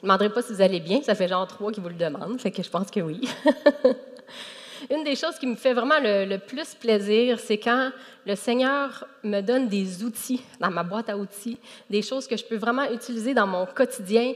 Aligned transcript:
Je 0.00 0.06
ne 0.06 0.12
demanderai 0.12 0.30
pas 0.30 0.42
si 0.42 0.52
vous 0.52 0.60
allez 0.60 0.78
bien, 0.78 1.02
ça 1.02 1.16
fait 1.16 1.26
genre 1.26 1.46
trois 1.46 1.72
qui 1.72 1.80
vous 1.80 1.88
le 1.88 1.94
demandent, 1.94 2.40
fait 2.40 2.52
que 2.52 2.62
je 2.62 2.70
pense 2.70 2.88
que 2.90 3.00
oui. 3.00 3.20
Une 4.90 5.02
des 5.02 5.16
choses 5.16 5.36
qui 5.40 5.46
me 5.46 5.56
fait 5.56 5.74
vraiment 5.74 5.98
le, 6.00 6.36
plus 6.36 6.74
plaisir, 6.76 7.40
c'est 7.40 7.58
quand 7.58 7.90
le 8.24 8.36
Seigneur 8.36 9.06
me 9.24 9.40
donne 9.40 9.68
des 9.68 10.04
outils 10.04 10.40
dans 10.60 10.70
ma 10.70 10.84
boîte 10.84 11.10
à 11.10 11.18
outils, 11.18 11.58
des 11.90 12.02
choses 12.02 12.28
que 12.28 12.36
je 12.36 12.44
peux 12.44 12.56
vraiment 12.56 12.88
utiliser 12.92 13.34
dans 13.34 13.46
mon 13.48 13.66
quotidien. 13.66 14.34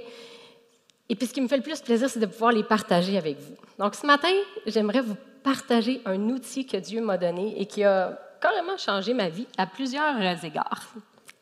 Et 1.08 1.14
puis 1.14 1.28
ce 1.28 1.32
qui 1.32 1.40
me 1.40 1.46
fait 1.46 1.58
le 1.58 1.62
plus 1.62 1.80
plaisir, 1.80 2.10
c'est 2.10 2.18
de 2.18 2.26
pouvoir 2.26 2.50
les 2.50 2.64
partager 2.64 3.16
avec 3.16 3.38
vous. 3.38 3.54
Donc 3.78 3.94
ce 3.94 4.04
matin, 4.04 4.32
j'aimerais 4.66 5.00
vous 5.00 5.16
partager 5.44 6.00
un 6.06 6.20
outil 6.30 6.66
que 6.66 6.76
Dieu 6.76 7.00
m'a 7.00 7.18
donné 7.18 7.60
et 7.60 7.66
qui 7.66 7.84
a 7.84 8.18
carrément 8.40 8.76
changé 8.76 9.14
ma 9.14 9.28
vie 9.28 9.46
à 9.56 9.66
plusieurs 9.66 10.44
égards. 10.44 10.92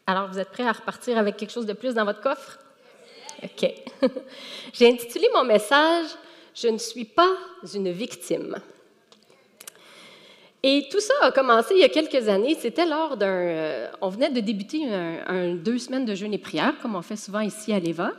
Alors, 0.06 0.28
vous 0.28 0.39
êtes 0.39 0.50
prêts 0.50 0.66
à 0.66 0.73
repartir 0.73 1.16
avec 1.19 1.37
quelque 1.37 1.52
chose 1.52 1.66
de 1.66 1.73
plus 1.73 1.95
dans 1.95 2.05
votre 2.05 2.20
coffre? 2.20 2.59
OK. 3.42 3.72
J'ai 4.72 4.88
intitulé 4.88 5.28
mon 5.34 5.44
message 5.44 6.06
Je 6.54 6.69
ne 6.69 6.78
suis 6.78 7.05
pas 7.05 7.30
une 7.74 7.91
victime. 7.91 8.56
Et 10.62 10.86
tout 10.91 11.00
ça 11.00 11.14
a 11.22 11.32
commencé 11.32 11.74
il 11.74 11.80
y 11.80 11.84
a 11.84 11.88
quelques 11.88 12.28
années. 12.28 12.55
C'était 12.58 12.84
lors 12.84 13.16
d'un. 13.16 13.27
Euh, 13.28 13.91
on 14.02 14.10
venait 14.10 14.30
de 14.30 14.41
débuter 14.41 14.84
un, 14.92 15.55
deux 15.55 15.78
semaines 15.78 16.05
de 16.05 16.14
jeûne 16.14 16.34
et 16.34 16.38
prière, 16.38 16.74
comme 16.82 16.97
on 16.97 17.02
fait 17.02 17.16
souvent 17.16 17.41
ici 17.41 17.72
à 17.72 17.80
l'EVA. 17.80 18.12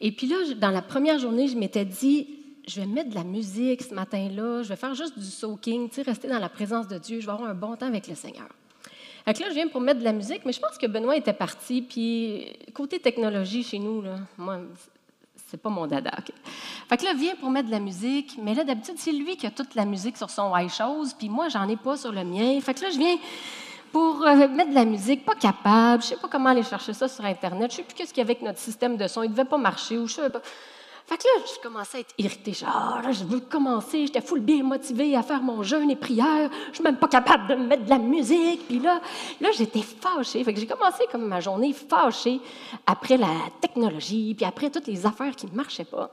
Et 0.00 0.12
puis 0.12 0.26
là, 0.26 0.36
dans 0.56 0.70
la 0.70 0.82
première 0.82 1.18
journée, 1.18 1.48
je 1.48 1.56
m'étais 1.56 1.84
dit 1.84 2.28
je 2.66 2.80
vais 2.80 2.86
mettre 2.86 3.10
de 3.10 3.14
la 3.14 3.24
musique 3.24 3.82
ce 3.82 3.94
matin-là, 3.94 4.62
je 4.62 4.68
vais 4.68 4.76
faire 4.76 4.94
juste 4.94 5.18
du 5.18 5.26
soaking, 5.26 5.88
tu 5.88 5.96
sais, 5.96 6.02
rester 6.02 6.28
dans 6.28 6.38
la 6.38 6.48
présence 6.48 6.88
de 6.88 6.98
Dieu, 6.98 7.20
je 7.20 7.26
vais 7.26 7.32
avoir 7.32 7.48
un 7.48 7.54
bon 7.54 7.76
temps 7.76 7.86
avec 7.86 8.08
le 8.08 8.16
Seigneur. 8.16 8.48
Fait 9.26 9.40
là, 9.40 9.46
je 9.48 9.54
viens 9.54 9.66
pour 9.66 9.80
mettre 9.80 9.98
de 9.98 10.04
la 10.04 10.12
musique, 10.12 10.42
mais 10.44 10.52
je 10.52 10.60
pense 10.60 10.78
que 10.78 10.86
Benoît 10.86 11.16
était 11.16 11.32
parti. 11.32 11.82
Puis, 11.82 12.56
côté 12.72 13.00
technologie 13.00 13.64
chez 13.64 13.80
nous, 13.80 14.00
là, 14.00 14.14
moi, 14.38 14.60
c'est 15.48 15.60
pas 15.60 15.68
mon 15.68 15.88
dada. 15.88 16.12
Fait 16.88 16.96
que 16.96 17.04
là, 17.04 17.12
viens 17.12 17.34
pour 17.34 17.50
mettre 17.50 17.66
de 17.66 17.72
la 17.72 17.80
musique. 17.80 18.38
Mais 18.40 18.54
là, 18.54 18.62
d'habitude, 18.62 18.94
c'est 18.98 19.10
lui 19.10 19.36
qui 19.36 19.44
a 19.48 19.50
toute 19.50 19.74
la 19.74 19.84
musique 19.84 20.16
sur 20.16 20.30
son 20.30 20.56
iShows, 20.56 21.06
puis 21.18 21.28
moi, 21.28 21.48
j'en 21.48 21.68
ai 21.68 21.76
pas 21.76 21.96
sur 21.96 22.12
le 22.12 22.22
mien. 22.22 22.60
Fait 22.60 22.72
que 22.74 22.82
là, 22.82 22.90
je 22.90 22.98
viens 22.98 23.16
pour 23.90 24.22
euh, 24.24 24.46
mettre 24.46 24.70
de 24.70 24.76
la 24.76 24.84
musique, 24.84 25.24
pas 25.24 25.34
capable. 25.34 26.04
Je 26.04 26.08
sais 26.08 26.16
pas 26.16 26.28
comment 26.28 26.50
aller 26.50 26.62
chercher 26.62 26.92
ça 26.92 27.08
sur 27.08 27.24
Internet. 27.24 27.72
Je 27.72 27.76
sais 27.78 27.82
plus 27.82 27.94
qu'est-ce 27.94 28.14
qu'il 28.14 28.20
y 28.20 28.24
avait 28.24 28.34
avec 28.34 28.42
notre 28.42 28.60
système 28.60 28.96
de 28.96 29.08
son. 29.08 29.24
Il 29.24 29.30
devait 29.30 29.44
pas 29.44 29.58
marcher 29.58 29.98
ou 29.98 30.06
je 30.06 30.14
sais 30.14 30.30
pas. 30.30 30.42
Fait 31.06 31.18
que 31.18 31.22
là, 31.22 31.44
je 31.46 31.62
commençais 31.62 31.98
à 31.98 32.00
être 32.00 32.14
irritée. 32.18 32.52
Genre, 32.52 33.00
là, 33.00 33.12
je 33.12 33.22
veux 33.22 33.38
commencer. 33.38 34.06
J'étais 34.06 34.20
full 34.20 34.40
bien 34.40 34.64
motivée 34.64 35.14
à 35.14 35.22
faire 35.22 35.40
mon 35.40 35.62
jeûne 35.62 35.88
et 35.88 35.96
prière. 35.96 36.50
Je 36.70 36.74
suis 36.74 36.82
même 36.82 36.96
pas 36.96 37.06
capable 37.06 37.46
de 37.46 37.54
me 37.54 37.66
mettre 37.68 37.84
de 37.84 37.90
la 37.90 37.98
musique. 37.98 38.66
Puis 38.66 38.80
là, 38.80 39.00
là 39.40 39.50
j'étais 39.56 39.82
fâchée. 39.82 40.42
Fait 40.42 40.52
que 40.52 40.58
j'ai 40.58 40.66
commencé 40.66 41.04
comme 41.12 41.26
ma 41.26 41.38
journée 41.38 41.72
fâchée 41.72 42.40
après 42.86 43.16
la 43.16 43.34
technologie, 43.60 44.34
puis 44.34 44.44
après 44.44 44.68
toutes 44.68 44.88
les 44.88 45.06
affaires 45.06 45.36
qui 45.36 45.46
ne 45.46 45.52
marchaient 45.52 45.84
pas. 45.84 46.10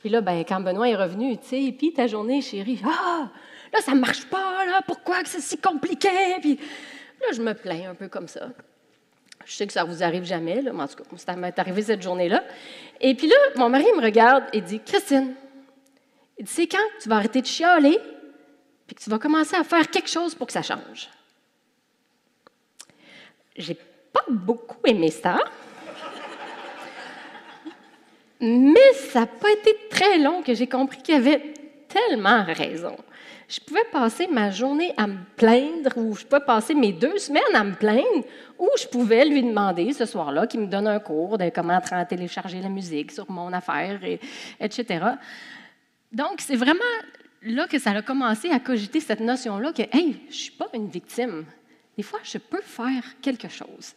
Puis 0.00 0.08
là, 0.08 0.20
ben, 0.20 0.44
quand 0.44 0.60
Benoît 0.60 0.88
est 0.88 0.96
revenu, 0.96 1.38
tu 1.38 1.46
sais, 1.46 1.74
puis 1.76 1.92
ta 1.92 2.08
journée, 2.08 2.42
chérie, 2.42 2.80
ah, 2.84 3.28
là, 3.72 3.80
ça 3.80 3.94
marche 3.94 4.26
pas, 4.26 4.64
là, 4.66 4.82
pourquoi 4.86 5.22
que 5.22 5.28
c'est 5.28 5.40
si 5.40 5.58
compliqué? 5.58 6.08
Puis 6.40 6.56
là, 6.56 7.28
je 7.32 7.42
me 7.42 7.54
plains 7.54 7.90
un 7.90 7.94
peu 7.94 8.08
comme 8.08 8.26
ça. 8.26 8.48
Je 9.46 9.52
sais 9.52 9.66
que 9.66 9.72
ça 9.72 9.84
ne 9.84 9.88
vous 9.88 10.02
arrive 10.02 10.24
jamais, 10.24 10.60
mais 10.60 10.70
en 10.70 10.88
tout 10.88 10.96
cas, 10.96 11.04
ça 11.16 11.36
m'est 11.36 11.56
arrivé 11.56 11.80
cette 11.80 12.02
journée-là. 12.02 12.42
Et 13.00 13.14
puis 13.14 13.28
là, 13.28 13.36
mon 13.54 13.68
mari 13.68 13.86
me 13.96 14.02
regarde 14.02 14.44
et 14.52 14.60
dit 14.60 14.80
Christine, 14.80 15.34
il 16.36 16.44
dit, 16.44 16.52
c'est 16.52 16.66
quand 16.66 16.84
tu 17.00 17.08
vas 17.08 17.16
arrêter 17.16 17.40
de 17.42 17.46
chialer 17.46 17.98
puis 18.86 18.96
que 18.96 19.02
tu 19.02 19.08
vas 19.08 19.20
commencer 19.20 19.54
à 19.54 19.62
faire 19.62 19.88
quelque 19.88 20.08
chose 20.08 20.34
pour 20.34 20.48
que 20.48 20.52
ça 20.52 20.62
change? 20.62 21.08
J'ai 23.56 23.76
pas 24.12 24.24
beaucoup 24.28 24.84
aimé 24.84 25.10
ça. 25.12 25.38
Mais 28.40 28.92
ça 29.12 29.20
n'a 29.20 29.26
pas 29.26 29.50
été 29.50 29.76
très 29.88 30.18
long 30.18 30.42
que 30.42 30.54
j'ai 30.54 30.66
compris 30.66 31.00
qu'il 31.02 31.14
avait 31.14 31.54
tellement 31.88 32.44
raison. 32.44 32.96
Je 33.48 33.60
pouvais 33.60 33.84
passer 33.92 34.26
ma 34.26 34.50
journée 34.50 34.92
à 34.96 35.06
me 35.06 35.18
plaindre, 35.36 35.96
ou 35.96 36.16
je 36.16 36.24
pouvais 36.24 36.44
passer 36.44 36.74
mes 36.74 36.92
deux 36.92 37.16
semaines 37.18 37.42
à 37.54 37.62
me 37.62 37.74
plaindre, 37.74 38.24
ou 38.58 38.68
je 38.76 38.86
pouvais 38.86 39.24
lui 39.24 39.42
demander 39.42 39.92
ce 39.92 40.04
soir-là 40.04 40.48
qu'il 40.48 40.60
me 40.60 40.66
donne 40.66 40.88
un 40.88 40.98
cours 40.98 41.38
de 41.38 41.48
comment 41.50 41.80
télécharger 42.08 42.60
la 42.60 42.68
musique 42.68 43.12
sur 43.12 43.30
mon 43.30 43.52
affaire, 43.52 44.02
et, 44.02 44.18
etc. 44.58 45.04
Donc, 46.10 46.40
c'est 46.40 46.56
vraiment 46.56 46.80
là 47.42 47.68
que 47.68 47.78
ça 47.78 47.90
a 47.90 48.02
commencé 48.02 48.50
à 48.50 48.58
cogiter 48.58 48.98
cette 48.98 49.20
notion-là 49.20 49.72
que, 49.72 49.82
hey, 49.82 50.20
je 50.24 50.28
ne 50.28 50.32
suis 50.32 50.52
pas 50.52 50.68
une 50.74 50.88
victime. 50.88 51.44
Des 51.96 52.02
fois, 52.02 52.18
je 52.24 52.38
peux 52.38 52.62
faire 52.62 53.04
quelque 53.22 53.48
chose. 53.48 53.94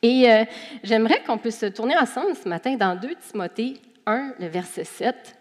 Et 0.00 0.30
euh, 0.30 0.44
j'aimerais 0.82 1.22
qu'on 1.24 1.38
puisse 1.38 1.58
se 1.58 1.66
tourner 1.66 1.96
ensemble 1.96 2.34
ce 2.34 2.48
matin 2.48 2.74
dans 2.76 2.96
2 2.96 3.08
Timothée 3.30 3.80
1, 4.06 4.34
le 4.40 4.46
verset 4.46 4.84
7. 4.84 5.36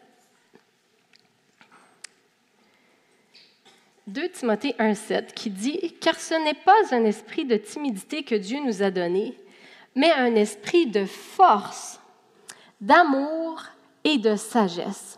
2 4.08 4.30
Timothée 4.30 4.76
1,7 4.78 5.34
qui 5.34 5.50
dit 5.50 5.96
Car 6.00 6.14
ce 6.20 6.36
n'est 6.36 6.54
pas 6.54 6.76
un 6.92 7.06
esprit 7.06 7.44
de 7.44 7.58
timidité 7.58 8.24
que 8.24 8.36
Dieu 8.36 8.60
nous 8.64 8.84
a 8.84 8.92
donné, 8.92 9.36
mais 9.96 10.12
un 10.12 10.36
esprit 10.36 10.86
de 10.86 11.06
force, 11.06 12.00
d'amour 12.80 13.64
et 14.04 14.20
de 14.20 14.36
sagesse. 14.36 15.18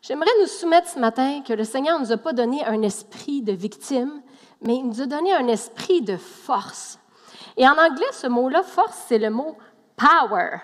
J'aimerais 0.00 0.30
nous 0.40 0.46
soumettre 0.46 0.90
ce 0.90 1.00
matin 1.00 1.42
que 1.42 1.52
le 1.52 1.64
Seigneur 1.64 1.98
ne 1.98 2.04
nous 2.04 2.12
a 2.12 2.18
pas 2.18 2.32
donné 2.32 2.64
un 2.64 2.82
esprit 2.82 3.42
de 3.42 3.52
victime, 3.52 4.22
mais 4.60 4.76
il 4.76 4.86
nous 4.86 5.00
a 5.00 5.06
donné 5.06 5.32
un 5.32 5.48
esprit 5.48 6.02
de 6.02 6.16
force. 6.16 7.00
Et 7.56 7.66
en 7.66 7.72
anglais, 7.72 8.06
ce 8.12 8.28
mot-là, 8.28 8.62
force, 8.62 9.06
c'est 9.08 9.18
le 9.18 9.30
mot 9.30 9.56
power. 9.96 10.58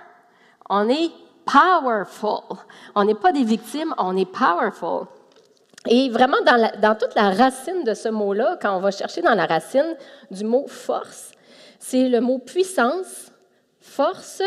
On 0.71 0.89
est 0.89 1.11
powerful. 1.45 2.59
On 2.95 3.03
n'est 3.03 3.17
pas 3.17 3.33
des 3.33 3.45
victimes, 3.45 3.93
on 3.99 4.17
est 4.17 4.31
powerful. 4.31 5.09
Et 5.87 6.09
vraiment, 6.11 6.39
dans, 6.45 6.95
toute 6.97 7.15
la 7.15 7.31
racine 7.31 7.85
de 7.85 7.95
ce 7.95 8.09
mot-là, 8.09 8.59
quand 8.61 8.77
on 8.77 8.81
va 8.81 8.91
chercher 8.91 9.23
dans 9.23 9.35
la 9.35 9.47
racine 9.47 9.97
du 10.31 10.45
mot 10.45 10.67
force, 10.67 11.33
c'est 11.79 12.09
le 12.09 12.21
mot 12.21 12.39
puissance, 12.39 13.31
force, 13.81 14.43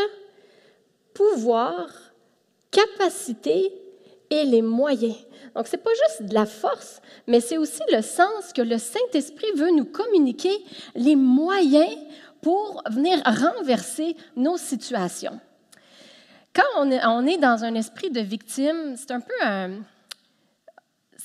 pouvoir, 1.14 1.88
capacité 2.70 3.72
et 4.30 4.44
les 4.44 4.62
moyens. 4.62 5.16
Donc, 5.56 5.68
ce 5.68 5.76
n'est 5.76 5.82
pas 5.82 5.92
juste 6.08 6.30
de 6.30 6.34
la 6.34 6.46
force, 6.46 7.02
mais 7.28 7.40
c'est 7.40 7.58
aussi 7.58 7.82
le 7.92 8.02
sens 8.02 8.54
que 8.54 8.62
le 8.62 8.78
Saint-Esprit 8.78 9.52
veut 9.56 9.72
nous 9.72 9.86
communiquer, 9.86 10.56
les 10.96 11.16
moyens 11.16 11.98
pour 12.42 12.82
venir 12.90 13.22
renverser 13.26 14.16
nos 14.36 14.58
situations. 14.58 15.40
Quand 16.54 16.64
on 16.78 17.28
est, 17.28 17.38
dans 17.38 17.64
un 17.64 17.76
esprit 17.76 18.10
de 18.10 18.20
victime, 18.20 18.96
c'est 18.98 19.12
un 19.12 19.22
peu 19.22 19.34
un, 19.42 19.80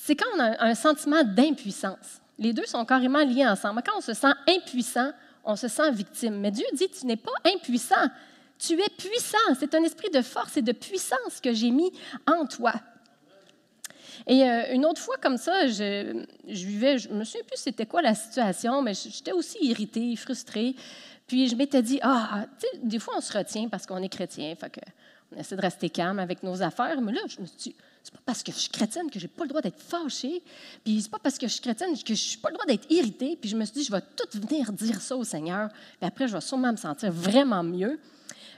c'est 0.07 0.15
quand 0.15 0.29
on 0.37 0.39
a 0.39 0.65
un 0.65 0.75
sentiment 0.77 1.25
d'impuissance. 1.25 2.21
Les 2.39 2.53
deux 2.53 2.65
sont 2.65 2.85
carrément 2.85 3.25
liés 3.25 3.45
ensemble. 3.45 3.83
Quand 3.85 3.99
on 3.99 4.01
se 4.01 4.15
sent 4.15 4.33
impuissant, 4.49 5.11
on 5.45 5.57
se 5.57 5.67
sent 5.67 5.91
victime. 5.91 6.39
Mais 6.39 6.53
Dieu 6.53 6.65
dit, 6.75 6.89
tu 6.89 7.07
n'es 7.07 7.17
pas 7.17 7.33
impuissant, 7.45 8.07
tu 8.57 8.75
es 8.75 8.89
puissant. 8.97 9.37
C'est 9.59 9.75
un 9.75 9.83
esprit 9.83 10.09
de 10.11 10.23
force 10.23 10.57
et 10.57 10.63
de 10.63 10.71
puissance 10.71 11.41
que 11.43 11.53
j'ai 11.53 11.73
mis 11.73 11.91
en 12.25 12.47
toi. 12.47 12.75
Et 14.29 14.45
euh, 14.45 14.75
une 14.75 14.87
autre 14.87 15.01
fois 15.01 15.17
comme 15.21 15.39
ça, 15.39 15.67
je, 15.67 16.25
vivais, 16.47 16.99
je 16.99 17.09
me 17.09 17.25
souviens 17.25 17.43
plus 17.45 17.59
c'était 17.59 17.87
quoi 17.87 18.01
la 18.01 18.15
situation, 18.15 18.83
mais 18.83 18.95
j'étais 18.95 19.33
aussi 19.33 19.59
irritée, 19.61 20.15
frustrée. 20.15 20.77
Puis 21.27 21.49
je 21.49 21.57
m'étais 21.57 21.83
dit, 21.83 21.99
ah, 22.03 22.47
tu 22.61 22.67
sais, 22.69 22.79
des 22.81 23.01
fois 23.01 23.15
on 23.17 23.21
se 23.21 23.37
retient 23.37 23.69
parce 23.69 23.87
qu'on 23.87 24.01
est 24.05 24.09
chrétien, 24.09 24.55
fait 24.55 24.71
que 24.71 24.81
on 25.33 25.41
essaie 25.41 25.57
de 25.57 25.63
rester 25.63 25.91
calme 25.91 26.21
avec 26.21 26.45
nos 26.45 26.63
affaires. 26.63 27.01
Mais 27.01 27.13
là, 27.13 27.23
je 27.27 27.41
me 27.41 27.47
suis 27.47 27.75
c'est 28.07 28.13
pas 28.13 28.21
parce 28.25 28.45
que 28.45 28.53
je 28.53 28.57
suis 28.57 28.71
chrétienne 28.71 29.11
que 29.11 29.19
j'ai 29.19 29.27
pas 29.27 29.43
le 29.43 29.49
droit 29.49 29.61
d'être 29.61 29.81
fâchée. 29.81 30.41
Puis 30.85 31.03
c'est 31.03 31.11
pas 31.11 31.19
parce 31.19 31.39
que 31.39 31.49
je 31.49 31.55
suis 31.55 31.61
chrétienne 31.61 31.91
que 31.93 32.15
je 32.15 32.37
n'ai 32.37 32.41
pas 32.41 32.51
le 32.51 32.55
droit 32.55 32.65
d'être 32.65 32.89
irritée. 32.89 33.37
Puis 33.37 33.51
je 33.51 33.57
me 33.57 33.65
suis 33.65 33.75
dit, 33.75 33.83
je 33.83 33.91
vais 33.91 34.01
tout 34.01 34.39
venir 34.39 34.71
dire 34.71 35.01
ça 35.01 35.17
au 35.17 35.25
Seigneur. 35.25 35.71
Puis 35.99 36.07
après, 36.07 36.29
je 36.29 36.33
vais 36.33 36.41
sûrement 36.41 36.71
me 36.71 36.77
sentir 36.77 37.11
vraiment 37.11 37.65
mieux. 37.65 37.99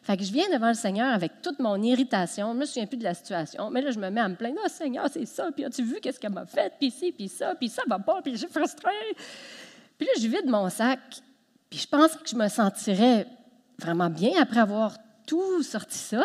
Fait 0.03 0.19
que 0.19 0.23
je 0.23 0.31
viens 0.31 0.51
devant 0.53 0.69
le 0.69 0.75
Seigneur 0.75 1.15
avec 1.15 1.41
toute 1.41 1.61
mon 1.61 1.83
irritation. 1.83 2.53
Je 2.53 2.59
me 2.59 2.67
souviens 2.67 2.85
plus 2.85 2.99
de 2.99 3.05
la 3.05 3.15
situation. 3.15 3.71
Mais 3.71 3.81
là, 3.81 3.91
je 3.91 3.99
me 3.99 4.11
mets 4.11 4.21
à 4.21 4.29
me 4.29 4.35
plaindre. 4.35 4.59
oh, 4.63 4.69
Seigneur, 4.69 5.07
c'est 5.11 5.25
ça. 5.25 5.51
Puis 5.51 5.65
as-tu 5.65 5.83
vu 5.83 5.99
qu'est-ce 6.03 6.21
qu'elle 6.21 6.35
m'a 6.35 6.45
fait? 6.45 6.71
Puis 6.79 6.91
ci, 6.91 7.11
puis 7.11 7.29
ça. 7.29 7.55
Puis 7.55 7.71
ça 7.71 7.85
va 7.87 7.99
pas. 7.99 8.21
Puis 8.21 8.33
je 8.33 8.37
suis 8.41 8.49
frustrée. 8.49 9.17
Puis 9.97 10.07
là, 10.07 10.13
je 10.21 10.29
vide 10.29 10.45
mon 10.45 10.69
sac. 10.69 11.01
Puis 11.71 11.79
je 11.79 11.89
pense 11.89 12.13
que 12.17 12.29
je 12.29 12.37
me 12.37 12.49
sentirais 12.49 13.27
vraiment 13.79 14.11
bien 14.11 14.33
après 14.43 14.61
avoir 14.61 14.99
tout 15.25 15.63
sorti 15.63 15.97
ça. 15.97 16.23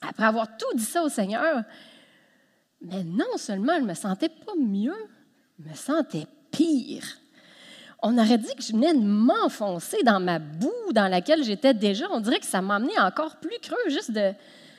après 0.00 0.24
avoir 0.24 0.56
tout 0.56 0.76
dit 0.76 0.84
ça 0.84 1.04
au 1.04 1.08
Seigneur, 1.08 1.62
mais 2.80 3.04
non 3.04 3.36
seulement 3.36 3.74
je 3.76 3.82
ne 3.82 3.88
me 3.88 3.94
sentais 3.94 4.28
pas 4.28 4.54
mieux, 4.58 4.94
je 5.58 5.68
me 5.68 5.74
sentais 5.74 6.26
pire. 6.50 7.04
On 8.02 8.18
aurait 8.18 8.38
dit 8.38 8.54
que 8.54 8.62
je 8.62 8.72
venais 8.72 8.94
de 8.94 9.00
m'enfoncer 9.00 10.02
dans 10.04 10.20
ma 10.20 10.38
boue 10.38 10.92
dans 10.92 11.08
laquelle 11.08 11.42
j'étais 11.42 11.74
déjà. 11.74 12.06
On 12.10 12.20
dirait 12.20 12.38
que 12.38 12.46
ça 12.46 12.58
amené 12.58 12.98
encore 12.98 13.36
plus 13.36 13.58
creux, 13.62 13.88
juste 13.88 14.10
de, 14.10 14.32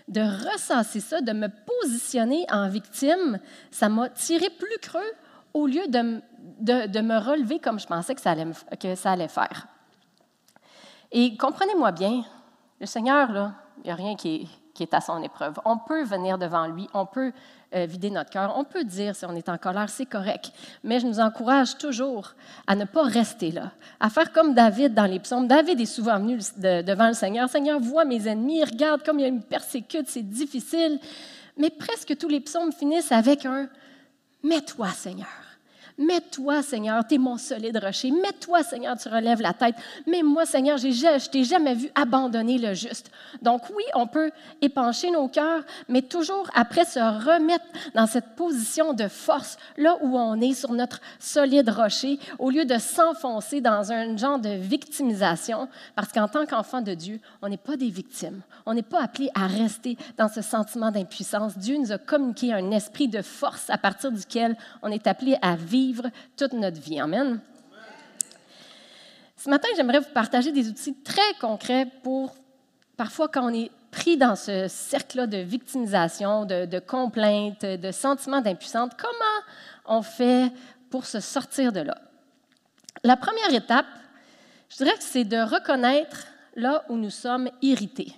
de 0.08 0.22
ressasser 0.22 1.00
ça, 1.00 1.22
de 1.22 1.34
me 1.34 1.48
positionner 1.48 2.46
en 2.50 2.70
victime. 2.70 3.40
Ça 3.72 3.90
m'a 3.90 4.10
tiré 4.10 4.50
plus 4.50 4.78
creux 4.82 5.12
au 5.54 5.66
lieu 5.66 5.88
de, 5.88 6.22
de, 6.60 7.02
me 7.02 7.18
relever 7.18 7.60
comme 7.60 7.80
je 7.80 7.88
pensais 7.88 8.14
que 8.14 8.22
ça 8.22 8.32
allait, 8.32 8.46
que 8.80 8.96
ça 8.96 9.12
allait 9.12 9.28
faire. 9.28 9.68
Et 11.12 11.36
comprenez-moi 11.38 11.92
bien, 11.92 12.24
le 12.80 12.86
Seigneur, 12.86 13.54
il 13.78 13.86
n'y 13.86 13.92
a 13.92 13.96
rien 13.96 14.16
qui 14.16 14.36
est, 14.36 14.48
qui 14.74 14.84
est 14.84 14.94
à 14.94 15.02
son 15.02 15.22
épreuve. 15.24 15.60
On 15.66 15.78
peut 15.78 16.04
venir 16.04 16.38
devant 16.38 16.68
lui, 16.68 16.88
on 16.94 17.06
peut 17.06 17.32
euh, 17.76 17.86
vider 17.86 18.10
notre 18.10 18.30
cœur, 18.30 18.54
on 18.58 18.64
peut 18.64 18.84
dire 18.84 19.16
si 19.16 19.26
on 19.26 19.36
est 19.36 19.50
en 19.50 19.58
colère, 19.58 19.90
c'est 19.90 20.06
correct. 20.06 20.52
Mais 20.84 21.00
je 21.00 21.08
nous 21.08 21.20
encourage 21.20 21.78
toujours 21.78 22.34
à 22.66 22.76
ne 22.76 22.86
pas 22.86 23.04
rester 23.04 23.52
là, 23.52 23.72
à 24.00 24.10
faire 24.10 24.32
comme 24.32 24.54
David 24.54 24.94
dans 24.94 25.06
les 25.06 25.20
psaumes. 25.20 25.48
David 25.48 25.80
est 25.82 25.86
souvent 25.86 26.20
venu 26.20 26.38
devant 26.58 27.08
le 27.08 27.14
Seigneur. 27.14 27.50
Seigneur, 27.50 27.80
vois 27.80 28.06
mes 28.06 28.28
ennemis, 28.28 28.64
regarde 28.64 29.04
comme 29.04 29.20
ils 29.20 29.34
me 29.34 29.42
persécutent, 29.42 30.08
c'est 30.08 30.28
difficile. 30.28 31.00
Mais 31.58 31.70
presque 31.70 32.18
tous 32.18 32.30
les 32.30 32.40
psaumes 32.40 32.72
finissent 32.72 33.12
avec 33.12 33.46
un 33.46 33.68
Mets-toi, 34.44 34.90
Seigneur. 34.90 35.47
Mets-toi, 36.00 36.62
Seigneur, 36.62 37.08
tu 37.08 37.16
es 37.16 37.18
mon 37.18 37.38
solide 37.38 37.80
rocher. 37.84 38.12
Mets-toi, 38.12 38.62
Seigneur, 38.62 38.96
tu 38.98 39.10
relèves 39.10 39.42
la 39.42 39.54
tête. 39.54 39.74
Mais 40.06 40.22
moi, 40.22 40.46
Seigneur, 40.46 40.78
je 40.78 40.88
ne 40.88 41.28
t'ai 41.28 41.44
jamais 41.44 41.74
vu 41.74 41.90
abandonner 41.96 42.60
le 42.60 42.76
juste. 42.76 43.10
Donc 43.42 43.64
oui, 43.76 43.84
on 43.96 44.06
peut 44.06 44.30
épancher 44.62 45.10
nos 45.10 45.28
cœurs, 45.28 45.64
mais 45.90 46.04
toujours 46.04 46.48
après 46.54 46.86
se 46.86 47.00
remettre 47.00 47.66
dans 47.96 48.06
cette 48.06 48.36
position 48.36 48.94
de 48.94 49.08
force, 49.08 49.58
là 49.76 49.98
où 50.02 50.16
on 50.20 50.40
est 50.40 50.54
sur 50.54 50.72
notre 50.72 51.02
solide 51.20 51.70
rocher, 51.70 52.20
au 52.38 52.52
lieu 52.52 52.66
de 52.66 52.78
s'enfoncer 52.78 53.60
dans 53.60 53.92
un 53.92 54.16
genre 54.18 54.38
de 54.38 54.50
victimisation, 54.50 55.68
parce 55.96 56.12
qu'en 56.12 56.28
tant 56.28 56.46
qu'enfant 56.46 56.82
de 56.82 56.94
Dieu, 56.94 57.20
on 57.42 57.50
n'est 57.50 57.58
pas 57.58 57.76
des 57.76 57.90
victimes. 57.90 58.42
On 58.68 58.76
n'est 58.76 58.84
pas 58.84 59.02
appelé 59.02 59.32
à 59.34 59.48
rester 59.48 59.98
dans 60.16 60.30
ce 60.30 60.44
sentiment 60.44 60.92
d'impuissance. 60.92 61.58
Dieu 61.58 61.78
nous 61.78 61.92
a 61.92 61.98
communiqué 61.98 62.54
un 62.54 62.70
esprit 62.70 63.08
de 63.08 63.24
force 63.24 63.72
à 63.72 63.80
partir 63.80 64.12
duquel 64.12 64.56
on 64.84 64.92
est 64.92 65.08
appelé 65.08 65.38
à 65.42 65.56
vivre 65.56 65.87
toute 66.36 66.54
notre 66.54 66.80
vie. 66.80 67.00
Amen. 67.00 67.40
Ce 69.36 69.50
matin, 69.50 69.68
j'aimerais 69.76 70.00
vous 70.00 70.14
partager 70.14 70.52
des 70.52 70.68
outils 70.68 70.96
très 70.96 71.34
concrets 71.40 71.88
pour, 72.04 72.36
parfois, 72.96 73.28
quand 73.28 73.50
on 73.50 73.54
est 73.54 73.72
pris 73.92 74.18
dans 74.18 74.36
ce 74.36 74.68
cercle 74.68 75.28
de 75.28 75.38
victimisation, 75.38 76.46
de, 76.46 76.66
de 76.66 76.80
de 77.78 77.92
sentiments 77.92 78.42
d'impuissance, 78.42 78.92
comment 78.98 79.44
on 79.86 80.02
fait 80.02 80.52
pour 80.90 81.06
se 81.06 81.20
sortir 81.20 81.72
de 81.72 81.82
là? 81.82 81.98
La 83.04 83.16
première 83.16 83.54
étape, 83.54 83.86
je 84.70 84.78
dirais 84.78 84.98
que 84.98 85.04
c'est 85.04 85.24
de 85.24 85.38
reconnaître 85.38 86.28
là 86.56 86.84
où 86.90 86.96
nous 86.96 87.12
sommes 87.12 87.50
irrités. 87.62 88.14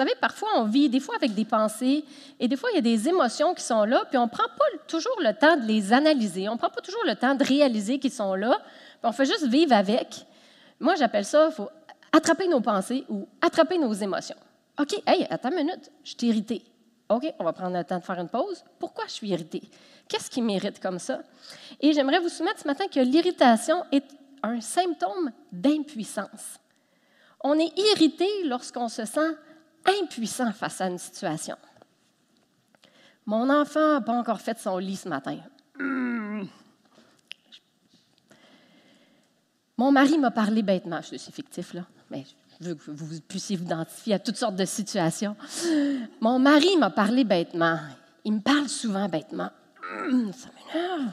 Vous 0.00 0.06
savez, 0.06 0.18
parfois, 0.18 0.48
on 0.56 0.64
vit 0.64 0.88
des 0.88 0.98
fois 0.98 1.16
avec 1.16 1.34
des 1.34 1.44
pensées 1.44 2.06
et 2.38 2.48
des 2.48 2.56
fois, 2.56 2.70
il 2.72 2.76
y 2.76 2.78
a 2.78 2.80
des 2.80 3.06
émotions 3.06 3.52
qui 3.52 3.62
sont 3.62 3.84
là, 3.84 4.02
puis 4.08 4.16
on 4.16 4.24
ne 4.24 4.30
prend 4.30 4.48
pas 4.56 4.64
toujours 4.86 5.20
le 5.20 5.34
temps 5.34 5.58
de 5.58 5.66
les 5.66 5.92
analyser. 5.92 6.48
On 6.48 6.54
ne 6.54 6.58
prend 6.58 6.70
pas 6.70 6.80
toujours 6.80 7.04
le 7.06 7.14
temps 7.14 7.34
de 7.34 7.44
réaliser 7.44 7.98
qu'ils 7.98 8.10
sont 8.10 8.34
là, 8.34 8.62
puis 8.64 9.00
on 9.02 9.12
fait 9.12 9.26
juste 9.26 9.46
vivre 9.46 9.74
avec. 9.74 10.24
Moi, 10.78 10.94
j'appelle 10.94 11.26
ça, 11.26 11.48
il 11.50 11.54
faut 11.54 11.68
attraper 12.12 12.48
nos 12.48 12.62
pensées 12.62 13.04
ou 13.10 13.28
attraper 13.42 13.76
nos 13.76 13.92
émotions. 13.92 14.38
OK, 14.80 15.02
hey, 15.06 15.26
attends 15.28 15.50
une 15.50 15.66
minute, 15.66 15.90
je 16.02 16.12
suis 16.12 16.28
irritée. 16.28 16.62
OK, 17.10 17.34
on 17.38 17.44
va 17.44 17.52
prendre 17.52 17.76
le 17.76 17.84
temps 17.84 17.98
de 17.98 18.04
faire 18.04 18.20
une 18.20 18.30
pause. 18.30 18.64
Pourquoi 18.78 19.04
je 19.06 19.12
suis 19.12 19.28
irritée? 19.28 19.64
Qu'est-ce 20.08 20.30
qui 20.30 20.40
m'irrite 20.40 20.80
comme 20.80 20.98
ça? 20.98 21.20
Et 21.78 21.92
j'aimerais 21.92 22.20
vous 22.20 22.30
soumettre 22.30 22.60
ce 22.60 22.66
matin 22.66 22.86
que 22.90 23.00
l'irritation 23.00 23.84
est 23.92 24.06
un 24.42 24.62
symptôme 24.62 25.30
d'impuissance. 25.52 26.58
On 27.42 27.58
est 27.58 27.78
irrité 27.78 28.26
lorsqu'on 28.44 28.88
se 28.88 29.04
sent 29.04 29.36
impuissant 29.86 30.52
face 30.52 30.80
à 30.80 30.88
une 30.88 30.98
situation. 30.98 31.56
Mon 33.26 33.48
enfant 33.50 33.94
n'a 33.94 34.00
pas 34.00 34.12
encore 34.12 34.40
fait 34.40 34.58
son 34.58 34.78
lit 34.78 34.96
ce 34.96 35.08
matin. 35.08 35.38
Mon 39.76 39.92
mari 39.92 40.18
m'a 40.18 40.30
parlé 40.30 40.62
bêtement, 40.62 41.00
c'est 41.02 41.18
fictif 41.32 41.72
là, 41.72 41.86
mais 42.10 42.24
je 42.60 42.68
veux 42.68 42.74
que 42.74 42.90
vous 42.90 43.20
puissiez 43.20 43.56
vous 43.56 43.64
identifier 43.64 44.14
à 44.14 44.18
toutes 44.18 44.36
sortes 44.36 44.56
de 44.56 44.66
situations. 44.66 45.36
Mon 46.20 46.38
mari 46.38 46.76
m'a 46.76 46.90
parlé 46.90 47.24
bêtement. 47.24 47.78
Il 48.24 48.34
me 48.34 48.40
parle 48.40 48.68
souvent 48.68 49.08
bêtement. 49.08 49.50
Ça 49.80 50.48
m'énerve. 50.54 51.12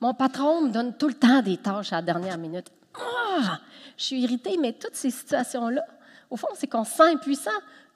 Mon 0.00 0.12
patron 0.12 0.62
me 0.62 0.70
donne 0.70 0.94
tout 0.96 1.08
le 1.08 1.14
temps 1.14 1.40
des 1.40 1.56
tâches 1.56 1.92
à 1.92 1.96
la 1.96 2.02
dernière 2.02 2.36
minute. 2.36 2.70
Ah! 2.94 3.60
je 3.96 4.04
suis 4.04 4.20
irritée, 4.20 4.56
mais 4.60 4.72
toutes 4.72 4.94
ces 4.94 5.10
situations-là, 5.10 5.84
au 6.30 6.36
fond, 6.36 6.48
c'est 6.54 6.66
qu'on 6.66 6.84
se 6.84 6.94
sent 6.94 7.12
impuissant. 7.12 7.50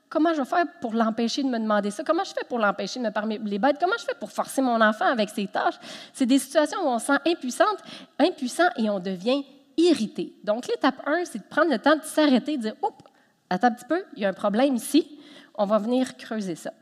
Comment 0.08 0.32
je 0.32 0.40
vais 0.40 0.49
faire 0.49 0.64
pour 0.81 0.94
l'empêcher 0.94 1.43
de 1.43 1.49
me 1.49 1.58
demander 1.58 1.90
ça? 1.90 2.02
Comment 2.02 2.25
je 2.25 2.32
fais 2.32 2.44
pour 2.49 2.58
l'empêcher 2.58 2.99
de 2.99 3.05
me 3.05 3.10
parler 3.10 3.38
les 3.44 3.58
bêtes? 3.58 3.76
Comment 3.78 3.96
je 3.99 4.05
fais 4.05 4.14
pour 4.19 4.31
forcer 4.31 4.62
mon 4.62 4.81
enfant 4.81 5.05
avec 5.05 5.28
ses 5.28 5.46
tâches? 5.46 5.78
C'est 6.12 6.26
des 6.26 6.38
situations 6.38 6.78
où 6.82 6.88
on 6.88 6.99
se 6.99 7.06
sent 7.06 7.19
impuissante, 7.26 7.78
impuissant 8.19 8.69
et 8.76 8.88
on 8.88 9.00
devient 9.00 9.44
irrité. 9.76 10.34
Donc, 10.44 10.66
l'étape 10.66 11.00
1, 11.06 11.25
c'est 11.26 11.38
de 11.38 11.44
prendre 11.44 11.70
le 11.70 11.78
temps 11.78 11.96
de 11.96 12.02
s'arrêter, 12.02 12.56
de 12.56 12.62
dire 12.62 12.75
Oups, 12.82 13.05
attends 13.50 13.69
un 13.69 13.72
petit 13.72 13.84
peu, 13.84 14.02
il 14.16 14.22
y 14.22 14.25
a 14.25 14.31
un 14.31 14.34
problème 14.34 14.75
ici. 14.76 15.19
On 15.55 15.66
va 15.66 15.78
venir 15.78 16.16
creuser 16.16 16.54
ça. 16.54 16.72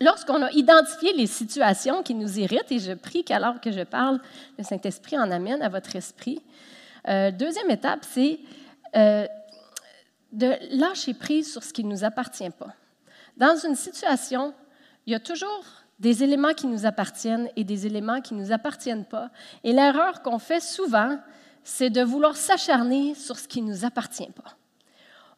Lorsqu'on 0.00 0.42
a 0.42 0.50
identifié 0.52 1.12
les 1.12 1.26
situations 1.26 2.02
qui 2.02 2.14
nous 2.14 2.38
irritent, 2.38 2.72
et 2.72 2.78
je 2.78 2.92
prie 2.92 3.24
qu'alors 3.24 3.60
que 3.60 3.70
je 3.70 3.82
parle, 3.82 4.20
le 4.58 4.64
Saint-Esprit 4.64 5.18
en 5.18 5.30
amène 5.30 5.62
à 5.62 5.68
votre 5.68 5.94
esprit. 5.96 6.42
Euh, 7.08 7.30
deuxième 7.30 7.70
étape, 7.70 8.00
c'est 8.02 8.40
euh, 8.96 9.26
de 10.32 10.56
lâcher 10.70 11.14
prise 11.14 11.50
sur 11.52 11.62
ce 11.62 11.72
qui 11.72 11.84
ne 11.84 11.90
nous 11.90 12.04
appartient 12.04 12.50
pas. 12.50 12.74
Dans 13.36 13.56
une 13.56 13.76
situation, 13.76 14.54
il 15.06 15.12
y 15.12 15.16
a 15.16 15.20
toujours 15.20 15.64
des 15.98 16.24
éléments 16.24 16.54
qui 16.54 16.66
nous 16.66 16.84
appartiennent 16.84 17.48
et 17.54 17.64
des 17.64 17.86
éléments 17.86 18.20
qui 18.20 18.34
ne 18.34 18.40
nous 18.40 18.52
appartiennent 18.52 19.04
pas. 19.04 19.30
Et 19.62 19.72
l'erreur 19.72 20.22
qu'on 20.22 20.38
fait 20.38 20.60
souvent, 20.60 21.18
c'est 21.64 21.90
de 21.90 22.02
vouloir 22.02 22.36
s'acharner 22.36 23.14
sur 23.14 23.38
ce 23.38 23.46
qui 23.46 23.62
ne 23.62 23.68
nous 23.68 23.84
appartient 23.84 24.30
pas. 24.30 24.56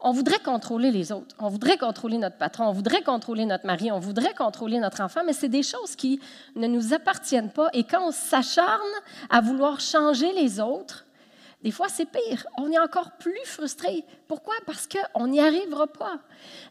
On 0.01 0.13
voudrait 0.13 0.39
contrôler 0.39 0.91
les 0.91 1.13
autres, 1.13 1.35
on 1.39 1.49
voudrait 1.49 1.79
contrôler 1.79 2.19
notre 2.19 2.37
patron, 2.37 2.67
on 2.67 2.73
voudrait 2.73 3.03
contrôler 3.03 3.47
notre 3.47 3.67
mari, 3.67 3.91
on 3.91 3.99
voudrait 3.99 4.35
contrôler 4.35 4.79
notre 4.79 5.01
enfant, 5.01 5.23
mais 5.25 5.33
c'est 5.33 5.49
des 5.49 5.63
choses 5.63 5.97
qui 5.97 6.21
ne 6.57 6.67
nous 6.67 6.93
appartiennent 6.93 7.51
pas. 7.51 7.69
Et 7.73 7.85
quand 7.85 8.09
on 8.09 8.11
s'acharne 8.11 8.83
à 9.31 9.41
vouloir 9.41 9.81
changer 9.81 10.31
les 10.35 10.61
autres, 10.61 11.04
des 11.65 11.71
fois, 11.71 11.89
c'est 11.89 12.05
pire. 12.05 12.47
On 12.59 12.71
est 12.71 12.79
encore 12.79 13.13
plus 13.13 13.45
frustré. 13.47 14.05
Pourquoi? 14.29 14.55
Parce 14.67 14.87
qu'on 14.87 15.27
n'y 15.27 15.41
arrivera 15.41 15.87
pas. 15.87 16.21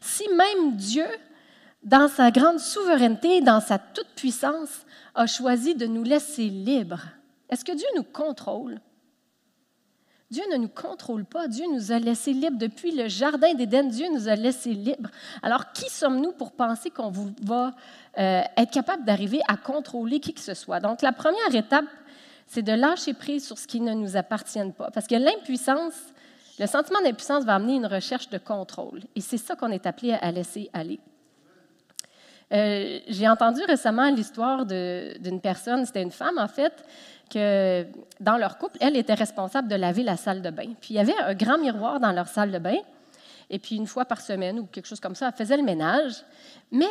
Si 0.00 0.28
même 0.28 0.76
Dieu, 0.76 1.06
dans 1.82 2.06
sa 2.06 2.30
grande 2.30 2.60
souveraineté, 2.60 3.40
dans 3.40 3.60
sa 3.60 3.76
toute-puissance, 3.76 4.86
a 5.16 5.26
choisi 5.26 5.74
de 5.74 5.86
nous 5.86 6.04
laisser 6.04 6.48
libres, 6.48 7.02
est-ce 7.50 7.64
que 7.64 7.72
Dieu 7.72 7.88
nous 7.96 8.04
contrôle? 8.04 8.78
Dieu 10.30 10.44
ne 10.52 10.58
nous 10.58 10.68
contrôle 10.68 11.24
pas. 11.24 11.48
Dieu 11.48 11.64
nous 11.72 11.90
a 11.90 11.98
laissés 11.98 12.32
libres. 12.32 12.58
Depuis 12.58 12.92
le 12.92 13.08
Jardin 13.08 13.52
d'Éden, 13.54 13.88
Dieu 13.88 14.06
nous 14.12 14.28
a 14.28 14.36
laissés 14.36 14.74
libres. 14.74 15.10
Alors, 15.42 15.72
qui 15.72 15.90
sommes-nous 15.90 16.32
pour 16.32 16.52
penser 16.52 16.90
qu'on 16.90 17.12
va 17.42 17.74
euh, 18.16 18.42
être 18.56 18.70
capable 18.70 19.04
d'arriver 19.04 19.40
à 19.48 19.56
contrôler 19.56 20.20
qui 20.20 20.34
que 20.34 20.40
ce 20.40 20.54
soit? 20.54 20.78
Donc, 20.78 21.02
la 21.02 21.12
première 21.12 21.52
étape, 21.52 21.84
c'est 22.46 22.62
de 22.62 22.72
lâcher 22.72 23.14
prise 23.14 23.46
sur 23.46 23.58
ce 23.58 23.66
qui 23.66 23.80
ne 23.80 23.94
nous 23.94 24.16
appartient 24.16 24.70
pas. 24.76 24.90
Parce 24.90 25.06
que 25.06 25.14
l'impuissance, 25.14 25.94
le 26.58 26.66
sentiment 26.66 27.00
d'impuissance 27.02 27.44
va 27.44 27.54
amener 27.56 27.74
une 27.74 27.86
recherche 27.86 28.28
de 28.30 28.38
contrôle. 28.38 29.00
Et 29.16 29.20
c'est 29.20 29.38
ça 29.38 29.56
qu'on 29.56 29.70
est 29.70 29.86
appelé 29.86 30.12
à 30.12 30.30
laisser 30.30 30.70
aller. 30.72 31.00
Euh, 32.52 33.00
j'ai 33.08 33.28
entendu 33.28 33.62
récemment 33.64 34.08
l'histoire 34.10 34.66
d'une 34.66 35.40
personne, 35.40 35.84
c'était 35.86 36.02
une 36.02 36.10
femme 36.10 36.38
en 36.38 36.46
fait, 36.46 36.84
que 37.30 37.86
dans 38.20 38.36
leur 38.36 38.58
couple, 38.58 38.76
elle 38.80 38.96
était 38.96 39.14
responsable 39.14 39.66
de 39.68 39.74
laver 39.74 40.02
la 40.02 40.16
salle 40.16 40.42
de 40.42 40.50
bain. 40.50 40.74
Puis 40.80 40.90
il 40.90 40.96
y 40.96 41.00
avait 41.00 41.16
un 41.16 41.34
grand 41.34 41.58
miroir 41.58 42.00
dans 42.00 42.12
leur 42.12 42.28
salle 42.28 42.52
de 42.52 42.58
bain. 42.58 42.76
Et 43.50 43.58
puis 43.58 43.76
une 43.76 43.86
fois 43.86 44.04
par 44.04 44.20
semaine 44.20 44.58
ou 44.58 44.66
quelque 44.66 44.86
chose 44.86 45.00
comme 45.00 45.14
ça, 45.14 45.28
elle 45.28 45.34
faisait 45.34 45.56
le 45.56 45.62
ménage. 45.62 46.22
Mais 46.70 46.86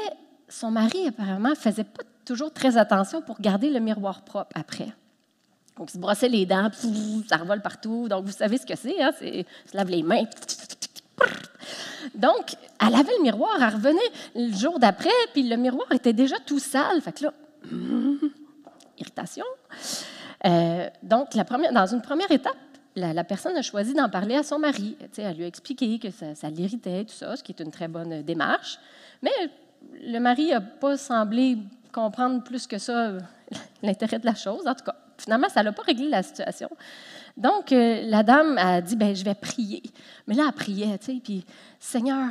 son 0.49 0.71
mari, 0.71 1.07
apparemment, 1.07 1.55
faisait 1.55 1.83
pas 1.83 2.03
toujours 2.25 2.51
très 2.51 2.77
attention 2.77 3.21
pour 3.21 3.39
garder 3.39 3.69
le 3.69 3.79
miroir 3.79 4.21
propre 4.21 4.49
après. 4.55 4.89
Donc, 5.77 5.89
se 5.89 5.97
brosser 5.97 6.29
les 6.29 6.45
dents, 6.45 6.69
ça 7.27 7.37
revole 7.37 7.61
partout. 7.61 8.07
Donc, 8.07 8.25
vous 8.25 8.31
savez 8.31 8.57
ce 8.57 8.65
que 8.65 8.75
c'est, 8.75 9.01
hein? 9.01 9.11
C'est 9.17 9.45
se 9.69 9.75
lave 9.75 9.89
les 9.89 10.03
mains. 10.03 10.25
Donc, 12.13 12.55
elle 12.79 12.95
avait 12.95 13.15
le 13.17 13.23
miroir, 13.23 13.55
elle 13.57 13.73
revenait 13.73 13.99
le 14.35 14.53
jour 14.53 14.77
d'après, 14.77 15.09
puis 15.31 15.43
le 15.43 15.55
miroir 15.55 15.91
était 15.91 16.13
déjà 16.13 16.35
tout 16.45 16.59
sale. 16.59 17.01
Fait 17.01 17.11
que 17.11 17.23
là, 17.23 17.33
irritation. 18.99 19.45
Euh, 20.45 20.89
donc, 21.01 21.29
dans 21.73 21.85
une 21.87 22.01
première 22.01 22.31
étape, 22.31 22.57
la, 22.95 23.23
personne 23.23 23.55
a 23.57 23.61
choisi 23.61 23.93
d'en 23.93 24.09
parler 24.09 24.35
à 24.35 24.43
son 24.43 24.59
mari. 24.59 24.95
elle 25.17 25.35
lui 25.35 25.43
a 25.45 25.47
expliqué 25.47 25.97
que 25.97 26.11
ça, 26.11 26.35
ça 26.35 26.49
l'irritait, 26.49 27.05
tout 27.05 27.13
ça, 27.13 27.35
ce 27.35 27.43
qui 27.43 27.51
est 27.51 27.59
une 27.63 27.71
très 27.71 27.87
bonne 27.87 28.21
démarche. 28.21 28.77
Mais 29.23 29.31
le 30.03 30.19
mari 30.19 30.49
n'a 30.49 30.61
pas 30.61 30.97
semblé 30.97 31.57
comprendre 31.91 32.43
plus 32.43 32.67
que 32.67 32.77
ça 32.77 33.13
l'intérêt 33.81 34.19
de 34.19 34.25
la 34.25 34.35
chose. 34.35 34.67
En 34.67 34.75
tout 34.75 34.83
cas, 34.83 34.95
finalement, 35.23 35.49
ça 35.49 35.63
n'a 35.63 35.71
pas 35.71 35.83
réglé 35.83 36.09
la 36.09 36.23
situation. 36.23 36.69
Donc, 37.37 37.71
euh, 37.71 38.01
la 38.05 38.23
dame 38.23 38.57
a 38.57 38.81
dit, 38.81 38.95
ben, 38.95 39.15
je 39.15 39.23
vais 39.23 39.35
prier. 39.35 39.81
Mais 40.27 40.35
là, 40.35 40.45
elle 40.47 40.53
priait, 40.53 40.97
tu 40.97 41.05
sais, 41.05 41.21
puis, 41.23 41.45
Seigneur, 41.79 42.29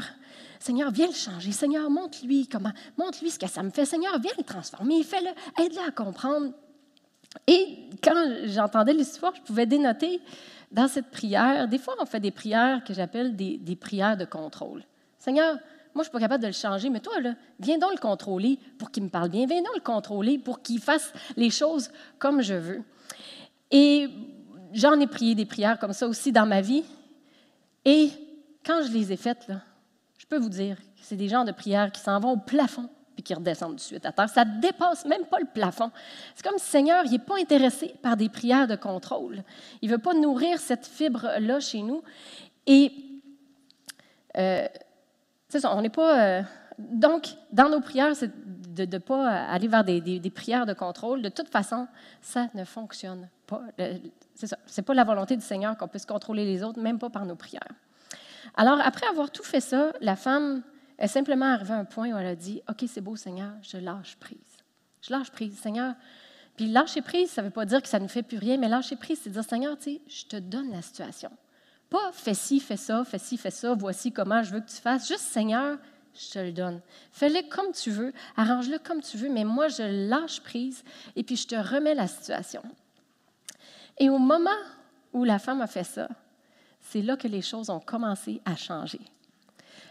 Seigneur, 0.61 0.93
viens 0.93 1.09
le 1.09 1.13
changer. 1.13 1.51
Seigneur, 1.51 1.91
montre-lui 1.91 2.47
comment, 2.47 2.73
montre-lui 2.97 3.31
ce 3.31 3.39
que 3.39 3.49
ça 3.49 3.63
me 3.63 3.71
fait. 3.71 3.85
Seigneur, 3.85 4.19
viens 4.21 4.33
le 4.39 4.45
transformer. 4.45 5.03
Fais-le, 5.03 5.31
aide-le 5.63 5.89
à 5.89 5.91
comprendre. 5.91 6.53
Et 7.47 7.89
quand 8.03 8.15
j'entendais 8.45 8.93
l'histoire, 8.93 9.35
je 9.35 9.41
pouvais 9.41 9.67
dénoter 9.67 10.21
dans 10.71 10.87
cette 10.87 11.11
prière. 11.11 11.67
Des 11.67 11.79
fois, 11.79 11.95
on 12.01 12.07
fait 12.07 12.21
des 12.21 12.31
prières 12.31 12.85
que 12.85 12.95
j'appelle 12.95 13.35
des, 13.35 13.59
des 13.59 13.75
prières 13.75 14.17
de 14.17 14.25
contrôle. 14.25 14.85
Seigneur, 15.19 15.57
moi, 15.95 16.03
je 16.03 16.09
suis 16.09 16.13
pas 16.13 16.21
capable 16.21 16.43
de 16.43 16.49
le 16.49 16.55
changer, 16.55 16.89
mais 16.89 17.01
toi, 17.01 17.15
viens 17.61 17.79
donc 17.79 17.93
le 17.93 18.01
contrôler 18.01 18.59
pour 18.79 18.91
qu'il 18.91 19.03
me 19.03 19.09
parle 19.09 19.29
bien. 19.29 19.47
Viens 19.47 19.63
donc 19.63 19.75
le 19.75 19.81
contrôler 19.81 20.39
pour 20.39 20.63
qu'il 20.63 20.81
fasse 20.81 21.13
les 21.37 21.51
choses 21.51 21.91
comme 22.19 22.41
je 22.41 22.55
veux. 22.55 22.83
Et 23.71 24.09
j'en 24.73 24.99
ai 25.01 25.07
prié 25.07 25.35
des 25.35 25.45
prières 25.47 25.79
comme 25.79 25.93
ça 25.93 26.07
aussi 26.07 26.33
dans 26.33 26.47
ma 26.47 26.61
vie. 26.61 26.85
Et 27.85 28.11
quand 28.65 28.83
je 28.83 28.93
les 28.93 29.13
ai 29.13 29.17
faites, 29.17 29.51
je 30.17 30.27
peux 30.27 30.39
vous 30.39 30.49
dire 30.49 30.77
que 30.77 31.03
c'est 31.03 31.17
des 31.17 31.29
genres 31.29 31.45
de 31.45 31.53
prières 31.53 31.93
qui 31.93 32.01
s'en 32.01 32.19
vont 32.21 32.33
au 32.33 32.37
plafond 32.39 32.89
puis 33.15 33.23
qui 33.23 33.35
redescendent 33.35 33.75
de 33.75 33.81
suite 33.81 34.07
à 34.07 34.13
terre. 34.13 34.31
Ça 34.31 34.45
dépasse 34.45 35.05
même 35.05 35.27
pas 35.27 35.39
le 35.39 35.47
plafond. 35.47 35.91
C'est 36.35 36.47
comme 36.47 36.59
si 36.59 36.65
le 36.65 36.71
Seigneur, 36.71 37.05
il 37.05 37.11
n'est 37.11 37.19
pas 37.19 37.39
intéressé 37.39 37.95
par 38.01 38.17
des 38.17 38.31
prières 38.31 38.67
de 38.67 38.77
contrôle. 38.77 39.43
Il 39.83 39.91
ne 39.91 39.97
veut 39.97 40.01
pas 40.01 40.15
nourrir 40.15 40.59
cette 40.59 40.87
fibre-là 40.87 41.61
chez 41.61 41.83
nous. 41.83 42.03
Et 42.67 42.93
euh, 44.39 44.67
ça, 45.61 45.75
on 45.75 45.82
n'est 45.82 45.90
pas. 45.90 46.21
Euh, 46.21 46.42
donc, 46.78 47.28
dans 47.52 47.68
nos 47.68 47.80
prières, 47.80 48.14
c'est 48.16 48.30
de 48.75 48.87
ne 48.87 48.99
pas 48.99 49.28
aller 49.28 49.68
vers 49.68 49.85
des, 49.85 50.32
prières 50.35 50.66
de 50.66 50.73
contrôle. 50.73 51.23
De 51.23 51.28
toute 51.28 51.49
façon, 51.49 51.87
ça 52.21 52.49
ne 52.54 52.64
fonctionne 52.64 53.28
pas. 53.47 53.62
C'est 54.35 54.47
ça. 54.47 54.59
Ce 54.66 54.80
n'est 54.80 54.85
pas 54.85 54.94
la 54.94 55.04
volonté 55.04 55.37
du 55.37 55.44
Seigneur 55.44 55.76
qu'on 55.76 55.88
puisse 55.88 56.06
contrôler 56.06 56.44
les 56.44 56.62
autres, 56.62 56.80
même 56.80 56.99
pas 56.99 57.11
par 57.11 57.26
nos 57.26 57.37
prières. 57.37 57.68
Alors, 58.56 58.80
après 58.80 59.06
avoir 59.06 59.30
tout 59.30 59.44
fait 59.44 59.61
ça, 59.61 59.92
la 60.00 60.16
femme 60.16 60.62
est 60.99 61.09
simplement 61.09 61.47
arrivée 61.47 61.75
à 61.75 61.78
un 61.78 61.85
point 61.85 62.12
où 62.12 62.16
elle 62.16 62.26
a 62.26 62.35
dit 62.35 62.62
OK, 62.68 62.85
c'est 62.88 63.00
beau, 63.00 63.16
Seigneur, 63.16 63.52
je 63.62 63.76
lâche 63.76 64.16
prise. 64.16 64.38
Je 65.02 65.12
lâche 65.12 65.30
prise, 65.30 65.59
Seigneur. 65.59 65.94
Puis 66.56 66.68
lâcher 66.68 67.02
prise, 67.02 67.30
ça 67.30 67.42
ne 67.42 67.47
veut 67.47 67.52
pas 67.52 67.64
dire 67.64 67.82
que 67.82 67.88
ça 67.88 67.99
ne 67.99 68.09
fait 68.09 68.23
plus 68.23 68.38
rien, 68.38 68.56
mais 68.59 68.68
lâcher 68.68 68.97
prise, 68.97 69.21
c'est 69.23 69.30
dire 69.30 69.44
Seigneur, 69.44 69.76
tu 69.78 69.94
sais, 69.94 70.00
je 70.06 70.26
te 70.26 70.37
donne 70.37 70.71
la 70.71 70.82
situation. 70.82 71.30
Pas 71.93 72.11
fais 72.13 72.33
ci, 72.33 72.59
fais 72.59 72.79
ça, 72.79 73.05
fais 73.05 73.19
ci, 73.19 73.37
fais 73.37 73.51
ça, 73.51 73.75
voici 73.75 74.13
comment 74.13 74.43
je 74.43 74.55
veux 74.55 74.61
que 74.61 74.71
tu 74.71 74.81
fasses. 74.81 75.07
Juste 75.07 75.25
Seigneur, 75.25 75.77
je 76.15 76.31
te 76.33 76.39
le 76.39 76.51
donne. 76.51 76.81
Fais-le 77.11 77.47
comme 77.51 77.71
tu 77.73 77.91
veux, 77.91 78.15
arrange-le 78.35 78.79
comme 78.79 79.03
tu 79.03 79.19
veux, 79.19 79.29
mais 79.29 79.45
moi, 79.45 79.69
je 79.69 80.09
lâche 80.09 80.41
prise 80.41 80.85
et 81.17 81.23
puis 81.23 81.37
je 81.37 81.47
te 81.47 81.55
remets 81.55 81.95
la 81.95 82.07
situation. 82.07 82.63
Et 83.99 84.09
au 84.09 84.17
moment 84.17 84.51
où 85.13 85.23
la 85.25 85.39
femme 85.39 85.61
a 85.61 85.67
fait 85.67 85.85
ça, 85.85 86.09
c'est 86.81 87.03
là 87.03 87.19
que 87.19 87.29
les 87.29 87.43
choses 87.43 87.69
ont 87.69 87.81
commencé 87.81 88.41
à 88.47 88.57
changer. 88.57 89.01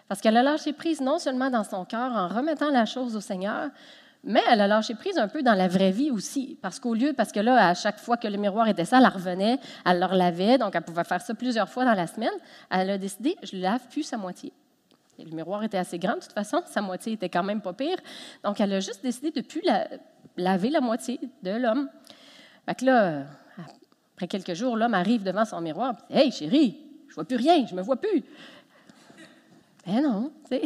Parce 0.08 0.22
qu'elle 0.22 0.38
a 0.38 0.44
lâché 0.44 0.74
prise 0.74 1.02
non 1.02 1.20
seulement 1.20 1.52
dans 1.52 1.64
son 1.64 1.86
cœur 1.86 2.12
en 2.14 2.28
remettant 2.28 2.72
la 2.72 2.88
chose 2.88 3.16
au 3.16 3.22
Seigneur, 3.22 3.70
mais 4.24 4.42
elle 4.50 4.62
a 4.62 4.68
lâché 4.68 4.94
prise 4.94 5.18
un 5.18 5.28
peu 5.28 5.42
dans 5.42 5.56
la 5.56 5.68
vraie 5.68 5.92
vie 5.92 6.12
aussi, 6.12 6.58
parce 6.62 6.80
qu'au 6.80 6.94
lieu, 6.94 7.14
parce 7.14 7.32
que 7.32 7.40
là, 7.40 7.70
à 7.70 7.74
chaque 7.74 7.98
fois 7.98 8.18
que 8.18 8.28
le 8.28 8.38
miroir 8.38 8.68
était 8.68 8.86
sale, 8.86 9.04
elle 9.06 9.12
revenait, 9.12 9.60
elle 9.86 10.00
le 10.00 10.18
lavait, 10.18 10.58
donc 10.58 10.76
elle 10.76 10.84
pouvait 10.84 11.04
faire 11.04 11.22
ça 11.22 11.34
plusieurs 11.34 11.70
fois 11.70 11.86
dans 11.86 11.94
la 11.94 12.06
semaine. 12.06 12.34
Elle 12.70 12.92
a 12.92 12.98
décidé, 12.98 13.36
je 13.42 13.58
lave 13.58 13.82
plus 13.90 14.04
sa 14.04 14.18
moitié. 14.18 14.54
le 15.18 15.36
miroir 15.36 15.64
était 15.64 15.78
assez 15.78 15.98
grand, 15.98 16.16
de 16.16 16.20
toute 16.20 16.34
façon, 16.34 16.62
sa 16.68 16.82
moitié 16.82 17.14
était 17.14 17.30
quand 17.30 17.44
même 17.44 17.62
pas 17.62 17.74
pire. 17.74 17.98
Donc, 18.44 18.62
elle 18.62 18.74
a 18.74 18.80
juste 18.80 19.02
décidé 19.02 19.32
de 19.32 19.40
ne 19.40 19.44
plus 19.44 19.64
laver 20.38 20.70
la 20.70 20.82
moitié 20.82 21.20
de 21.42 21.52
l'homme. 21.52 21.90
Fait 22.68 22.76
que 22.76 22.86
là, 22.86 23.24
après 24.16 24.28
quelques 24.28 24.54
jours, 24.54 24.78
l'homme 24.78 24.94
arrive 24.94 25.24
devant 25.24 25.46
son 25.46 25.62
miroir, 25.62 25.96
et 26.12 26.14
dit, 26.14 26.20
Hey, 26.20 26.32
chérie, 26.32 26.78
je 27.10 27.16
vois 27.16 27.26
plus 27.26 27.38
rien, 27.38 27.66
je 27.66 27.74
me 27.74 27.82
vois 27.82 27.96
plus. 27.96 28.24
Ben 29.86 30.02
non, 30.04 30.32
tu 30.48 30.58
sais. 30.58 30.62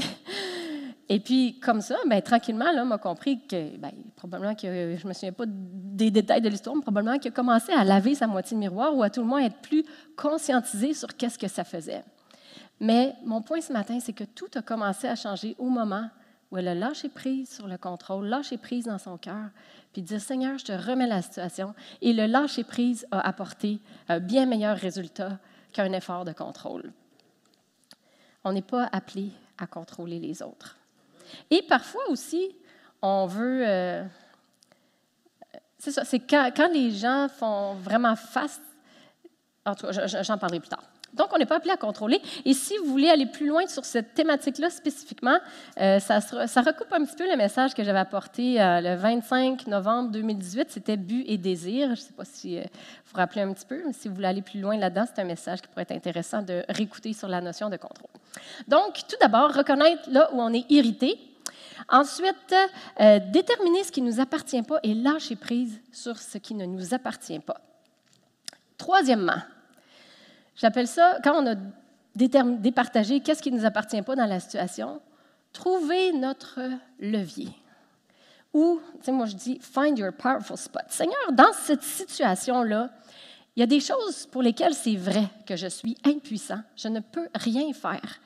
Et 1.08 1.20
puis, 1.20 1.60
comme 1.60 1.82
ça, 1.82 1.98
ben, 2.08 2.22
tranquillement, 2.22 2.72
l'homme 2.72 2.92
a 2.92 2.98
compris 2.98 3.46
que, 3.46 3.78
ben, 3.78 3.92
probablement 4.16 4.56
que, 4.56 4.96
je 4.98 5.04
ne 5.04 5.08
me 5.08 5.14
souviens 5.14 5.32
pas 5.32 5.46
des 5.48 6.10
détails 6.10 6.42
de 6.42 6.50
l'histoire, 6.50 6.76
mais 6.76 6.82
probablement 6.82 7.20
qu'il 7.20 7.30
a 7.30 7.36
commencé 7.36 7.72
à 7.72 7.84
laver 7.84 8.16
sa 8.16 8.26
moitié 8.26 8.56
de 8.56 8.60
miroir 8.60 8.96
ou 8.96 9.04
à 9.04 9.10
tout 9.10 9.22
le 9.22 9.28
moins 9.28 9.44
être 9.44 9.62
plus 9.62 9.86
conscientisé 10.16 10.94
sur 10.94 11.16
qu'est-ce 11.16 11.38
que 11.38 11.48
ça 11.48 11.64
faisait. 11.64 12.04
Mais 12.80 13.16
mon 13.24 13.42
point 13.42 13.62
ce 13.62 13.72
matin, 13.72 14.00
c'est 14.00 14.14
que 14.14 14.24
tout 14.24 14.50
a 14.56 14.62
commencé 14.62 15.08
à 15.08 15.16
changer 15.16 15.56
au 15.60 15.70
moment 15.70 16.10
où 16.52 16.58
elle 16.58 16.68
a 16.68 16.76
lâché 16.76 17.10
prise 17.10 17.50
sur 17.50 17.68
le 17.68 17.78
contrôle, 17.78 18.26
lâché 18.26 18.58
prise 18.58 18.86
dans 18.86 18.98
son 18.98 19.18
cœur, 19.18 19.50
puis 19.94 20.02
dire 20.02 20.20
Seigneur, 20.20 20.58
je 20.58 20.66
te 20.66 20.72
remets 20.72 21.08
la 21.08 21.22
situation. 21.22 21.76
Et 22.02 22.14
le 22.14 22.26
lâcher 22.26 22.64
prise 22.64 23.06
a 23.12 23.26
apporté 23.28 23.80
un 24.10 24.20
bien 24.20 24.46
meilleur 24.46 24.78
résultat 24.78 25.38
qu'un 25.72 25.92
effort 25.94 26.26
de 26.26 26.34
contrôle. 26.34 26.92
On 28.44 28.54
n'est 28.54 28.62
pas 28.62 28.90
appelé 28.92 29.32
à 29.58 29.68
contrôler 29.68 30.20
les 30.20 30.42
autres. 30.42 30.78
Et 31.50 31.62
parfois 31.64 32.10
aussi, 32.10 32.56
on 33.02 33.26
veut... 33.26 33.64
Euh, 33.68 34.04
c'est 35.78 35.92
ça, 35.92 36.04
c'est 36.04 36.20
quand, 36.20 36.52
quand, 36.56 36.72
les 36.72 36.92
gens 36.92 37.28
font 37.30 37.76
vraiment 37.76 38.16
face... 38.16 38.60
En 39.66 39.76
tout 39.76 39.88
cas, 39.88 40.22
j'en 40.24 40.38
parlerai 40.38 40.60
plus 40.60 40.70
tard. 40.70 40.84
Donc, 41.16 41.28
on 41.34 41.38
n'est 41.38 41.46
pas 41.46 41.58
appelé 41.58 41.72
à 41.72 41.78
contrôler. 41.78 42.22
Et 42.46 42.54
si 42.54 42.78
vous 42.78 42.86
voulez 42.86 43.10
aller 43.10 43.26
plus 43.26 43.48
loin 43.48 43.66
sur 43.68 43.86
cette 43.86 44.14
thématique-là 44.14 44.70
spécifiquement, 44.70 45.38
euh, 45.80 46.00
ça, 46.00 46.20
recoupe 46.20 46.92
un 46.92 47.06
petit 47.06 47.16
peu 47.16 47.30
le 47.30 47.38
message 47.38 47.74
que 47.74 47.84
j'avais 47.84 48.00
apporté 48.00 48.62
euh, 48.62 48.82
le 48.82 48.96
25 48.96 49.68
novembre 49.68 50.12
2018. 50.12 50.68
C'était 50.70 50.98
but 50.98 51.24
et 51.28 51.38
désir. 51.38 51.88
Je 51.88 51.92
ne 51.92 51.96
sais 51.96 52.14
pas 52.14 52.26
si 52.26 52.58
vous 52.58 52.64
vous 53.12 53.18
rappelez 53.18 53.42
un 53.42 53.54
petit 53.54 53.66
peu, 53.66 53.82
mais 53.86 53.94
si 53.94 54.08
vous 54.08 54.16
voulez 54.16 54.28
aller 54.28 54.42
plus 54.42 54.60
loin 54.60 54.78
là-dedans, 54.78 55.06
c'est 55.08 55.22
un 55.22 55.26
message 55.26 55.62
qui 55.62 55.68
pourrait 55.68 55.84
être 55.84 55.92
intéressant 55.92 56.42
de 56.42 56.64
réécouter 56.70 57.14
sur 57.14 57.28
la 57.28 57.42
notion 57.42 57.70
de 57.70 57.78
contrôle. 57.78 58.10
Donc, 58.68 58.96
tout 59.08 59.16
d'abord, 59.20 59.54
reconnaître 59.54 60.10
là 60.10 60.30
où 60.34 60.42
on 60.42 60.54
est 60.54 60.66
irrité. 60.70 61.18
Ensuite, 61.90 62.56
euh, 63.00 63.20
déterminer 63.32 63.84
ce 63.84 63.92
qui 63.92 64.02
ne 64.02 64.12
nous 64.12 64.20
appartient 64.20 64.62
pas 64.64 64.80
et 64.84 64.94
lâcher 64.94 65.36
prise 65.36 65.80
sur 65.92 66.18
ce 66.18 66.38
qui 66.38 66.56
ne 66.56 66.66
nous 66.66 66.94
appartient 66.94 67.40
pas. 67.40 67.62
Troisièmement, 68.78 69.42
j'appelle 70.56 70.88
ça, 70.88 71.20
quand 71.24 71.42
on 71.42 71.48
a 71.48 71.56
départagé 72.16 73.20
qu'est-ce 73.20 73.42
qui 73.42 73.52
ne 73.52 73.60
nous 73.60 73.66
appartient 73.66 74.02
pas 74.02 74.16
dans 74.16 74.26
la 74.26 74.40
situation, 74.40 75.02
trouver 75.52 76.14
notre 76.14 76.60
levier. 77.00 77.50
Ou, 78.54 78.80
tu 79.00 79.06
sais, 79.06 79.12
moi 79.12 79.26
je 79.26 79.36
dis, 79.36 79.60
find 79.60 79.98
your 79.98 80.14
powerful 80.14 80.58
spot. 80.58 80.84
Seigneur, 80.88 81.32
dans 81.34 81.52
cette 81.54 81.84
situation-là, 81.84 82.90
il 83.56 83.60
y 83.60 83.64
a 83.64 83.68
des 83.68 83.80
choses 83.80 84.26
pour 84.28 84.42
lesquelles 84.42 84.74
c'est 84.74 84.96
vrai 84.96 85.28
que 85.46 85.56
je 85.56 85.68
suis 85.68 85.98
impuissant, 86.06 86.62
je 86.76 86.88
ne 86.88 87.00
peux 87.00 87.28
rien 87.36 87.72
faire. 87.74 88.20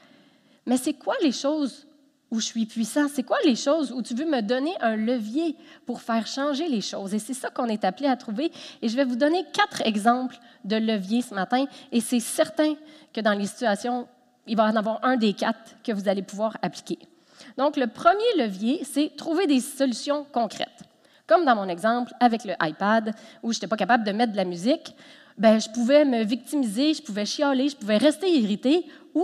Mais 0.66 0.78
c'est 0.78 0.94
quoi 0.94 1.16
les 1.22 1.32
choses 1.32 1.88
où 2.32 2.40
je 2.40 2.46
suis 2.46 2.66
puissant? 2.66 3.08
C'est 3.08 3.24
quoi 3.24 3.38
les 3.44 3.56
choses 3.56 3.92
où 3.92 4.02
tu 4.02 4.14
veux 4.14 4.26
me 4.26 4.42
donner 4.42 4.74
un 4.82 4.96
levier 4.96 5.56
pour 5.86 6.02
faire 6.02 6.28
changer 6.28 6.68
les 6.68 6.82
choses? 6.82 7.14
Et 7.14 7.20
c'est 7.20 7.34
ça 7.34 7.50
qu'on 7.50 7.68
est 7.68 7.84
appelé 7.84 8.08
à 8.08 8.16
trouver. 8.16 8.52
Et 8.82 8.90
je 8.90 8.96
vais 8.96 9.06
vous 9.06 9.16
donner 9.16 9.46
quatre 9.54 9.86
exemples 9.86 10.38
de 10.64 10.76
leviers 10.76 11.22
ce 11.22 11.34
matin. 11.34 11.66
Et 11.92 12.02
c'est 12.02 12.20
certain 12.20 12.76
que 13.14 13.22
dans 13.22 13.34
les 13.34 13.48
situations, 13.48 14.08
il 14.48 14.56
va 14.56 14.66
en 14.66 14.76
avoir 14.76 15.04
un 15.04 15.18
des 15.18 15.34
quatre 15.34 15.76
que 15.84 15.92
vous 15.92 16.08
allez 16.08 16.24
pouvoir 16.24 16.58
appliquer. 16.62 17.00
Donc, 17.58 17.78
le 17.78 17.88
premier 17.88 18.38
levier, 18.38 18.84
c'est 18.84 19.16
trouver 19.16 19.48
des 19.48 19.60
solutions 19.60 20.26
concrètes. 20.32 20.84
Comme 21.26 21.46
dans 21.46 21.56
mon 21.56 21.68
exemple 21.68 22.12
avec 22.20 22.44
le 22.44 22.54
iPad, 22.62 23.14
où 23.44 23.52
je 23.54 23.58
n'étais 23.58 23.68
pas 23.68 23.78
capable 23.78 24.04
de 24.04 24.12
mettre 24.12 24.32
de 24.32 24.38
la 24.38 24.46
musique, 24.46 24.96
ben, 25.38 25.60
je 25.60 25.70
pouvais 25.70 26.04
me 26.04 26.24
victimiser, 26.24 26.94
je 26.94 27.02
pouvais 27.02 27.26
chialer, 27.26 27.70
je 27.70 27.76
pouvais 27.76 27.98
rester 27.98 28.30
irrité, 28.30 28.86
ou 29.14 29.24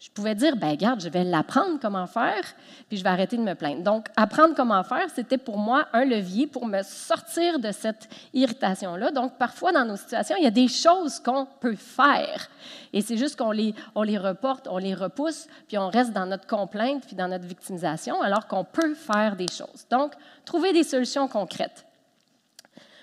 je 0.00 0.10
pouvais 0.10 0.36
dire, 0.36 0.56
ben 0.56 0.70
regarde, 0.70 1.00
je 1.00 1.08
vais 1.08 1.24
l'apprendre 1.24 1.78
comment 1.82 2.06
faire, 2.06 2.44
puis 2.88 2.96
je 2.96 3.02
vais 3.02 3.08
arrêter 3.08 3.36
de 3.36 3.42
me 3.42 3.54
plaindre. 3.54 3.82
Donc, 3.82 4.06
apprendre 4.16 4.54
comment 4.54 4.84
faire, 4.84 5.08
c'était 5.12 5.38
pour 5.38 5.58
moi 5.58 5.88
un 5.92 6.04
levier 6.04 6.46
pour 6.46 6.66
me 6.66 6.82
sortir 6.82 7.58
de 7.58 7.72
cette 7.72 8.08
irritation-là. 8.32 9.10
Donc, 9.10 9.36
parfois, 9.38 9.72
dans 9.72 9.84
nos 9.84 9.96
situations, 9.96 10.36
il 10.38 10.44
y 10.44 10.46
a 10.46 10.52
des 10.52 10.68
choses 10.68 11.18
qu'on 11.18 11.46
peut 11.60 11.74
faire. 11.74 12.48
Et 12.92 13.00
c'est 13.00 13.16
juste 13.16 13.36
qu'on 13.36 13.50
les, 13.50 13.74
on 13.96 14.02
les 14.02 14.18
reporte, 14.18 14.68
on 14.70 14.78
les 14.78 14.94
repousse, 14.94 15.48
puis 15.66 15.78
on 15.78 15.88
reste 15.88 16.12
dans 16.12 16.26
notre 16.26 16.46
complainte, 16.46 17.04
puis 17.04 17.16
dans 17.16 17.28
notre 17.28 17.46
victimisation, 17.46 18.22
alors 18.22 18.46
qu'on 18.46 18.64
peut 18.64 18.94
faire 18.94 19.34
des 19.34 19.48
choses. 19.48 19.84
Donc, 19.90 20.12
trouver 20.44 20.72
des 20.72 20.84
solutions 20.84 21.26
concrètes. 21.26 21.84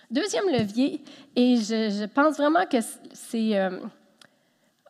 Deuxième 0.09 0.49
levier, 0.49 1.03
et 1.35 1.57
je, 1.57 2.05
pense 2.05 2.37
vraiment 2.37 2.65
que 2.65 2.77
c'est... 3.11 3.59
Euh, 3.59 3.79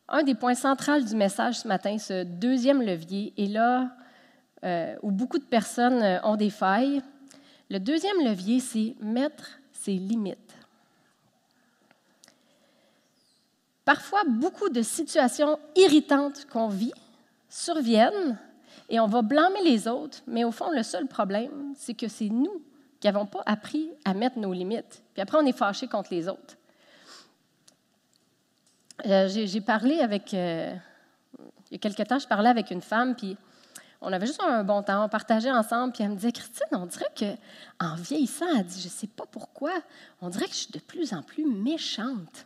un 0.07 0.23
des 0.23 0.35
points 0.35 0.55
centraux 0.55 0.99
du 0.99 1.15
message 1.15 1.59
ce 1.59 1.67
matin, 1.67 1.97
ce 1.97 2.23
deuxième 2.23 2.81
levier, 2.81 3.33
est 3.37 3.47
là 3.47 3.89
euh, 4.63 4.95
où 5.01 5.11
beaucoup 5.11 5.39
de 5.39 5.43
personnes 5.43 6.01
euh, 6.01 6.21
ont 6.23 6.35
des 6.35 6.49
failles. 6.49 7.01
Le 7.69 7.79
deuxième 7.79 8.23
levier, 8.23 8.59
c'est 8.59 8.95
mettre 9.01 9.59
ses 9.71 9.93
limites. 9.93 10.37
Parfois, 13.83 14.23
beaucoup 14.27 14.69
de 14.69 14.81
situations 14.81 15.59
irritantes 15.75 16.45
qu'on 16.51 16.67
vit 16.67 16.93
surviennent 17.49 18.37
et 18.89 18.99
on 18.99 19.07
va 19.07 19.21
blâmer 19.21 19.63
les 19.63 19.87
autres, 19.87 20.19
mais 20.27 20.43
au 20.43 20.51
fond, 20.51 20.71
le 20.71 20.83
seul 20.83 21.07
problème, 21.07 21.73
c'est 21.75 21.93
que 21.93 22.07
c'est 22.07 22.29
nous 22.29 22.61
qui 22.99 23.07
n'avons 23.07 23.25
pas 23.25 23.43
appris 23.45 23.91
à 24.03 24.13
mettre 24.13 24.39
nos 24.39 24.53
limites. 24.53 25.03
Puis 25.13 25.21
après, 25.21 25.37
on 25.39 25.45
est 25.45 25.57
fâché 25.57 25.87
contre 25.87 26.13
les 26.13 26.27
autres. 26.27 26.57
Euh, 29.05 29.27
j'ai 29.27 29.61
parlé 29.61 29.99
avec, 29.99 30.33
euh, 30.33 30.73
il 31.69 31.73
y 31.73 31.75
a 31.75 31.77
quelque 31.79 32.03
temps, 32.03 32.19
je 32.19 32.27
parlais 32.27 32.49
avec 32.49 32.71
une 32.71 32.81
femme, 32.81 33.15
puis 33.15 33.35
on 34.01 34.13
avait 34.13 34.27
juste 34.27 34.41
un 34.41 34.63
bon 34.63 34.83
temps, 34.83 35.05
on 35.05 35.09
partageait 35.09 35.51
ensemble, 35.51 35.93
puis 35.93 36.03
elle 36.03 36.11
me 36.11 36.15
disait, 36.15 36.31
Christine, 36.31 36.67
on 36.71 36.85
dirait 36.85 37.11
qu'en 37.17 37.95
vieillissant, 37.95 38.45
elle 38.55 38.65
dit, 38.65 38.79
je 38.79 38.87
ne 38.87 38.91
sais 38.91 39.07
pas 39.07 39.25
pourquoi, 39.29 39.73
on 40.21 40.29
dirait 40.29 40.45
que 40.45 40.53
je 40.53 40.59
suis 40.59 40.71
de 40.71 40.79
plus 40.79 41.13
en 41.13 41.21
plus 41.23 41.45
méchante. 41.45 42.45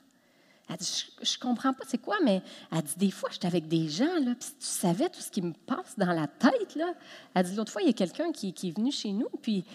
Elle 0.69 0.77
dit, 0.77 1.05
je, 1.21 1.37
ne 1.37 1.41
comprends 1.41 1.73
pas 1.73 1.83
c'est 1.87 1.97
quoi, 1.97 2.17
mais 2.23 2.41
elle 2.71 2.81
dit, 2.81 2.95
des 2.97 3.11
fois, 3.11 3.29
j'étais 3.31 3.47
avec 3.47 3.67
des 3.67 3.87
gens, 3.89 4.05
là, 4.05 4.33
puis 4.39 4.49
tu 4.59 4.65
savais 4.65 5.09
tout 5.09 5.21
ce 5.21 5.31
qui 5.31 5.41
me 5.41 5.53
passe 5.53 5.97
dans 5.97 6.13
la 6.13 6.27
tête, 6.27 6.75
là. 6.75 6.93
Elle 7.33 7.45
dit, 7.45 7.55
l'autre 7.55 7.71
fois, 7.71 7.81
il 7.81 7.87
y 7.87 7.91
a 7.91 7.93
quelqu'un 7.93 8.31
qui, 8.31 8.49
est 8.49 8.75
venu 8.75 8.91
chez 8.91 9.11
nous, 9.11 9.29
puis, 9.41 9.65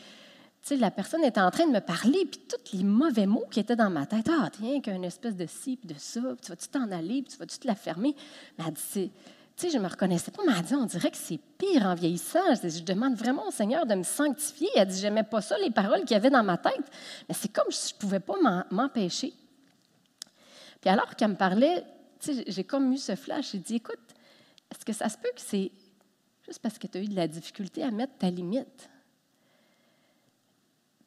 sais, 0.65 0.77
la 0.77 0.91
personne 0.91 1.23
était 1.25 1.41
en 1.41 1.51
train 1.51 1.67
de 1.67 1.73
me 1.73 1.81
parler, 1.81 2.25
puis 2.25 2.41
tous 2.49 2.77
les 2.77 2.85
mauvais 2.85 3.27
mots 3.27 3.45
qui 3.51 3.61
étaient 3.61 3.77
dans 3.77 3.91
ma 3.91 4.07
tête, 4.07 4.29
ah, 4.31 4.49
tiens, 4.51 4.81
qu'une 4.81 5.05
espèce 5.05 5.37
de 5.37 5.47
ci, 5.47 5.77
puis 5.77 5.87
de 5.87 5.99
ça, 5.99 6.21
puis 6.21 6.37
tu 6.43 6.49
vas-tu 6.51 6.69
t'en 6.69 6.91
aller, 6.91 7.23
puis 7.23 7.33
tu 7.33 7.37
vas-tu 7.37 7.59
te 7.59 7.67
la 7.67 7.75
fermer? 7.75 8.17
Mais 8.57 8.65
elle 8.67 8.73
dit, 8.73 8.83
tu 8.93 9.11
sais, 9.57 9.71
je 9.71 9.77
ne 9.77 9.83
me 9.83 9.89
reconnaissais 9.89 10.31
pas, 10.31 10.43
mais 10.47 10.55
elle 10.57 10.65
dit, 10.65 10.75
on 10.75 10.87
dirait 10.87 11.11
que 11.11 11.19
c'est 11.19 11.39
pire 11.59 11.85
en 11.85 11.95
vieillissant. 11.95 12.55
Je, 12.55 12.83
demande 12.83 13.15
vraiment 13.15 13.47
au 13.47 13.51
Seigneur 13.51 13.87
de 13.87 13.95
me 13.95 14.03
sanctifier. 14.03 14.69
Elle 14.75 14.89
dit, 14.89 14.99
j'aimais 14.99 15.23
pas 15.23 15.43
ça, 15.43 15.57
les 15.59 15.71
paroles 15.71 16.01
qu'il 16.01 16.13
y 16.13 16.15
avait 16.15 16.31
dans 16.31 16.43
ma 16.43 16.57
tête, 16.57 16.91
mais 17.29 17.35
c'est 17.35 17.53
comme 17.53 17.71
si 17.71 17.91
je 17.91 17.95
ne 17.95 18.01
pouvais 18.01 18.21
pas 18.21 18.35
m'empêcher. 18.71 19.35
Puis 20.81 20.91
alors 20.91 21.15
qu'elle 21.15 21.31
me 21.31 21.37
parlait, 21.37 21.85
j'ai 22.47 22.65
comme 22.65 22.91
eu 22.93 22.99
ce 22.99 23.15
flash. 23.17 23.53
J'ai 23.53 23.59
dit, 23.59 23.77
écoute, 23.77 23.99
est-ce 24.71 24.85
que 24.85 24.93
ça 24.95 25.11
se 25.11 25.19
peut 25.19 25.31
que 25.35 25.43
c'est 25.43 25.71
juste 26.47 26.61
parce 26.61 26.79
que 26.79 26.87
tu 26.87 26.99
as 26.99 27.03
eu 27.03 27.09
de 27.09 27.17
la 27.17 27.29
difficulté 27.29 27.83
à 27.83 27.91
mettre 27.91 28.15
ta 28.19 28.31
limite? 28.31 28.89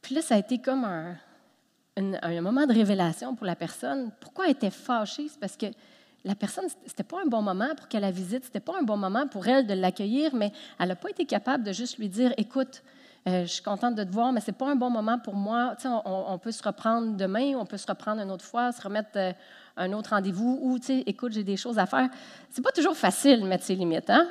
Puis 0.01 0.16
là, 0.16 0.22
ça 0.22 0.36
a 0.36 0.38
été 0.38 0.60
comme 0.60 0.86
un, 0.86 2.42
moment 2.42 2.66
de 2.66 2.74
révélation 2.74 3.36
pour 3.36 3.46
la 3.46 3.56
personne. 3.56 4.12
Pourquoi 4.20 4.46
elle 4.46 4.51
était 4.51 4.72
fâchée? 4.72 5.27
C'est 5.30 5.39
parce 5.39 5.58
que 5.58 5.68
la 6.24 6.36
personne, 6.36 6.66
c'était 6.86 7.04
pas 7.04 7.22
un 7.24 7.27
bon 7.27 7.42
moment 7.42 7.74
pour 7.75 7.88
qu'elle 7.88 8.01
la 8.01 8.12
visite, 8.12 8.46
c'était 8.46 8.60
pas 8.60 8.77
un 8.80 8.84
bon 8.84 8.98
moment 8.98 9.27
pour 9.27 9.48
elle 9.48 9.66
de 9.66 9.74
l'accueillir, 9.74 10.36
mais 10.36 10.51
elle 10.80 10.89
n'a 10.89 10.96
pas 10.96 11.10
été 11.10 11.25
capable 11.25 11.63
de 11.63 11.72
juste 11.72 11.98
lui 11.98 12.10
dire, 12.10 12.34
écoute, 12.38 12.84
euh, 13.27 13.42
je 13.42 13.54
suis 13.54 13.63
contente 13.63 13.96
de 13.96 14.04
te 14.04 14.12
voir, 14.12 14.32
mais 14.32 14.39
ce 14.39 14.51
n'est 14.51 14.58
pas 14.58 14.70
un 14.70 14.75
bon 14.75 14.89
moment 14.89 15.20
pour 15.20 15.36
moi. 15.36 15.75
On, 16.06 16.38
peut 16.38 16.51
se 16.51 16.63
reprendre 16.63 17.18
demain, 17.18 17.56
on 17.58 17.66
peut 17.66 17.77
se 17.77 17.88
reprendre 17.88 18.22
une 18.22 18.32
autre 18.32 18.46
fois, 18.46 18.72
se 18.72 18.82
remettre 18.82 19.10
euh, 19.16 19.34
un 19.75 19.92
autre 19.94 20.12
rendez-vous 20.12 20.60
ou, 20.62 20.80
écoute, 21.06 21.34
j'ai 21.34 21.44
des 21.44 21.58
choses 21.58 21.77
à 21.77 21.86
faire. 21.86 22.10
C'est 22.50 22.63
pas 22.63 22.72
toujours 22.72 22.96
facile 22.96 23.42
de 23.42 23.48
mettre 23.48 23.66
ses 23.66 23.75
limites, 23.75 24.10
hein? 24.10 24.27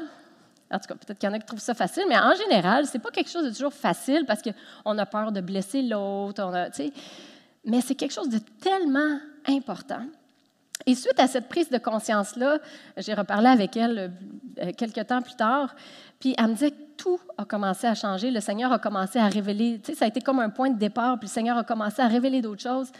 En 0.70 0.78
tout 0.78 0.88
cas, 0.88 0.94
peut-être 0.94 1.18
qu'il 1.18 1.28
y 1.28 1.32
en 1.32 1.34
a 1.34 1.38
qui 1.38 1.46
trouvent 1.46 1.60
ça 1.60 1.74
facile, 1.74 2.04
mais 2.08 2.18
en 2.18 2.34
général, 2.34 2.86
c'est 2.86 2.98
pas 2.98 3.10
quelque 3.10 3.30
chose 3.30 3.44
de 3.44 3.50
toujours 3.50 3.72
facile 3.72 4.24
parce 4.26 4.40
qu'on 4.42 4.98
a 4.98 5.06
peur 5.06 5.30
de 5.30 5.40
blesser 5.40 5.82
l'autre. 5.82 6.70
Mais 7.64 7.80
c'est 7.80 7.94
quelque 7.94 8.12
chose 8.12 8.28
de 8.28 8.38
tellement 8.38 9.18
important. 9.48 10.02
Et 10.84 10.94
suite 10.94 11.18
à 11.18 11.26
cette 11.26 11.48
prise 11.48 11.70
de 11.70 11.78
conscience-là, 11.78 12.58
j'ai 12.98 13.14
reparlé 13.14 13.48
avec 13.48 13.76
elle 13.76 14.12
euh, 14.60 14.72
quelques 14.76 15.06
temps 15.06 15.22
plus 15.22 15.34
tard, 15.34 15.74
puis 16.20 16.34
elle 16.36 16.48
me 16.48 16.52
disait 16.52 16.70
que 16.70 16.82
tout 16.96 17.18
a 17.38 17.44
commencé 17.44 17.86
à 17.86 17.94
changer. 17.94 18.30
Le 18.30 18.40
Seigneur 18.40 18.72
a 18.72 18.78
commencé 18.78 19.18
à 19.18 19.28
révéler, 19.28 19.80
ça 19.94 20.04
a 20.04 20.08
été 20.08 20.20
comme 20.20 20.38
un 20.38 20.50
point 20.50 20.70
de 20.70 20.78
départ, 20.78 21.18
puis 21.18 21.28
le 21.28 21.32
Seigneur 21.32 21.56
a 21.56 21.64
commencé 21.64 22.02
à 22.02 22.08
révéler 22.08 22.42
d'autres 22.42 22.62
choses. 22.62 22.90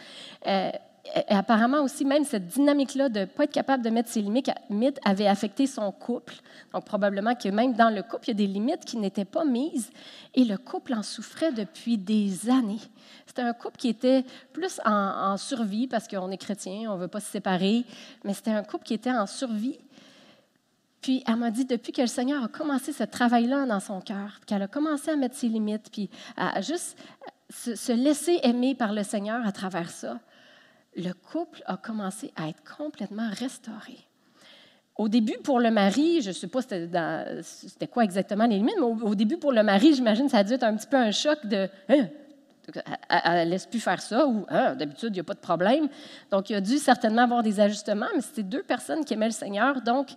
Euh, 0.47 0.71
et 1.15 1.33
apparemment 1.33 1.81
aussi, 1.81 2.05
même 2.05 2.23
cette 2.23 2.47
dynamique-là 2.47 3.09
de 3.09 3.21
ne 3.21 3.25
pas 3.25 3.43
être 3.45 3.51
capable 3.51 3.83
de 3.83 3.89
mettre 3.89 4.09
ses 4.09 4.21
limites 4.21 4.99
avait 5.05 5.27
affecté 5.27 5.67
son 5.67 5.91
couple. 5.91 6.35
Donc, 6.73 6.85
probablement 6.85 7.35
que 7.35 7.49
même 7.49 7.73
dans 7.73 7.89
le 7.89 8.03
couple, 8.03 8.25
il 8.25 8.27
y 8.29 8.31
a 8.31 8.33
des 8.35 8.47
limites 8.47 8.85
qui 8.85 8.97
n'étaient 8.97 9.25
pas 9.25 9.45
mises 9.45 9.89
et 10.33 10.43
le 10.43 10.57
couple 10.57 10.93
en 10.93 11.03
souffrait 11.03 11.51
depuis 11.51 11.97
des 11.97 12.49
années. 12.49 12.81
C'était 13.25 13.41
un 13.41 13.53
couple 13.53 13.77
qui 13.77 13.89
était 13.89 14.23
plus 14.53 14.79
en, 14.85 15.37
survie 15.37 15.87
parce 15.87 16.07
qu'on 16.07 16.31
est 16.31 16.37
chrétien, 16.37 16.91
on 16.91 16.95
ne 16.95 17.01
veut 17.01 17.07
pas 17.07 17.19
se 17.19 17.31
séparer, 17.31 17.85
mais 18.23 18.33
c'était 18.33 18.51
un 18.51 18.63
couple 18.63 18.85
qui 18.85 18.93
était 18.93 19.11
en 19.11 19.27
survie. 19.27 19.79
Puis 21.01 21.23
elle 21.27 21.35
m'a 21.35 21.51
dit, 21.51 21.65
depuis 21.65 21.91
que 21.91 22.01
le 22.01 22.07
Seigneur 22.07 22.43
a 22.43 22.47
commencé 22.47 22.91
ce 22.91 23.03
travail-là 23.03 23.65
dans 23.65 23.79
son 23.79 24.01
cœur, 24.01 24.39
qu'elle 24.45 24.63
a 24.63 24.67
commencé 24.67 25.11
à 25.11 25.15
mettre 25.15 25.35
ses 25.35 25.47
limites, 25.47 25.89
puis 25.91 26.09
à 26.35 26.61
juste 26.61 26.97
se 27.49 27.93
laisser 27.93 28.39
aimer 28.43 28.75
par 28.75 28.91
le 28.91 29.03
Seigneur 29.03 29.45
à 29.45 29.51
travers 29.51 29.89
ça, 29.89 30.19
le 30.97 31.13
couple 31.13 31.61
a 31.65 31.77
commencé 31.77 32.33
à 32.35 32.49
être 32.49 32.61
complètement 32.77 33.29
restauré. 33.29 33.97
Au 34.95 35.09
début, 35.09 35.37
pour 35.43 35.59
le 35.59 35.69
mari, 35.69 36.21
je 36.21 36.29
ne 36.29 36.33
sais 36.33 36.47
pas 36.47 36.61
c'était 36.61 37.87
quoi 37.87 38.03
exactement 38.03 38.47
les 38.47 38.57
limites, 38.57 38.75
mais 38.79 38.85
au, 39.03 39.13
début, 39.13 39.37
pour 39.37 39.51
le 39.51 39.61
mari, 39.61 39.93
j'imagine 39.93 40.27
ça 40.27 40.39
a 40.39 40.43
dû 40.43 40.53
être 40.53 40.63
un 40.63 40.75
petit 40.75 40.87
peu 40.87 40.97
un 40.97 41.11
choc 41.11 41.45
de 41.45 41.69
hein, 41.87 42.07
elle 43.09 43.47
ne 43.47 43.51
laisse 43.51 43.67
plus 43.67 43.79
faire 43.79 44.01
ça, 44.01 44.27
ou 44.27 44.45
hein, 44.49 44.75
d'habitude, 44.75 45.09
il 45.09 45.13
n'y 45.13 45.19
a 45.19 45.23
pas 45.23 45.35
de 45.35 45.39
problème. 45.39 45.87
Donc, 46.31 46.49
il 46.49 46.55
a 46.55 46.61
dû 46.61 46.77
certainement 46.79 47.21
avoir 47.21 47.43
des 47.43 47.59
ajustements, 47.59 48.07
mais 48.13 48.21
c'était 48.21 48.43
deux 48.43 48.63
personnes 48.63 49.05
qui 49.05 49.13
aimaient 49.13 49.27
le 49.27 49.31
Seigneur, 49.31 49.81
donc, 49.81 50.09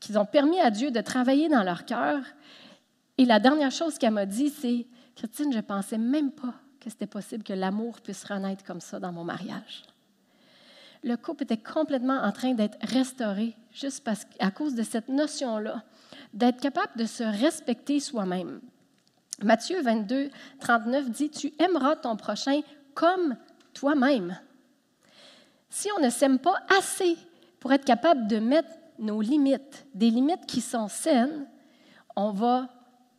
qui 0.00 0.16
ont 0.16 0.24
permis 0.24 0.58
à 0.58 0.70
Dieu 0.70 0.90
de 0.90 1.00
travailler 1.00 1.48
dans 1.48 1.62
leur 1.62 1.84
cœur. 1.84 2.20
Et 3.18 3.24
la 3.24 3.38
dernière 3.38 3.70
chose 3.70 3.98
qu'elle 3.98 4.14
m'a 4.14 4.26
dit, 4.26 4.48
c'est 4.48 4.86
Christine, 5.14 5.52
je 5.52 5.58
ne 5.58 5.62
pensais 5.62 5.98
même 5.98 6.32
pas 6.32 6.54
que 6.80 6.90
c'était 6.90 7.06
possible 7.06 7.44
que 7.44 7.52
l'amour 7.52 8.00
puisse 8.00 8.24
renaître 8.24 8.64
comme 8.64 8.80
ça 8.80 8.98
dans 8.98 9.12
mon 9.12 9.22
mariage 9.22 9.84
le 11.06 11.16
couple 11.16 11.44
était 11.44 11.56
complètement 11.56 12.20
en 12.20 12.32
train 12.32 12.52
d'être 12.54 12.76
restauré 12.82 13.54
juste 13.72 14.06
à 14.40 14.50
cause 14.50 14.74
de 14.74 14.82
cette 14.82 15.08
notion-là, 15.08 15.84
d'être 16.34 16.60
capable 16.60 16.98
de 16.98 17.04
se 17.04 17.22
respecter 17.22 18.00
soi-même. 18.00 18.60
Matthieu 19.40 19.80
22, 19.80 20.30
39 20.58 21.10
dit, 21.10 21.30
Tu 21.30 21.52
aimeras 21.60 21.94
ton 21.94 22.16
prochain 22.16 22.60
comme 22.94 23.36
toi-même. 23.72 24.36
Si 25.70 25.88
on 25.96 26.02
ne 26.02 26.10
s'aime 26.10 26.40
pas 26.40 26.58
assez 26.76 27.16
pour 27.60 27.72
être 27.72 27.84
capable 27.84 28.26
de 28.26 28.40
mettre 28.40 28.70
nos 28.98 29.20
limites, 29.20 29.86
des 29.94 30.10
limites 30.10 30.46
qui 30.46 30.60
sont 30.60 30.88
saines, 30.88 31.46
on 32.16 32.32
va 32.32 32.68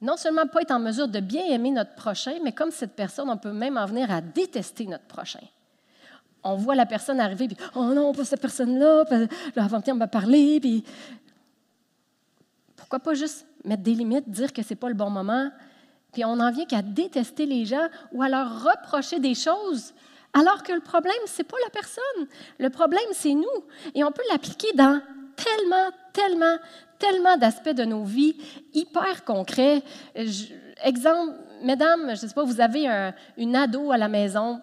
non 0.01 0.17
seulement 0.17 0.47
pas 0.47 0.61
être 0.61 0.71
en 0.71 0.79
mesure 0.79 1.07
de 1.07 1.21
bien 1.21 1.45
aimer 1.45 1.71
notre 1.71 1.95
prochain, 1.95 2.33
mais 2.43 2.51
comme 2.51 2.71
cette 2.71 2.97
personne, 2.97 3.29
on 3.29 3.37
peut 3.37 3.53
même 3.53 3.77
en 3.77 3.85
venir 3.85 4.11
à 4.11 4.19
détester 4.19 4.87
notre 4.87 5.05
prochain 5.05 5.39
on 6.43 6.55
voit 6.55 6.75
la 6.75 6.85
personne 6.85 7.19
arriver, 7.19 7.47
puis 7.47 7.57
oh 7.75 7.83
non, 7.93 8.13
pas 8.13 8.25
cette 8.25 8.41
personne-là, 8.41 9.03
là, 9.55 9.67
on 9.87 9.95
va 9.95 10.07
parler, 10.07 10.59
puis 10.59 10.83
pourquoi 12.75 12.99
pas 12.99 13.13
juste 13.13 13.45
mettre 13.65 13.83
des 13.83 13.93
limites, 13.93 14.29
dire 14.29 14.53
que 14.53 14.61
c'est 14.63 14.75
pas 14.75 14.87
le 14.87 14.95
bon 14.95 15.09
moment, 15.09 15.49
puis 16.13 16.23
on 16.23 16.37
n'en 16.37 16.51
vient 16.51 16.65
qu'à 16.65 16.81
détester 16.81 17.45
les 17.45 17.65
gens 17.65 17.87
ou 18.13 18.23
à 18.23 18.29
leur 18.29 18.63
reprocher 18.63 19.19
des 19.19 19.35
choses, 19.35 19.93
alors 20.33 20.63
que 20.63 20.71
le 20.71 20.79
problème, 20.79 21.13
c'est 21.25 21.43
pas 21.43 21.57
la 21.63 21.69
personne, 21.69 22.27
le 22.59 22.69
problème, 22.69 23.09
c'est 23.11 23.33
nous, 23.33 23.45
et 23.93 24.03
on 24.03 24.11
peut 24.11 24.23
l'appliquer 24.31 24.71
dans 24.73 25.01
tellement, 25.35 25.91
tellement, 26.13 26.57
tellement 26.99 27.37
d'aspects 27.37 27.69
de 27.69 27.83
nos 27.83 28.03
vies 28.03 28.37
hyper 28.73 29.23
concrets. 29.23 29.83
exemple, 30.83 31.33
mesdames, 31.63 32.15
je 32.15 32.23
ne 32.23 32.27
sais 32.27 32.33
pas, 32.33 32.43
vous 32.43 32.61
avez 32.61 32.87
un, 32.87 33.13
une 33.37 33.55
ado 33.55 33.91
à 33.91 33.97
la 33.97 34.07
maison, 34.07 34.61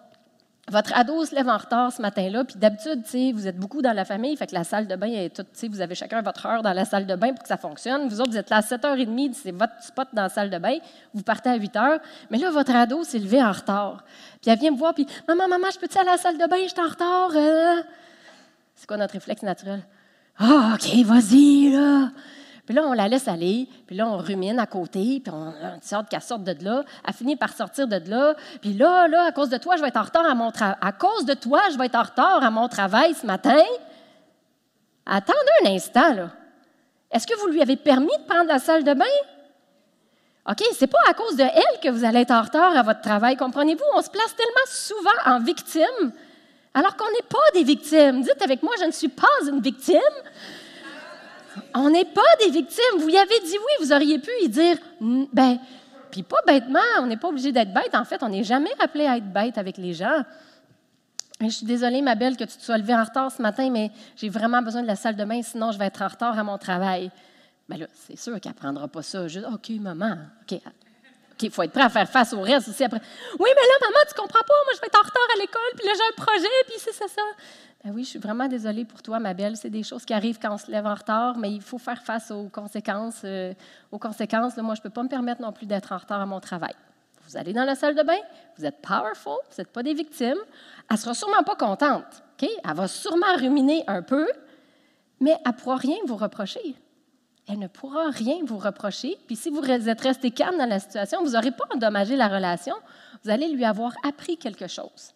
votre 0.67 0.97
ado 0.97 1.23
se 1.23 1.35
lève 1.35 1.47
en 1.47 1.57
retard 1.57 1.93
ce 1.93 2.01
matin-là, 2.01 2.43
puis 2.43 2.55
d'habitude, 2.57 3.03
vous 3.35 3.47
êtes 3.47 3.57
beaucoup 3.57 3.83
dans 3.83 3.93
la 3.93 4.03
famille, 4.03 4.35
fait 4.35 4.47
que 4.47 4.55
la 4.55 4.63
salle 4.63 4.87
de 4.87 4.95
bain 4.95 5.07
est 5.07 5.35
toute, 5.35 5.47
vous 5.69 5.81
avez 5.81 5.93
chacun 5.93 6.23
votre 6.23 6.45
heure 6.47 6.63
dans 6.63 6.73
la 6.73 6.85
salle 6.85 7.05
de 7.05 7.15
bain 7.15 7.33
pour 7.33 7.43
que 7.43 7.47
ça 7.47 7.57
fonctionne. 7.57 8.07
Vous 8.07 8.19
autres, 8.19 8.31
vous 8.31 8.37
êtes 8.37 8.49
là 8.49 8.57
à 8.57 8.61
7h30, 8.61 9.33
c'est 9.33 9.51
votre 9.51 9.73
spot 9.81 10.07
dans 10.13 10.23
la 10.23 10.29
salle 10.29 10.49
de 10.49 10.57
bain, 10.57 10.77
vous 11.13 11.21
partez 11.21 11.49
à 11.49 11.57
8h, 11.57 11.99
mais 12.31 12.39
là, 12.39 12.49
votre 12.49 12.75
ado 12.75 13.03
s'est 13.03 13.19
levé 13.19 13.43
en 13.43 13.51
retard. 13.51 14.03
Puis 14.41 14.49
elle 14.49 14.57
vient 14.57 14.71
me 14.71 14.77
voir, 14.77 14.95
puis 14.95 15.05
«Maman, 15.27 15.47
maman, 15.47 15.67
je 15.71 15.77
peux-tu 15.77 15.99
aller 15.99 16.09
à 16.09 16.13
la 16.13 16.17
salle 16.17 16.37
de 16.37 16.47
bain, 16.47 16.57
je 16.63 16.69
suis 16.69 16.81
en 16.81 16.89
retard? 16.89 17.29
Euh? 17.35 17.83
C'est 18.75 18.87
quoi 18.87 18.97
notre 18.97 19.13
réflexe 19.13 19.43
naturel? 19.43 19.83
«Ah, 20.39 20.75
OK, 20.75 21.05
vas-y, 21.05 21.71
là!» 21.71 22.09
Puis 22.65 22.73
là, 22.73 22.83
on 22.85 22.93
la 22.93 23.07
laisse 23.07 23.27
aller, 23.27 23.67
puis 23.85 23.95
là, 23.95 24.07
on 24.07 24.17
rumine 24.17 24.59
à 24.59 24.65
côté, 24.65 25.21
puis 25.23 25.31
on 25.33 25.49
a 25.49 25.79
sorte 25.81 26.09
qu'elle 26.09 26.21
sorte 26.21 26.43
de 26.43 26.63
là. 26.63 26.83
Elle 27.07 27.13
finit 27.13 27.35
par 27.35 27.53
sortir 27.53 27.87
de 27.87 28.01
là. 28.09 28.35
Puis 28.59 28.73
là, 28.73 29.07
là, 29.07 29.25
à 29.27 29.31
cause 29.31 29.49
de 29.49 29.57
toi, 29.57 29.75
je 29.75 29.81
vais 29.81 29.89
être 29.89 29.97
en 29.97 30.03
retard 30.03 30.25
à 30.25 30.33
mon 30.33 30.51
travail. 30.51 30.77
À 30.81 30.91
cause 30.91 31.25
de 31.25 31.35
toi, 31.35 31.61
je 31.71 31.77
vais 31.77 31.85
être 31.85 31.95
en 31.95 32.03
retard 32.03 32.43
à 32.43 32.49
mon 32.49 32.67
travail 32.67 33.13
ce 33.13 33.25
matin. 33.25 33.61
Attendez 35.05 35.39
un 35.63 35.69
instant, 35.69 36.13
là. 36.13 36.29
Est-ce 37.11 37.27
que 37.27 37.39
vous 37.39 37.47
lui 37.47 37.61
avez 37.61 37.75
permis 37.75 38.07
de 38.07 38.23
prendre 38.27 38.47
la 38.47 38.59
salle 38.59 38.83
de 38.83 38.93
bain? 38.93 39.05
OK, 40.49 40.63
c'est 40.73 40.87
pas 40.87 40.99
à 41.07 41.13
cause 41.13 41.37
de 41.37 41.43
elle 41.43 41.79
que 41.81 41.89
vous 41.89 42.03
allez 42.03 42.21
être 42.21 42.31
en 42.31 42.41
retard 42.41 42.75
à 42.75 42.83
votre 42.83 43.01
travail, 43.01 43.35
comprenez-vous? 43.37 43.83
On 43.95 44.01
se 44.01 44.09
place 44.09 44.35
tellement 44.35 44.67
souvent 44.67 45.33
en 45.33 45.39
victime, 45.39 46.11
alors 46.73 46.95
qu'on 46.95 47.09
n'est 47.11 47.27
pas 47.27 47.51
des 47.53 47.63
victimes. 47.63 48.21
Dites 48.21 48.41
avec 48.43 48.61
moi, 48.61 48.73
je 48.79 48.85
ne 48.85 48.91
suis 48.91 49.07
pas 49.07 49.27
une 49.47 49.59
victime. 49.59 49.99
On 51.73 51.89
n'est 51.89 52.05
pas 52.05 52.21
des 52.39 52.51
victimes. 52.51 52.99
Vous 52.99 53.09
y 53.09 53.17
avez 53.17 53.39
dit 53.41 53.57
oui, 53.57 53.85
vous 53.85 53.93
auriez 53.93 54.19
pu 54.19 54.31
y 54.41 54.49
dire, 54.49 54.77
ben, 55.01 55.57
puis 56.11 56.23
pas 56.23 56.41
bêtement, 56.47 56.79
on 57.01 57.07
n'est 57.07 57.17
pas 57.17 57.27
obligé 57.27 57.51
d'être 57.51 57.73
bête. 57.73 57.93
En 57.93 58.05
fait, 58.05 58.23
on 58.23 58.29
n'est 58.29 58.43
jamais 58.43 58.71
appelé 58.79 59.05
à 59.05 59.17
être 59.17 59.31
bête 59.31 59.57
avec 59.57 59.77
les 59.77 59.93
gens. 59.93 60.23
Je 61.41 61.49
suis 61.49 61.65
désolée, 61.65 62.01
ma 62.01 62.15
belle, 62.15 62.37
que 62.37 62.45
tu 62.45 62.55
te 62.57 62.63
sois 62.63 62.77
levée 62.77 62.95
en 62.95 63.03
retard 63.03 63.29
ce 63.31 63.41
matin, 63.41 63.69
mais 63.69 63.91
j'ai 64.15 64.29
vraiment 64.29 64.61
besoin 64.61 64.81
de 64.81 64.87
la 64.87 64.95
salle 64.95 65.17
de 65.17 65.25
bain, 65.25 65.41
sinon 65.41 65.71
je 65.71 65.77
vais 65.77 65.87
être 65.87 66.01
en 66.01 66.07
retard 66.07 66.39
à 66.39 66.43
mon 66.43 66.57
travail. 66.57 67.11
Bien 67.67 67.79
là, 67.79 67.87
c'est 67.93 68.17
sûr 68.17 68.39
qu'elle 68.39 68.53
ne 68.53 68.57
prendra 68.57 68.87
pas 68.87 69.01
ça. 69.01 69.27
Juste, 69.27 69.45
OK, 69.51 69.69
maman, 69.81 70.17
OK. 70.43 70.61
il 71.41 71.51
faut 71.51 71.63
être 71.63 71.73
prêt 71.73 71.83
à 71.83 71.89
faire 71.89 72.09
face 72.09 72.31
au 72.31 72.41
reste 72.41 72.69
aussi 72.69 72.83
après. 72.85 73.01
Oui, 73.37 73.49
mais 73.53 73.61
là, 73.61 73.73
maman, 73.81 73.99
tu 74.07 74.13
comprends 74.13 74.39
pas, 74.39 74.53
moi, 74.65 74.73
je 74.75 74.79
vais 74.79 74.87
être 74.87 74.99
en 74.99 75.05
retard 75.05 75.27
à 75.35 75.39
l'école, 75.39 75.61
puis 75.75 75.85
là, 75.85 75.91
j'ai 75.93 76.21
un 76.21 76.23
projet, 76.23 76.47
puis 76.67 76.75
c'est 76.77 76.93
ça, 76.93 77.05
ça. 77.09 77.21
Ben 77.85 77.91
oui, 77.93 78.03
je 78.03 78.09
suis 78.09 78.19
vraiment 78.19 78.47
désolée 78.47 78.83
pour 78.83 79.03
toi, 79.03 79.19
ma 79.19 79.35
belle. 79.35 79.55
C'est 79.55 79.69
des 79.69 79.83
choses 79.83 80.05
qui 80.05 80.13
arrivent 80.15 80.39
quand 80.41 80.51
on 80.51 80.57
se 80.57 80.71
lève 80.71 80.87
en 80.87 80.95
retard, 80.95 81.37
mais 81.37 81.51
il 81.51 81.61
faut 81.61 81.77
faire 81.77 82.01
face 82.01 82.31
aux 82.31 82.49
conséquences. 82.49 83.21
Euh, 83.23 83.53
aux 83.91 83.99
conséquences, 83.99 84.57
moi, 84.57 84.73
je 84.73 84.79
ne 84.79 84.83
peux 84.85 84.89
pas 84.89 85.03
me 85.03 85.07
permettre 85.07 85.39
non 85.39 85.51
plus 85.51 85.67
d'être 85.67 85.91
en 85.91 85.97
retard 85.97 86.19
à 86.19 86.25
mon 86.25 86.39
travail. 86.39 86.73
Vous 87.27 87.37
allez 87.37 87.53
dans 87.53 87.63
la 87.63 87.75
salle 87.75 87.93
de 87.93 88.01
bain, 88.01 88.17
vous 88.57 88.65
êtes 88.65 88.81
powerful, 88.81 89.37
vous 89.51 89.55
n'êtes 89.59 89.71
pas 89.71 89.83
des 89.83 89.93
victimes. 89.93 90.39
Elle 90.89 90.95
ne 90.95 90.97
sera 90.97 91.13
sûrement 91.13 91.43
pas 91.43 91.55
contente. 91.55 92.23
OK? 92.41 92.49
Elle 92.63 92.75
va 92.75 92.87
sûrement 92.87 93.35
ruminer 93.37 93.83
un 93.85 94.01
peu, 94.01 94.27
mais 95.19 95.37
elle 95.45 95.51
ne 95.51 95.57
pourra 95.57 95.75
rien 95.75 95.97
vous 96.07 96.17
reprocher. 96.17 96.75
Elle 97.47 97.59
ne 97.59 97.67
pourra 97.67 98.09
rien 98.09 98.37
vous 98.47 98.57
reprocher. 98.57 99.15
Puis 99.27 99.35
si 99.35 99.51
vous 99.51 99.63
êtes 99.63 100.01
resté 100.01 100.31
calme 100.31 100.57
dans 100.57 100.65
la 100.65 100.79
situation, 100.79 101.23
vous 101.23 101.33
n'aurez 101.33 101.51
pas 101.51 101.65
endommagé 101.71 102.15
la 102.15 102.29
relation, 102.29 102.73
vous 103.23 103.29
allez 103.29 103.49
lui 103.49 103.63
avoir 103.63 103.93
appris 104.03 104.37
quelque 104.37 104.65
chose. 104.65 105.14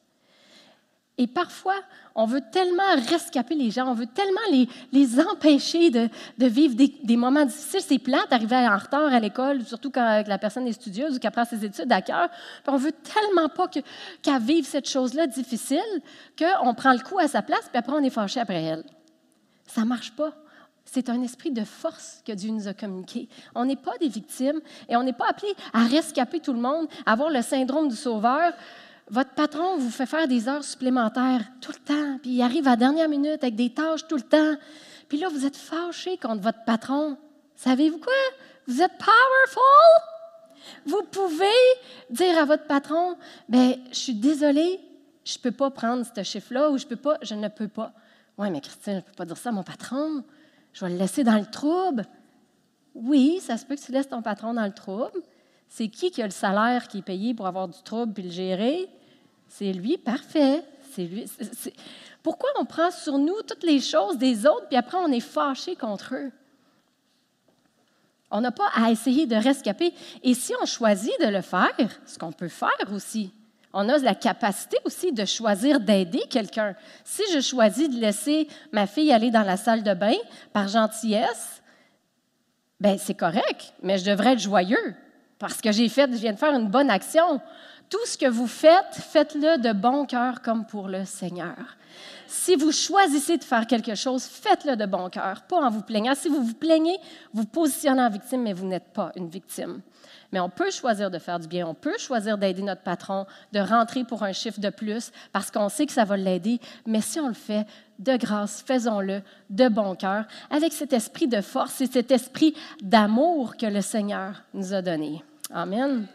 Et 1.19 1.27
parfois, 1.27 1.75
on 2.15 2.25
veut 2.25 2.41
tellement 2.49 2.95
rescaper 3.10 3.53
les 3.53 3.71
gens, 3.71 3.88
on 3.89 3.93
veut 3.93 4.08
tellement 4.08 4.39
les, 4.51 4.69
les 4.93 5.19
empêcher 5.19 5.89
de, 5.89 6.08
de 6.38 6.45
vivre 6.45 6.75
des, 6.75 7.17
moments 7.17 7.45
difficiles. 7.45 7.82
C'est 7.86 7.99
plat 7.99 8.25
d'arriver 8.29 8.55
en 8.55 8.77
retard 8.77 9.13
à 9.13 9.19
l'école, 9.19 9.62
surtout 9.65 9.91
quand 9.91 10.23
la 10.25 10.38
personne 10.38 10.65
est 10.65 10.71
studieuse 10.71 11.17
ou 11.17 11.19
qu'elle 11.19 11.32
prend 11.32 11.43
ses 11.43 11.65
études 11.65 11.91
à 11.91 12.01
cœur. 12.01 12.29
Puis 12.29 12.73
on 12.73 12.77
veut 12.77 12.93
tellement 12.93 13.49
pas 13.49 13.67
qu'elle 13.67 14.41
vive 14.41 14.65
cette 14.65 14.88
chose-là 14.88 15.27
difficile 15.27 15.79
qu'on 16.38 16.73
prend 16.73 16.93
le 16.93 16.99
coup 16.99 17.19
à 17.19 17.27
sa 17.27 17.41
place, 17.41 17.67
puis 17.69 17.77
après 17.77 17.91
on 17.91 18.03
est 18.03 18.10
fâché 18.10 18.39
après 18.39 18.63
elle. 18.63 18.86
Ça 19.67 19.84
marche 19.84 20.13
pas. 20.13 20.32
C'est 20.86 21.10
un 21.10 21.21
esprit 21.21 21.51
de 21.51 21.65
force 21.65 22.23
que 22.25 22.32
Dieu 22.32 22.49
nous 22.49 22.69
a 22.69 22.73
communiqué. 22.73 23.27
On 23.55 23.65
n'est 23.65 23.75
pas 23.75 23.97
des 23.99 24.08
victimes 24.08 24.62
et 24.88 24.95
on 24.95 25.03
n'est 25.03 25.13
pas 25.13 25.27
appelé 25.29 25.51
à 25.73 25.84
rescaper 25.84 26.39
tout 26.39 26.53
le 26.53 26.62
monde, 26.62 26.88
à 27.05 27.12
avoir 27.12 27.29
le 27.29 27.41
syndrome 27.41 27.89
du 27.89 27.95
sauveur. 27.97 28.53
Votre 29.10 29.32
patron 29.32 29.78
vous 29.78 29.89
fait 29.89 30.06
faire 30.06 30.28
des 30.28 30.48
heures 30.48 30.63
supplémentaires 30.63 31.43
tout 31.62 31.72
le 31.72 31.80
temps, 31.80 32.19
puis 32.22 32.32
il 32.32 32.41
arrive 32.41 32.67
à 32.67 32.72
la 32.72 32.76
dernière 32.76 33.10
minute 33.10 33.43
avec 33.43 33.56
des 33.56 33.72
tâches 33.72 34.08
tout 34.08 34.17
le 34.17 34.22
temps. 34.22 34.56
Puis 35.08 35.17
là, 35.17 35.30
vous 35.30 35.45
êtes 35.45 35.58
fâché 35.58 36.17
contre 36.17 36.43
votre 36.43 36.63
patron. 36.63 37.17
Savez-vous 37.56 37.98
quoi? 37.98 38.13
Vous 38.67 38.82
êtes 38.82 38.98
powerful! 39.00 40.19
Vous 40.86 41.02
pouvez 41.12 41.45
dire 42.12 42.38
à 42.38 42.45
votre 42.45 42.65
patron, 42.65 43.17
ben, 43.48 43.76
je 43.91 43.98
suis 43.98 44.13
désolé, 44.13 44.80
je 45.26 45.38
ne 45.38 45.41
peux 45.41 45.52
pas 45.52 45.72
prendre 45.72 46.06
ce 46.06 46.24
chiffre-là 46.24 46.69
ou 46.69 46.78
je 46.78 46.86
peux 46.86 46.95
pas, 46.95 47.17
je 47.24 47.34
ne 47.34 47.48
peux 47.48 47.67
pas. 47.67 47.93
Oui, 48.38 48.52
mais 48.52 48.62
Christine, 48.62 48.93
je 48.93 48.98
ne 48.98 49.02
peux 49.02 49.13
pas 49.13 49.26
dire 49.26 49.38
ça 49.38 49.50
à 49.50 49.52
mon 49.52 49.63
patron. 49.63 50.24
Je 50.74 50.86
vais 50.86 50.91
le 50.91 50.98
laisser 50.98 51.24
dans 51.24 51.38
le 51.38 51.45
trouble. 51.45 52.06
Oui, 52.93 53.39
ça 53.41 53.58
se 53.58 53.65
peut 53.65 53.76
que 53.76 53.82
tu 53.82 53.91
laisses 53.91 54.10
ton 54.10 54.22
patron 54.22 54.54
dans 54.54 54.65
le 54.65 54.74
trouble. 54.74 55.22
C'est 55.67 55.88
qui 55.88 56.12
qui 56.12 56.22
a 56.22 56.26
le 56.26 56.32
salaire 56.32 56.88
qui 56.88 57.00
est 57.00 57.04
payé 57.04 57.34
pour 57.34 57.48
avoir 57.48 57.67
du 57.67 57.82
trouble 57.82 58.13
puis 58.13 58.24
le 58.24 58.30
gérer? 58.30 58.88
C'est 59.49 59.73
lui, 59.73 59.97
parfait. 59.97 60.63
C'est 60.91 61.03
lui. 61.03 61.25
Pourquoi 62.23 62.49
on 62.59 62.65
prend 62.65 62.91
sur 62.91 63.17
nous 63.17 63.41
toutes 63.47 63.63
les 63.63 63.79
choses 63.79 64.17
des 64.17 64.45
autres, 64.45 64.67
puis 64.67 64.77
après 64.77 64.97
on 64.97 65.12
est 65.12 65.19
fâché 65.19 65.75
contre 65.75 66.15
eux? 66.15 66.31
On 68.31 68.41
n'a 68.41 68.51
pas 68.51 68.69
à 68.75 68.91
essayer 68.91 69.25
de 69.25 69.35
rescaper. 69.35 69.93
Et 70.23 70.33
si 70.35 70.53
on 70.62 70.65
choisit 70.65 71.13
de 71.19 71.27
le 71.27 71.41
faire, 71.41 71.75
ce 72.05 72.19
qu'on 72.19 72.31
peut 72.31 72.47
faire 72.47 72.93
aussi, 72.93 73.33
on 73.73 73.89
a 73.89 73.97
la 73.99 74.15
capacité 74.15 74.77
aussi 74.85 75.12
de 75.12 75.25
choisir 75.25 75.79
d'aider 75.79 76.23
quelqu'un. 76.29 76.75
Si 77.03 77.23
je 77.33 77.39
choisis 77.39 77.89
de 77.89 77.99
laisser 77.99 78.47
ma 78.71 78.88
fille 78.88 79.12
aller 79.12 79.31
dans 79.31 79.43
la 79.43 79.57
salle 79.57 79.83
de 79.83 79.93
bain 79.93 80.15
par 80.53 80.67
gentillesse, 80.67 81.62
ben 82.79 82.97
c'est 82.97 83.15
correct, 83.15 83.73
mais 83.81 83.97
je 83.97 84.05
devrais 84.05 84.33
être 84.33 84.39
joyeux 84.39 84.95
parce 85.38 85.62
que 85.62 85.71
j'ai 85.71 85.89
fait, 85.89 86.12
je 86.12 86.17
viens 86.17 86.33
de 86.33 86.39
faire 86.39 86.53
une 86.53 86.67
bonne 86.67 86.89
action. 86.89 87.41
Tout 87.89 88.06
ce 88.06 88.17
que 88.17 88.30
vous 88.30 88.47
faites, 88.47 88.93
faites-le 88.93 89.58
de 89.58 89.73
bon 89.73 90.06
cœur 90.06 90.41
comme 90.41 90.65
pour 90.65 90.88
le 90.88 91.06
Seigneur. 91.06 91.56
Si 92.28 92.56
vous 92.56 92.71
choisissez 92.71 93.38
de 93.38 93.43
faire 93.43 93.65
quelque 93.65 93.95
chose, 93.95 94.23
faites-le 94.25 94.75
de 94.75 94.86
bon 94.86 95.10
cœur, 95.10 95.41
pas 95.41 95.58
en 95.58 95.71
vous 95.71 95.82
plaignant. 95.82 96.13
Si 96.13 96.30
vous 96.30 96.43
vous 96.43 96.54
plaignez, 96.54 96.99
vous 97.34 97.45
positionnez 97.45 98.02
en 98.02 98.10
victime, 98.10 98.43
mais 98.43 98.54
vous 98.54 98.67
n'êtes 98.67 98.93
pas 98.93 99.12
une 99.15 99.28
victime. 99.28 99.82
Mais 100.32 100.39
on 100.39 100.49
peut 100.49 100.69
choisir 100.69 101.10
de 101.10 101.17
faire 101.17 101.39
du 101.39 101.47
bien, 101.47 101.65
on 101.65 101.73
peut 101.73 101.97
choisir 101.97 102.38
d'aider 102.38 102.62
notre 102.62 102.84
patron, 102.84 103.25
de 103.52 103.60
rentrer 103.60 104.04
pour 104.04 104.21
un 104.21 104.34
chiffre 104.34 104.60
de 104.60 104.69
plus 104.69 105.12
parce 105.34 105.49
qu'on 105.49 105.69
sait 105.69 105.88
que 105.88 105.91
ça 105.91 106.06
va 106.06 106.15
l'aider. 106.15 106.60
Mais 106.86 107.02
si 107.02 107.19
on 107.19 107.28
le 107.28 107.34
fait 107.34 107.65
de 107.97 108.15
grâce, 108.15 108.62
faisons-le 108.62 109.23
de 109.49 109.67
bon 109.67 109.95
cœur, 109.95 110.25
avec 110.52 110.73
cet 110.73 110.93
esprit 110.93 111.28
de 111.28 111.41
force 111.41 111.82
et 111.82 111.88
cet 111.88 112.12
esprit 112.12 112.54
d'amour 112.84 113.58
que 113.58 113.65
le 113.65 113.82
Seigneur 113.82 114.43
nous 114.54 114.75
a 114.75 114.84
donné. 114.84 115.23
Amen. 115.52 116.08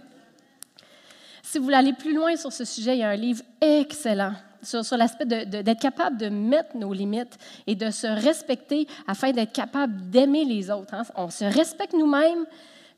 Si 1.45 1.59
vous 1.59 1.65
voulez 1.65 1.77
aller 1.77 1.93
plus 1.93 2.15
loin 2.15 2.35
sur 2.37 2.51
ce 2.51 2.65
sujet, 2.65 2.97
il 2.97 3.01
y 3.01 3.03
a 3.03 3.11
un 3.11 3.17
livre 3.17 3.43
excellent 3.61 4.33
sur, 4.63 4.97
l'aspect 4.97 5.27
d'être 5.27 5.79
capable 5.79 6.17
de 6.17 6.31
mettre 6.31 6.75
nos 6.75 6.95
limites 6.95 7.37
et 7.67 7.75
de 7.75 7.91
se 7.91 8.07
respecter 8.07 8.89
afin 9.07 9.31
d'être 9.31 9.53
capable 9.53 10.09
d'aimer 10.09 10.47
les 10.47 10.71
autres. 10.71 10.95
Hein. 10.95 11.03
On 11.15 11.29
se 11.29 11.45
respecte 11.45 11.93
nous-mêmes, 11.93 12.47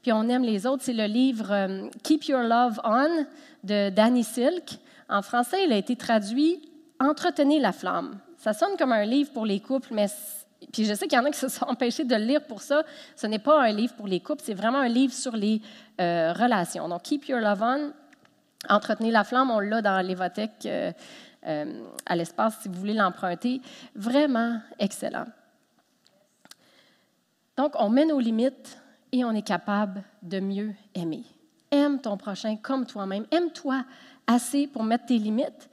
puis 0.01 0.13
on 0.13 0.29
aime 0.29 0.45
les 0.45 0.65
autres. 0.65 0.85
C'est 0.85 0.93
le 0.93 1.07
livre 1.07 1.51
euh, 1.51 1.89
Keep 2.05 2.27
Your 2.27 2.43
Love 2.43 2.81
On 2.85 3.27
de 3.65 3.91
Danny 3.91 4.23
Silk. 4.23 4.79
En 5.09 5.23
français, 5.23 5.65
il 5.65 5.73
a 5.73 5.77
été 5.77 5.97
traduit 5.97 6.61
Entretenez 7.01 7.59
la 7.59 7.73
flamme. 7.73 8.21
Ça 8.39 8.53
sonne 8.53 8.77
comme 8.79 8.93
un 8.93 9.05
livre 9.05 9.33
pour 9.33 9.45
les 9.45 9.59
couples, 9.59 9.89
mais 9.93 10.07
puis 10.73 10.85
je 10.85 10.95
sais 10.95 11.09
qu'il 11.09 11.19
y 11.19 11.21
en 11.21 11.25
a 11.25 11.31
qui 11.33 11.39
se 11.39 11.49
sont 11.49 11.65
empêchés 11.69 12.05
de 12.05 12.15
le 12.15 12.25
lire 12.25 12.47
pour 12.47 12.63
ça. 12.63 12.85
Ce 13.17 13.27
n'est 13.27 13.41
pas 13.41 13.61
un 13.61 13.73
livre 13.73 13.95
pour 13.95 14.07
les 14.07 14.21
couples, 14.21 14.43
c'est 14.45 14.55
vraiment 14.55 14.79
un 14.79 14.89
livre 14.89 15.13
sur 15.13 15.37
les 15.37 15.61
euh, 16.01 16.33
relations. 16.33 16.89
Donc, 16.89 17.03
Keep 17.03 17.27
Your 17.27 17.41
Love 17.41 17.63
On, 17.63 17.93
Entretenez 18.69 19.11
la 19.11 19.25
flamme, 19.25 19.51
on 19.51 19.61
l'a 19.61 19.83
dans 19.83 20.05
l'Évothèque 20.05 20.67
euh, 20.67 20.93
euh, 21.47 21.85
à 22.07 22.17
l'espace 22.17 22.59
si 22.63 22.69
vous 22.69 22.75
voulez 22.75 22.95
l'emprunter. 22.95 23.61
Vraiment 23.95 24.61
excellent. 24.79 25.27
Donc, 27.57 27.73
on 27.79 27.89
met 27.89 28.05
nos 28.05 28.21
limites 28.21 28.79
et 29.13 29.25
on 29.25 29.33
est 29.33 29.47
capable 29.47 30.03
de 30.23 30.41
mieux 30.41 30.75
aimer. 30.95 31.25
Aime 31.71 32.01
ton 32.01 32.17
prochain 32.17 32.57
comme 32.57 32.87
toi-même. 32.87 33.27
Aime-toi 33.31 33.85
assez 34.27 34.67
pour 34.67 34.83
mettre 34.83 35.07
tes 35.07 35.19
limites. 35.19 35.71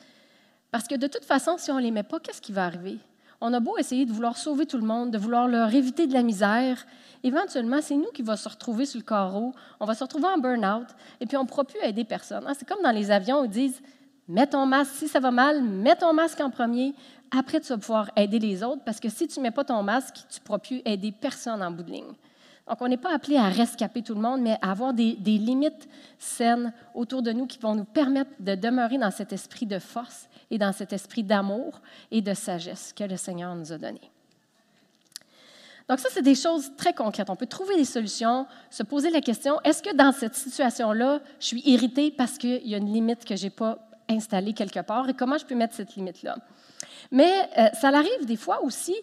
Parce 0.71 0.87
que 0.87 0.95
de 0.95 1.07
toute 1.07 1.25
façon, 1.25 1.57
si 1.57 1.71
on 1.71 1.75
ne 1.77 1.81
les 1.81 1.91
met 1.91 2.03
pas, 2.03 2.19
qu'est-ce 2.19 2.41
qui 2.41 2.51
va 2.51 2.65
arriver? 2.65 2.99
On 3.41 3.53
a 3.53 3.59
beau 3.59 3.77
essayer 3.77 4.05
de 4.05 4.11
vouloir 4.11 4.37
sauver 4.37 4.65
tout 4.65 4.77
le 4.77 4.85
monde, 4.85 5.11
de 5.11 5.17
vouloir 5.17 5.47
leur 5.47 5.73
éviter 5.73 6.07
de 6.07 6.13
la 6.13 6.23
misère, 6.23 6.85
éventuellement, 7.23 7.79
c'est 7.81 7.95
nous 7.95 8.11
qui 8.13 8.21
va 8.21 8.37
se 8.37 8.47
retrouver 8.49 8.85
sur 8.85 8.99
le 8.99 9.05
carreau, 9.05 9.53
on 9.79 9.85
va 9.85 9.95
se 9.95 10.03
retrouver 10.03 10.27
en 10.27 10.37
burn-out, 10.37 10.87
et 11.19 11.25
puis 11.25 11.37
on 11.37 11.43
ne 11.43 11.47
pourra 11.47 11.63
plus 11.63 11.79
aider 11.81 12.03
personne. 12.03 12.43
Hein, 12.47 12.53
c'est 12.57 12.67
comme 12.67 12.83
dans 12.83 12.91
les 12.91 13.11
avions 13.11 13.41
où 13.41 13.45
ils 13.45 13.49
disent 13.49 13.81
Mets 14.27 14.47
ton 14.47 14.65
masque, 14.65 14.93
si 14.95 15.07
ça 15.09 15.19
va 15.19 15.31
mal, 15.31 15.61
mets 15.61 15.95
ton 15.95 16.13
masque 16.13 16.39
en 16.39 16.49
premier, 16.49 16.93
après 17.37 17.59
tu 17.59 17.67
vas 17.69 17.77
pouvoir 17.77 18.09
aider 18.15 18.39
les 18.39 18.63
autres, 18.63 18.81
parce 18.85 18.99
que 18.99 19.09
si 19.09 19.27
tu 19.27 19.39
ne 19.39 19.43
mets 19.43 19.51
pas 19.51 19.65
ton 19.65 19.83
masque, 19.83 20.15
tu 20.29 20.39
ne 20.39 20.45
pourras 20.45 20.59
plus 20.59 20.81
aider 20.85 21.11
personne 21.11 21.61
en 21.61 21.71
bout 21.71 21.83
de 21.83 21.91
ligne. 21.91 22.13
Donc, 22.67 22.77
on 22.81 22.87
n'est 22.87 22.97
pas 22.97 23.13
appelé 23.13 23.35
à 23.35 23.49
rescaper 23.49 24.01
tout 24.01 24.15
le 24.15 24.21
monde, 24.21 24.41
mais 24.41 24.57
à 24.61 24.71
avoir 24.71 24.93
des, 24.93 25.15
des, 25.15 25.37
limites 25.37 25.89
saines 26.17 26.71
autour 26.93 27.21
de 27.21 27.33
nous 27.33 27.45
qui 27.45 27.59
vont 27.59 27.75
nous 27.75 27.83
permettre 27.83 28.31
de 28.39 28.55
demeurer 28.55 28.97
dans 28.97 29.11
cet 29.11 29.33
esprit 29.33 29.65
de 29.65 29.79
force 29.79 30.29
et 30.49 30.57
dans 30.57 30.71
cet 30.71 30.93
esprit 30.93 31.23
d'amour 31.23 31.81
et 32.09 32.21
de 32.21 32.33
sagesse 32.33 32.93
que 32.95 33.03
le 33.03 33.17
Seigneur 33.17 33.53
nous 33.53 33.73
a 33.73 33.77
donné. 33.77 33.99
Donc 35.89 35.99
ça, 35.99 36.09
c'est 36.11 36.21
des 36.21 36.35
choses 36.35 36.71
très 36.77 36.93
concrètes. 36.93 37.29
On 37.29 37.35
peut 37.35 37.45
trouver 37.45 37.75
des 37.75 37.85
solutions, 37.85 38.47
se 38.69 38.83
poser 38.83 39.09
la 39.09 39.21
question, 39.21 39.59
est-ce 39.63 39.83
que 39.83 39.93
dans 39.93 40.11
cette 40.11 40.35
situation-là, 40.35 41.19
je 41.39 41.47
suis 41.47 41.61
irritée 41.65 42.11
parce 42.11 42.37
qu'il 42.37 42.65
y 42.67 42.73
a 42.73 42.77
une 42.77 42.91
limite 42.91 43.25
que 43.25 43.35
je 43.35 43.43
n'ai 43.43 43.49
pas 43.49 43.79
installée 44.09 44.53
quelque 44.53 44.79
part 44.79 45.09
et 45.09 45.13
comment 45.13 45.37
je 45.37 45.45
peux 45.45 45.55
mettre 45.55 45.75
cette 45.75 45.95
limite-là? 45.95 46.37
Mais 47.11 47.49
euh, 47.57 47.67
ça 47.73 47.89
arrive 47.89 48.25
des 48.25 48.37
fois 48.37 48.63
aussi 48.63 48.95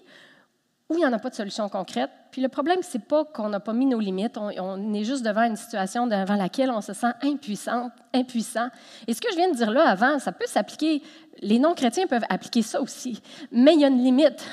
où 0.89 0.95
il 0.95 0.99
n'y 0.99 1.07
en 1.07 1.13
a 1.13 1.19
pas 1.19 1.31
de 1.31 1.35
solution 1.35 1.69
concrète. 1.69 2.11
Puis 2.33 2.43
le 2.43 2.49
problème, 2.49 2.83
ce 2.83 2.97
n'est 2.97 3.05
pas 3.05 3.25
qu'on 3.25 3.49
n'a 3.49 3.61
pas 3.61 3.73
mis 3.73 3.87
nos 3.87 4.01
limites, 4.01 4.37
on, 4.37 4.51
on, 4.59 4.95
est 4.95 5.05
juste 5.05 5.25
devant 5.25 5.43
une 5.43 5.57
situation 5.57 6.07
devant 6.07 6.35
laquelle 6.35 6.71
on 6.71 6.81
se 6.81 6.93
sent 6.93 7.13
impuissant, 7.23 7.91
impuissant. 8.13 8.69
Et 9.07 9.15
ce 9.15 9.21
que 9.21 9.29
je 9.31 9.37
viens 9.37 9.51
de 9.51 9.57
dire 9.57 9.71
là 9.71 9.89
avant, 9.89 10.19
ça 10.19 10.33
peut 10.33 10.47
s'appliquer, 10.49 11.03
les 11.41 11.59
non-chrétiens 11.59 12.07
peuvent 12.09 12.25
appliquer 12.29 12.63
ça 12.63 12.81
aussi, 12.81 13.23
mais 13.53 13.75
il 13.75 13.81
y 13.81 13.85
a 13.85 13.89
une 13.89 14.03
limite 14.03 14.45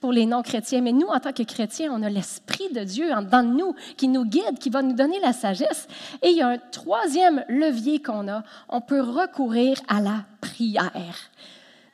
pour 0.00 0.12
les 0.12 0.26
non-chrétiens. 0.26 0.80
Mais 0.80 0.92
nous, 0.92 1.06
en 1.06 1.20
tant 1.20 1.32
que 1.32 1.42
chrétiens, 1.42 1.92
on 1.92 2.02
a 2.02 2.08
l'Esprit 2.08 2.68
de 2.72 2.84
Dieu 2.84 3.10
dans 3.30 3.42
nous 3.42 3.74
qui 3.96 4.08
nous 4.08 4.24
guide, 4.24 4.58
qui 4.58 4.70
va 4.70 4.82
nous 4.82 4.94
donner 4.94 5.20
la 5.20 5.32
sagesse. 5.32 5.88
Et 6.22 6.30
il 6.30 6.36
y 6.36 6.42
a 6.42 6.48
un 6.48 6.58
troisième 6.58 7.44
levier 7.48 8.00
qu'on 8.00 8.28
a. 8.28 8.42
On 8.68 8.80
peut 8.80 9.00
recourir 9.00 9.78
à 9.88 10.00
la 10.00 10.24
prière. 10.40 11.30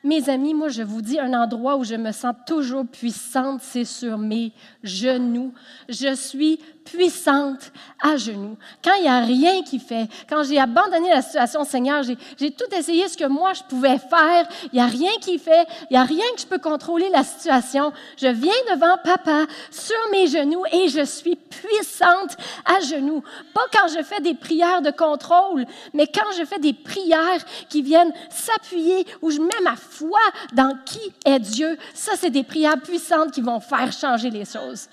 Mes 0.03 0.29
amis, 0.29 0.53
moi, 0.53 0.69
je 0.69 0.83
vous 0.83 1.01
dis, 1.01 1.19
un 1.19 1.33
endroit 1.33 1.75
où 1.75 1.83
je 1.83 1.95
me 1.95 2.11
sens 2.11 2.35
toujours 2.45 2.85
puissante, 2.85 3.61
c'est 3.61 3.83
sur 3.83 4.17
mes 4.17 4.53
genoux. 4.83 5.53
Je 5.89 6.15
suis 6.15 6.59
puissante 6.91 7.71
à 8.01 8.17
genoux. 8.17 8.57
Quand 8.83 8.93
il 8.95 9.03
n'y 9.03 9.07
a 9.07 9.19
rien 9.19 9.63
qui 9.63 9.79
fait, 9.79 10.07
quand 10.29 10.43
j'ai 10.43 10.59
abandonné 10.59 11.09
la 11.09 11.21
situation, 11.21 11.63
Seigneur, 11.63 12.03
j'ai 12.03 12.51
tout 12.51 12.75
essayé 12.75 13.07
ce 13.07 13.17
que 13.17 13.25
moi 13.25 13.53
je 13.53 13.63
pouvais 13.63 13.97
faire, 13.97 14.47
il 14.71 14.75
n'y 14.75 14.79
a 14.79 14.85
rien 14.85 15.11
qui 15.21 15.39
fait, 15.39 15.67
il 15.89 15.93
n'y 15.93 15.97
a 15.97 16.03
rien 16.03 16.25
que 16.35 16.41
je 16.41 16.47
peux 16.47 16.59
contrôler 16.59 17.09
la 17.09 17.23
situation. 17.23 17.91
Je 18.17 18.27
viens 18.27 18.53
devant 18.73 18.97
papa 19.03 19.45
sur 19.71 19.97
mes 20.11 20.27
genoux 20.27 20.63
et 20.71 20.87
je 20.89 21.03
suis 21.05 21.35
puissante 21.35 22.37
à 22.65 22.79
genoux. 22.81 23.23
Pas 23.53 23.65
quand 23.71 23.87
je 23.87 24.03
fais 24.03 24.21
des 24.21 24.33
prières 24.33 24.81
de 24.81 24.91
contrôle, 24.91 25.65
mais 25.93 26.07
quand 26.07 26.31
je 26.37 26.45
fais 26.45 26.59
des 26.59 26.73
prières 26.73 27.43
qui 27.69 27.81
viennent 27.81 28.13
s'appuyer, 28.29 29.05
où 29.21 29.31
je 29.31 29.39
mets 29.39 29.61
ma 29.63 29.75
foi 29.75 30.19
dans 30.53 30.77
qui 30.85 31.13
est 31.25 31.39
Dieu. 31.39 31.77
Ça, 31.93 32.13
c'est 32.15 32.29
des 32.29 32.43
prières 32.43 32.79
puissantes 32.81 33.31
qui 33.31 33.41
vont 33.41 33.59
faire 33.59 33.91
changer 33.91 34.29
les 34.29 34.45
choses. 34.45 34.87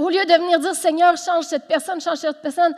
Au 0.00 0.08
lieu 0.08 0.24
de 0.24 0.32
venir 0.32 0.58
dire, 0.58 0.74
Seigneur, 0.74 1.14
change 1.18 1.44
cette 1.44 1.64
personne, 1.64 2.00
change 2.00 2.16
cette 2.16 2.38
personne, 2.38 2.74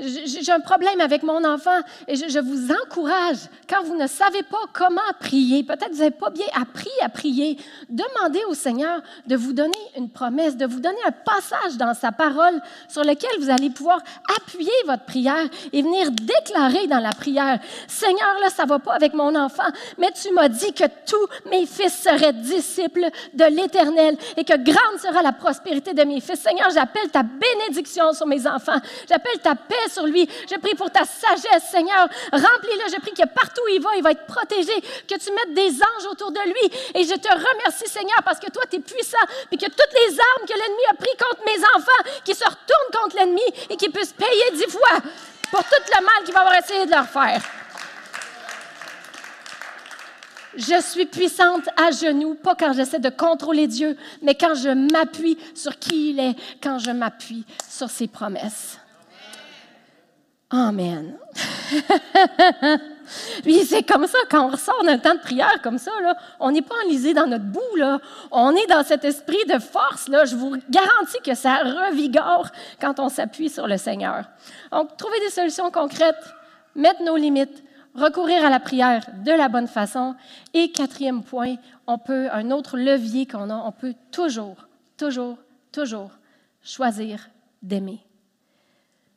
j'ai 0.00 0.52
un 0.52 0.60
problème 0.60 1.00
avec 1.00 1.22
mon 1.24 1.44
enfant 1.44 1.80
et 2.06 2.14
je, 2.14 2.38
vous 2.38 2.70
encourage, 2.84 3.38
quand 3.68 3.82
vous 3.82 3.96
ne 3.96 4.06
savez 4.06 4.42
pas 4.44 4.58
comment 4.72 5.00
prier, 5.18 5.64
peut-être 5.64 5.90
vous 5.90 5.98
n'avez 5.98 6.10
pas 6.12 6.30
bien 6.30 6.46
appris 6.54 6.90
à 7.02 7.08
prier, 7.08 7.58
demandez 7.88 8.40
au 8.48 8.54
Seigneur 8.54 9.00
de 9.26 9.34
vous 9.34 9.52
donner 9.52 9.78
une 9.96 10.08
promesse, 10.08 10.56
de 10.56 10.66
vous 10.66 10.78
donner 10.78 10.98
un 11.04 11.10
passage 11.10 11.76
dans 11.76 11.94
sa 11.94 12.12
parole 12.12 12.60
sur 12.88 13.02
lequel 13.02 13.30
vous 13.40 13.50
allez 13.50 13.70
pouvoir 13.70 13.98
appuyer 14.36 14.70
votre 14.86 15.04
prière 15.04 15.48
et 15.72 15.82
venir 15.82 16.10
déclarer 16.12 16.86
dans 16.86 17.00
la 17.00 17.12
prière, 17.12 17.58
Seigneur, 17.88 18.38
là, 18.40 18.50
ça 18.50 18.66
va 18.66 18.78
pas 18.78 18.94
avec 18.94 19.14
mon 19.14 19.34
enfant, 19.34 19.68
mais 19.98 20.12
tu 20.12 20.32
m'as 20.32 20.48
dit 20.48 20.72
que 20.72 20.84
tous 21.06 21.50
mes 21.50 21.66
fils 21.66 21.94
seraient 21.94 22.32
disciples 22.32 23.08
de 23.34 23.44
l'Éternel 23.44 24.16
et 24.36 24.44
que 24.44 24.56
grande 24.56 25.00
sera 25.00 25.22
la 25.22 25.32
prospérité 25.32 25.92
de 25.92 26.04
mes 26.04 26.20
fils. 26.20 26.40
Seigneur, 26.40 26.68
j'appelle 26.72 27.10
ta 27.10 27.24
bénédiction 27.24 28.12
sur 28.12 28.26
mes 28.26 28.46
enfants. 28.46 28.78
J'appelle 29.08 29.40
ta 29.42 29.54
paix 29.54 29.87
sur 29.88 30.06
lui. 30.06 30.28
Je 30.50 30.56
prie 30.56 30.74
pour 30.74 30.90
ta 30.90 31.04
sagesse, 31.04 31.70
Seigneur. 31.70 32.08
Remplis-le. 32.32 32.92
Je 32.94 33.00
prie 33.00 33.12
que 33.12 33.26
partout 33.26 33.62
où 33.64 33.68
il 33.68 33.80
va, 33.80 33.90
il 33.96 34.02
va 34.02 34.12
être 34.12 34.26
protégé, 34.26 34.72
que 35.08 35.18
tu 35.18 35.32
mettes 35.32 35.54
des 35.54 35.74
anges 35.82 36.06
autour 36.10 36.30
de 36.30 36.40
lui. 36.46 36.78
Et 36.94 37.04
je 37.04 37.14
te 37.14 37.28
remercie, 37.28 37.88
Seigneur, 37.88 38.22
parce 38.24 38.38
que 38.38 38.50
toi, 38.50 38.62
tu 38.70 38.76
es 38.76 38.80
puissant, 38.80 39.18
et 39.50 39.56
que 39.56 39.66
toutes 39.66 39.94
les 39.94 40.18
armes 40.18 40.46
que 40.46 40.54
l'ennemi 40.54 40.82
a 40.90 40.94
prises 40.94 41.16
contre 41.18 41.44
mes 41.44 41.58
enfants, 41.76 42.20
qui 42.24 42.34
se 42.34 42.44
retournent 42.44 43.02
contre 43.02 43.16
l'ennemi 43.16 43.42
et 43.70 43.76
qui 43.76 43.88
puissent 43.88 44.12
payer 44.12 44.50
dix 44.52 44.70
fois 44.70 45.00
pour 45.50 45.64
tout 45.64 45.82
le 45.94 46.04
mal 46.04 46.24
qu'il 46.24 46.34
va 46.34 46.40
avoir 46.40 46.56
essayé 46.56 46.86
de 46.86 46.90
leur 46.90 47.06
faire. 47.06 47.42
Je 50.56 50.80
suis 50.82 51.06
puissante 51.06 51.68
à 51.76 51.90
genoux, 51.90 52.34
pas 52.34 52.54
quand 52.54 52.72
j'essaie 52.72 52.98
de 52.98 53.10
contrôler 53.10 53.66
Dieu, 53.66 53.96
mais 54.22 54.34
quand 54.34 54.54
je 54.54 54.70
m'appuie 54.70 55.38
sur 55.54 55.78
qui 55.78 56.10
il 56.10 56.20
est, 56.20 56.34
quand 56.62 56.78
je 56.78 56.90
m'appuie 56.90 57.44
sur 57.68 57.88
ses 57.90 58.08
promesses. 58.08 58.78
Amen. 60.50 61.18
Puis 63.42 63.64
c'est 63.64 63.82
comme 63.82 64.06
ça, 64.06 64.18
quand 64.30 64.46
on 64.46 64.50
ressort 64.50 64.82
d'un 64.84 64.98
temps 64.98 65.14
de 65.14 65.20
prière 65.20 65.60
comme 65.62 65.78
ça, 65.78 65.90
là, 66.02 66.16
on 66.40 66.50
n'est 66.50 66.62
pas 66.62 66.74
enlisé 66.84 67.12
dans 67.12 67.26
notre 67.26 67.44
boue, 67.44 67.76
là. 67.76 67.98
on 68.30 68.54
est 68.54 68.66
dans 68.66 68.82
cet 68.82 69.04
esprit 69.04 69.44
de 69.46 69.58
force. 69.58 70.08
Là. 70.08 70.24
Je 70.24 70.36
vous 70.36 70.56
garantis 70.70 71.20
que 71.24 71.34
ça 71.34 71.58
revigore 71.58 72.48
quand 72.80 72.98
on 72.98 73.08
s'appuie 73.08 73.50
sur 73.50 73.66
le 73.66 73.76
Seigneur. 73.76 74.24
Donc, 74.72 74.96
trouver 74.96 75.20
des 75.20 75.30
solutions 75.30 75.70
concrètes, 75.70 76.34
mettre 76.74 77.02
nos 77.02 77.16
limites, 77.16 77.62
recourir 77.94 78.44
à 78.44 78.50
la 78.50 78.60
prière 78.60 79.04
de 79.24 79.32
la 79.32 79.48
bonne 79.48 79.68
façon. 79.68 80.14
Et 80.54 80.72
quatrième 80.72 81.22
point, 81.22 81.56
on 81.86 81.98
peut, 81.98 82.28
un 82.32 82.50
autre 82.50 82.78
levier 82.78 83.26
qu'on 83.26 83.50
a, 83.50 83.56
on 83.56 83.72
peut 83.72 83.94
toujours, 84.10 84.66
toujours, 84.96 85.38
toujours 85.72 86.10
choisir 86.62 87.28
d'aimer. 87.62 88.00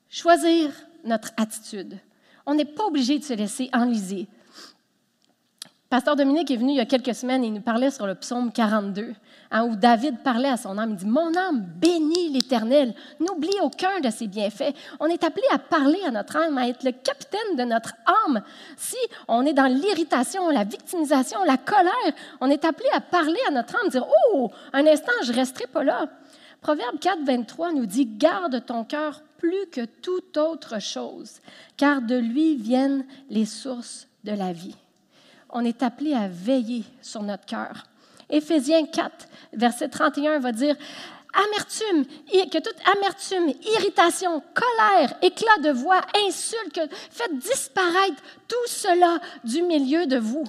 Choisir 0.09 0.71
notre 1.03 1.31
attitude. 1.37 1.97
On 2.45 2.55
n'est 2.55 2.65
pas 2.65 2.85
obligé 2.85 3.19
de 3.19 3.23
se 3.23 3.33
laisser 3.33 3.69
enliser. 3.73 4.27
Pasteur 5.91 6.15
Dominique 6.15 6.49
est 6.49 6.55
venu 6.55 6.71
il 6.71 6.77
y 6.77 6.79
a 6.79 6.85
quelques 6.85 7.13
semaines 7.13 7.43
et 7.43 7.47
il 7.47 7.53
nous 7.53 7.59
parlait 7.59 7.91
sur 7.91 8.07
le 8.07 8.15
psaume 8.15 8.53
42, 8.53 9.13
hein, 9.51 9.65
où 9.65 9.75
David 9.75 10.23
parlait 10.23 10.47
à 10.47 10.55
son 10.55 10.77
âme. 10.77 10.91
Il 10.91 10.95
dit 10.95 11.05
Mon 11.05 11.35
âme 11.35 11.65
bénit 11.81 12.29
l'Éternel, 12.29 12.95
n'oublie 13.19 13.59
aucun 13.61 13.99
de 13.99 14.09
ses 14.09 14.27
bienfaits. 14.27 14.73
On 15.01 15.07
est 15.07 15.21
appelé 15.25 15.43
à 15.51 15.59
parler 15.59 15.99
à 16.07 16.11
notre 16.11 16.37
âme, 16.37 16.57
à 16.57 16.69
être 16.69 16.85
le 16.85 16.93
capitaine 16.93 17.57
de 17.57 17.63
notre 17.63 17.93
âme. 18.25 18.41
Si 18.77 18.95
on 19.27 19.45
est 19.45 19.51
dans 19.51 19.65
l'irritation, 19.65 20.49
la 20.49 20.63
victimisation, 20.63 21.43
la 21.43 21.57
colère, 21.57 21.91
on 22.39 22.49
est 22.49 22.63
appelé 22.63 22.87
à 22.93 23.01
parler 23.01 23.39
à 23.49 23.51
notre 23.51 23.75
âme, 23.75 23.89
dire 23.89 24.07
Oh, 24.31 24.49
un 24.71 24.87
instant, 24.87 25.11
je 25.25 25.33
ne 25.33 25.35
resterai 25.35 25.67
pas 25.67 25.83
là. 25.83 26.07
Proverbe 26.61 26.99
4, 26.99 27.19
23 27.25 27.73
nous 27.73 27.85
dit 27.85 28.05
Garde 28.05 28.63
ton 28.65 28.85
cœur 28.85 29.21
plus 29.41 29.65
que 29.71 29.85
toute 29.85 30.37
autre 30.37 30.79
chose, 30.79 31.39
car 31.75 32.03
de 32.03 32.15
lui 32.15 32.55
viennent 32.55 33.05
les 33.31 33.47
sources 33.47 34.07
de 34.23 34.33
la 34.33 34.53
vie. 34.53 34.75
On 35.49 35.65
est 35.65 35.81
appelé 35.81 36.13
à 36.13 36.27
veiller 36.27 36.83
sur 37.01 37.23
notre 37.23 37.45
cœur. 37.45 37.85
Éphésiens 38.29 38.85
4, 38.85 39.27
verset 39.53 39.89
31 39.89 40.37
va 40.39 40.51
dire 40.51 40.75
amertume, 41.33 42.05
que 42.51 42.59
toute 42.59 42.77
amertume, 42.95 43.51
irritation, 43.77 44.43
colère, 44.53 45.15
éclat 45.23 45.57
de 45.63 45.71
voix, 45.71 46.01
insulte, 46.27 46.81
faites 47.09 47.39
disparaître 47.39 48.21
tout 48.47 48.67
cela 48.67 49.19
du 49.43 49.63
milieu 49.63 50.05
de 50.05 50.17
vous. 50.17 50.43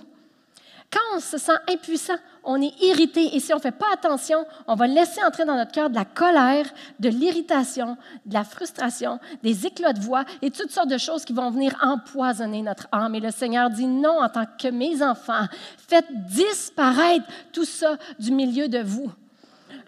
Quand 0.93 1.17
on 1.17 1.21
se 1.21 1.39
sent 1.39 1.57
impuissant, 1.71 2.19
on 2.45 2.61
est 2.61 2.75
irrité 2.83 3.35
et 3.35 3.41
si 3.41 3.53
on 3.55 3.57
ne 3.57 3.63
fait 3.63 3.71
pas 3.71 3.93
attention, 3.95 4.45
on 4.67 4.75
va 4.75 4.87
laisser 4.87 5.23
entrer 5.25 5.47
dans 5.47 5.57
notre 5.57 5.73
cœur 5.73 5.89
de 5.89 5.95
la 5.95 6.05
colère, 6.05 6.67
de 7.01 7.09
l'irritation, 7.09 7.97
de 8.27 8.35
la 8.35 8.45
frustration, 8.45 9.19
des 9.43 9.67
éclats 9.67 9.95
de 9.95 10.01
voix 10.01 10.25
et 10.43 10.51
toutes 10.51 10.71
sortes 10.71 10.91
de 10.91 10.99
choses 10.99 11.25
qui 11.25 11.33
vont 11.33 11.51
venir 11.51 11.75
empoisonner 11.81 12.61
notre 12.61 12.89
âme. 12.93 13.15
Et 13.15 13.21
le 13.21 13.31
Seigneur 13.31 13.71
dit 13.71 13.87
non 13.87 14.21
en 14.21 14.29
tant 14.29 14.45
que 14.45 14.69
mes 14.69 15.03
enfants, 15.03 15.47
faites 15.89 16.13
disparaître 16.27 17.25
tout 17.53 17.65
ça 17.65 17.97
du 18.19 18.31
milieu 18.31 18.69
de 18.69 18.81
vous. 18.81 19.11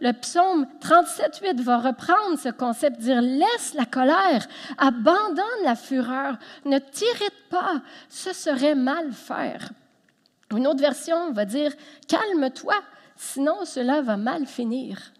Le 0.00 0.12
psaume 0.12 0.66
37.8 0.80 1.60
va 1.60 1.78
reprendre 1.78 2.38
ce 2.38 2.48
concept, 2.48 2.98
dire 2.98 3.20
laisse 3.20 3.74
la 3.74 3.84
colère, 3.84 4.46
abandonne 4.78 5.64
la 5.64 5.76
fureur, 5.76 6.36
ne 6.64 6.78
t'irrite 6.78 7.48
pas, 7.50 7.82
ce 8.08 8.32
serait 8.32 8.74
mal 8.74 9.12
faire. 9.12 9.70
Une 10.56 10.66
autre 10.66 10.80
version 10.80 11.32
va 11.32 11.44
dire 11.44 11.72
Calme-toi, 12.08 12.74
sinon 13.16 13.64
cela 13.64 14.02
va 14.02 14.16
mal 14.16 14.46
finir. 14.46 15.12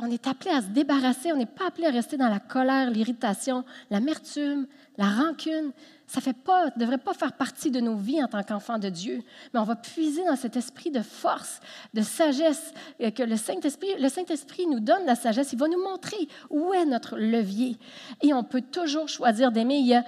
On 0.00 0.10
est 0.10 0.28
appelé 0.28 0.50
à 0.50 0.62
se 0.62 0.68
débarrasser, 0.68 1.32
on 1.32 1.36
n'est 1.36 1.46
pas 1.46 1.66
appelé 1.66 1.88
à 1.88 1.90
rester 1.90 2.16
dans 2.16 2.28
la 2.28 2.38
colère, 2.38 2.88
l'irritation, 2.90 3.64
l'amertume, 3.90 4.68
la 4.96 5.08
rancune. 5.08 5.72
Ça 6.06 6.20
ne 6.24 6.78
devrait 6.78 6.98
pas 6.98 7.14
faire 7.14 7.32
partie 7.32 7.72
de 7.72 7.80
nos 7.80 7.96
vies 7.96 8.22
en 8.22 8.28
tant 8.28 8.44
qu'enfants 8.44 8.78
de 8.78 8.88
Dieu, 8.88 9.22
mais 9.52 9.58
on 9.58 9.64
va 9.64 9.74
puiser 9.74 10.24
dans 10.24 10.36
cet 10.36 10.56
esprit 10.56 10.92
de 10.92 11.02
force, 11.02 11.60
de 11.94 12.02
sagesse 12.02 12.72
que 12.98 13.24
le 13.24 13.36
Saint-Esprit, 13.36 13.88
le 13.98 14.08
Saint-Esprit 14.08 14.66
nous 14.68 14.80
donne 14.80 15.04
la 15.04 15.16
sagesse. 15.16 15.52
Il 15.52 15.58
va 15.58 15.66
nous 15.66 15.82
montrer 15.82 16.28
où 16.48 16.72
est 16.72 16.86
notre 16.86 17.16
levier. 17.18 17.76
Et 18.22 18.32
on 18.32 18.44
peut 18.44 18.62
toujours 18.62 19.08
choisir 19.08 19.50
d'aimer. 19.50 19.78
Il 19.78 19.86
y 19.86 19.94
a 19.94 20.04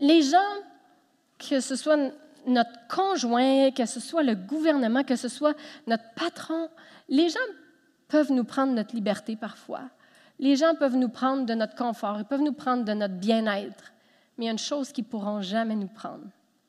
les 0.00 0.22
gens, 0.22 0.38
que 1.38 1.60
ce 1.60 1.76
soit 1.76 1.98
notre 2.46 2.86
conjoint, 2.88 3.70
que 3.70 3.86
ce 3.86 4.00
soit 4.00 4.22
le 4.22 4.34
gouvernement, 4.34 5.04
que 5.04 5.16
ce 5.16 5.28
soit 5.28 5.54
notre 5.86 6.04
patron, 6.14 6.68
les 7.08 7.28
gens 7.28 7.38
peuvent 8.08 8.32
nous 8.32 8.44
prendre 8.44 8.72
notre 8.72 8.94
liberté 8.94 9.36
parfois. 9.36 9.82
Les 10.38 10.56
gens 10.56 10.74
peuvent 10.74 10.96
nous 10.96 11.08
prendre 11.08 11.46
de 11.46 11.54
notre 11.54 11.74
confort, 11.74 12.18
ils 12.18 12.24
peuvent 12.24 12.42
nous 12.42 12.52
prendre 12.52 12.84
de 12.84 12.92
notre 12.92 13.14
bien-être. 13.14 13.92
Mais 14.36 14.44
il 14.44 14.46
y 14.46 14.48
a 14.48 14.52
une 14.52 14.58
chose 14.58 14.92
qu'ils 14.92 15.04
ne 15.04 15.10
pourront 15.10 15.42
jamais 15.42 15.76
nous 15.76 15.88
prendre, 15.88 16.24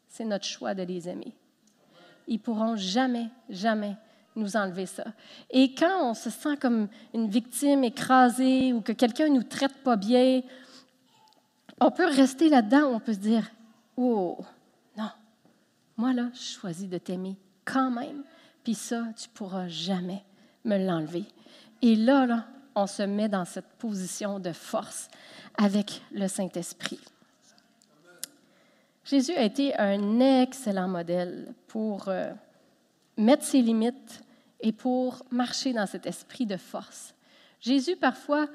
c'est 0.07 0.25
notre 0.25 0.45
choix 0.45 0.73
de 0.73 0.83
les 0.83 1.09
aimer. 1.09 1.33
Ils 2.27 2.35
ne 2.35 2.39
pourront 2.39 2.75
jamais, 2.75 3.29
jamais 3.49 3.95
nous 4.35 4.55
enlever 4.57 4.85
ça. 4.85 5.05
Et 5.49 5.73
quand 5.73 6.09
on 6.09 6.13
se 6.13 6.29
sent 6.29 6.57
comme 6.57 6.88
une 7.13 7.27
victime 7.27 7.83
écrasée 7.83 8.73
ou 8.73 8.81
que 8.81 8.91
quelqu'un 8.91 9.29
ne 9.29 9.35
nous 9.35 9.43
traite 9.43 9.83
pas 9.83 9.95
bien, 9.95 10.41
on 11.79 11.91
peut 11.91 12.07
rester 12.07 12.49
là-dedans, 12.49 12.91
on 12.93 12.99
peut 12.99 13.13
se 13.13 13.19
dire, 13.19 13.49
oh, 13.97 14.38
moi, 15.97 16.13
là, 16.13 16.29
je 16.34 16.60
choisis 16.60 16.89
de 16.89 16.97
t'aimer 16.97 17.38
quand 17.63 17.91
même, 17.91 18.23
puis 18.63 18.75
ça, 18.75 19.05
tu 19.17 19.29
pourras 19.29 19.67
jamais 19.67 20.23
me 20.63 20.77
l'enlever. 20.77 21.25
Et 21.81 21.95
là, 21.95 22.25
là, 22.25 22.45
on 22.75 22.88
se 22.88 23.03
met 23.03 23.29
dans 23.29 23.45
cette 23.45 23.69
position 23.77 24.39
de 24.39 24.51
force 24.51 25.08
avec 25.58 26.01
le 26.12 26.27
Saint-Esprit. 26.27 26.99
Jésus 29.05 29.34
a 29.34 29.43
été 29.43 29.77
un 29.77 30.19
excellent 30.19 30.88
modèle 30.88 31.53
pour 31.67 32.08
euh, 32.08 32.31
mettre 33.17 33.43
ses 33.43 33.62
limites 33.62 34.23
et 34.60 34.71
pour 34.71 35.23
marcher 35.31 35.73
dans 35.73 35.86
cet 35.86 36.08
esprit 36.08 36.45
de 36.45 36.58
force. 36.58 37.13
Jésus, 37.62 37.95
parfois, 37.95 38.47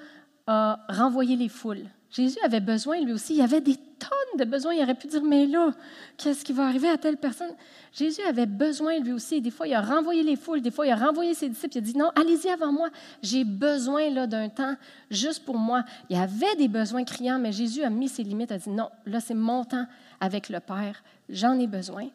a 0.47 0.81
renvoyé 0.89 1.37
les 1.37 1.49
foules 1.49 1.87
Jésus 2.11 2.39
avait 2.45 2.61
besoin, 2.61 3.01
lui 3.01 3.13
aussi. 3.13 3.35
Il 3.35 3.39
y 3.39 3.43
avait 3.43 3.61
des 3.61 3.77
tonnes 3.77 4.39
de 4.39 4.45
besoins. 4.45 4.75
Il 4.75 4.83
aurait 4.83 4.97
pu 4.97 5.07
dire, 5.07 5.23
mais 5.23 5.47
là, 5.47 5.73
qu'est-ce 6.17 6.45
qui 6.45 6.53
va 6.53 6.67
arriver 6.67 6.89
à 6.89 6.99
telle 6.99 7.17
personne? 7.17 7.53
Jésus 7.93 8.23
avait 8.23 8.47
besoin, 8.47 8.99
lui 8.99 9.13
aussi. 9.13 9.41
Des 9.41 9.53
fois, 9.53 9.69
il 9.69 9.75
a 9.75 9.81
renvoyé 9.81 10.25
les 10.25 10.35
foules. 10.35 10.61
Des 10.61 10.73
fois, 10.73 10.87
il 10.87 10.91
a 10.91 10.97
renvoyé 10.97 11.35
ses 11.35 11.49
disciples. 11.49 11.77
Il 11.77 11.79
a 11.79 11.83
dit, 11.83 11.97
non, 11.97 12.11
allez-y 12.17 12.49
avant 12.49 12.73
moi. 12.73 12.91
J'ai 13.23 13.45
besoin 13.45 14.11
là 14.11 14.27
d'un 14.27 14.49
temps 14.49 14.75
juste 15.09 15.45
pour 15.45 15.57
moi. 15.57 15.85
Il 16.09 16.17
y 16.17 16.21
avait 16.21 16.57
des 16.57 16.67
besoins 16.67 17.05
criants, 17.05 17.39
mais 17.39 17.53
Jésus 17.53 17.85
a 17.85 17.91
mis 17.91 18.09
ses 18.09 18.25
limites. 18.25 18.51
Il 18.51 18.55
a 18.55 18.59
dit, 18.59 18.71
non, 18.71 18.89
là, 19.07 19.21
c'est 19.21 19.35
mon 19.35 19.65
temps 19.65 19.87
avec 20.19 20.49
le 20.49 20.59
Père. 20.59 21.05
J'en 21.29 21.59
ai 21.61 21.69
besoin. 21.69 22.09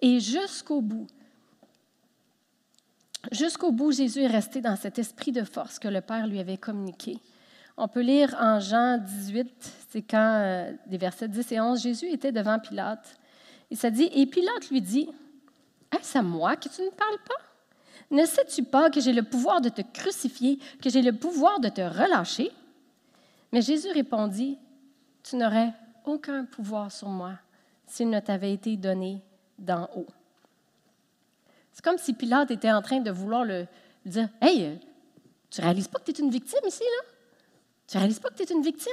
Et 0.00 0.20
jusqu'au 0.20 0.80
bout, 0.80 1.08
jusqu'au 3.32 3.72
bout, 3.72 3.90
Jésus 3.90 4.20
est 4.22 4.28
resté 4.28 4.60
dans 4.60 4.76
cet 4.76 5.00
esprit 5.00 5.32
de 5.32 5.42
force 5.42 5.80
que 5.80 5.88
le 5.88 6.00
Père 6.00 6.28
lui 6.28 6.38
avait 6.38 6.58
communiqué. 6.58 7.18
On 7.76 7.88
peut 7.88 8.00
lire 8.00 8.36
en 8.38 8.60
Jean 8.60 8.98
18, 8.98 9.48
c'est 9.88 10.02
quand, 10.02 10.40
euh, 10.42 10.72
des 10.86 10.98
versets 10.98 11.28
10 11.28 11.52
et 11.52 11.60
11, 11.60 11.82
Jésus 11.82 12.06
était 12.10 12.32
devant 12.32 12.58
Pilate. 12.58 13.18
Il 13.70 13.76
s'est 13.76 13.90
dit, 13.90 14.10
et 14.12 14.26
Pilate 14.26 14.70
lui 14.70 14.82
dit, 14.82 15.08
Est-ce 15.90 16.18
à 16.18 16.22
moi 16.22 16.56
que 16.56 16.68
tu 16.68 16.82
ne 16.82 16.90
parles 16.90 17.18
pas? 17.26 17.42
Ne 18.10 18.26
sais-tu 18.26 18.62
pas 18.62 18.90
que 18.90 19.00
j'ai 19.00 19.14
le 19.14 19.22
pouvoir 19.22 19.62
de 19.62 19.70
te 19.70 19.80
crucifier, 19.80 20.58
que 20.82 20.90
j'ai 20.90 21.00
le 21.00 21.14
pouvoir 21.14 21.60
de 21.60 21.70
te 21.70 21.80
relâcher? 21.80 22.50
Mais 23.52 23.62
Jésus 23.62 23.90
répondit, 23.90 24.58
Tu 25.22 25.36
n'aurais 25.36 25.72
aucun 26.04 26.44
pouvoir 26.44 26.92
sur 26.92 27.08
moi 27.08 27.32
s'il 27.86 28.10
ne 28.10 28.20
t'avait 28.20 28.52
été 28.52 28.76
donné 28.76 29.22
d'en 29.58 29.88
haut. 29.96 30.06
C'est 31.72 31.82
comme 31.82 31.98
si 31.98 32.12
Pilate 32.12 32.50
était 32.50 32.70
en 32.70 32.82
train 32.82 33.00
de 33.00 33.10
vouloir 33.10 33.44
le, 33.44 33.66
dire 34.04 34.28
Hey, 34.42 34.78
tu 35.50 35.62
réalises 35.62 35.88
pas 35.88 35.98
que 35.98 36.10
tu 36.10 36.20
es 36.20 36.24
une 36.24 36.30
victime 36.30 36.66
ici, 36.66 36.82
là? 36.82 37.11
Tu 37.86 37.98
réalises 37.98 38.20
pas 38.20 38.30
que 38.30 38.36
tu 38.36 38.42
es 38.42 38.54
une 38.54 38.62
victime? 38.62 38.92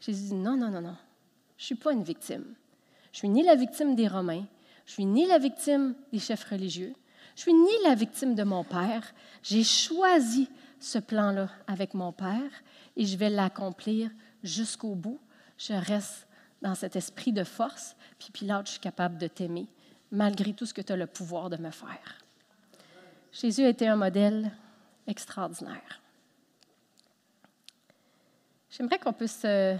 Jésus 0.00 0.28
dit 0.28 0.34
Non, 0.34 0.56
non, 0.56 0.70
non, 0.70 0.80
non. 0.80 0.96
Je 1.56 1.64
suis 1.64 1.74
pas 1.74 1.92
une 1.92 2.02
victime. 2.02 2.54
Je 3.12 3.18
suis 3.18 3.28
ni 3.28 3.42
la 3.42 3.54
victime 3.54 3.94
des 3.94 4.08
Romains, 4.08 4.44
je 4.84 4.92
suis 4.92 5.06
ni 5.06 5.26
la 5.26 5.38
victime 5.38 5.94
des 6.12 6.18
chefs 6.18 6.44
religieux, 6.44 6.94
je 7.34 7.42
suis 7.42 7.54
ni 7.54 7.72
la 7.84 7.94
victime 7.94 8.34
de 8.34 8.42
mon 8.42 8.62
père. 8.62 9.14
J'ai 9.42 9.64
choisi 9.64 10.50
ce 10.80 10.98
plan-là 10.98 11.48
avec 11.66 11.94
mon 11.94 12.12
père 12.12 12.50
et 12.96 13.06
je 13.06 13.16
vais 13.16 13.30
l'accomplir 13.30 14.10
jusqu'au 14.42 14.94
bout. 14.94 15.18
Je 15.56 15.72
reste 15.72 16.26
dans 16.62 16.74
cet 16.74 16.96
esprit 16.96 17.32
de 17.32 17.44
force, 17.44 17.96
puis 18.18 18.30
Pilate, 18.32 18.66
je 18.66 18.72
suis 18.72 18.80
capable 18.80 19.18
de 19.18 19.26
t'aimer 19.26 19.66
malgré 20.10 20.52
tout 20.52 20.66
ce 20.66 20.74
que 20.74 20.82
tu 20.82 20.92
as 20.92 20.96
le 20.96 21.06
pouvoir 21.06 21.50
de 21.50 21.56
me 21.56 21.70
faire. 21.70 22.18
Jésus 23.32 23.64
été 23.64 23.88
un 23.88 23.96
modèle 23.96 24.52
extraordinaire. 25.06 26.00
J'aimerais 28.76 28.98
qu'on 28.98 29.12
puisse 29.14 29.40
euh, 29.46 29.74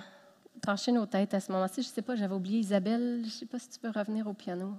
pencher 0.62 0.90
nos 0.90 1.04
têtes 1.04 1.34
à 1.34 1.40
ce 1.40 1.52
moment-ci. 1.52 1.82
Je 1.82 1.88
ne 1.88 1.92
sais 1.92 2.00
pas, 2.00 2.16
j'avais 2.16 2.34
oublié 2.34 2.60
Isabelle. 2.60 3.18
Je 3.20 3.26
ne 3.26 3.30
sais 3.30 3.44
pas 3.44 3.58
si 3.58 3.68
tu 3.68 3.78
peux 3.78 3.90
revenir 3.90 4.26
au 4.26 4.32
piano. 4.32 4.72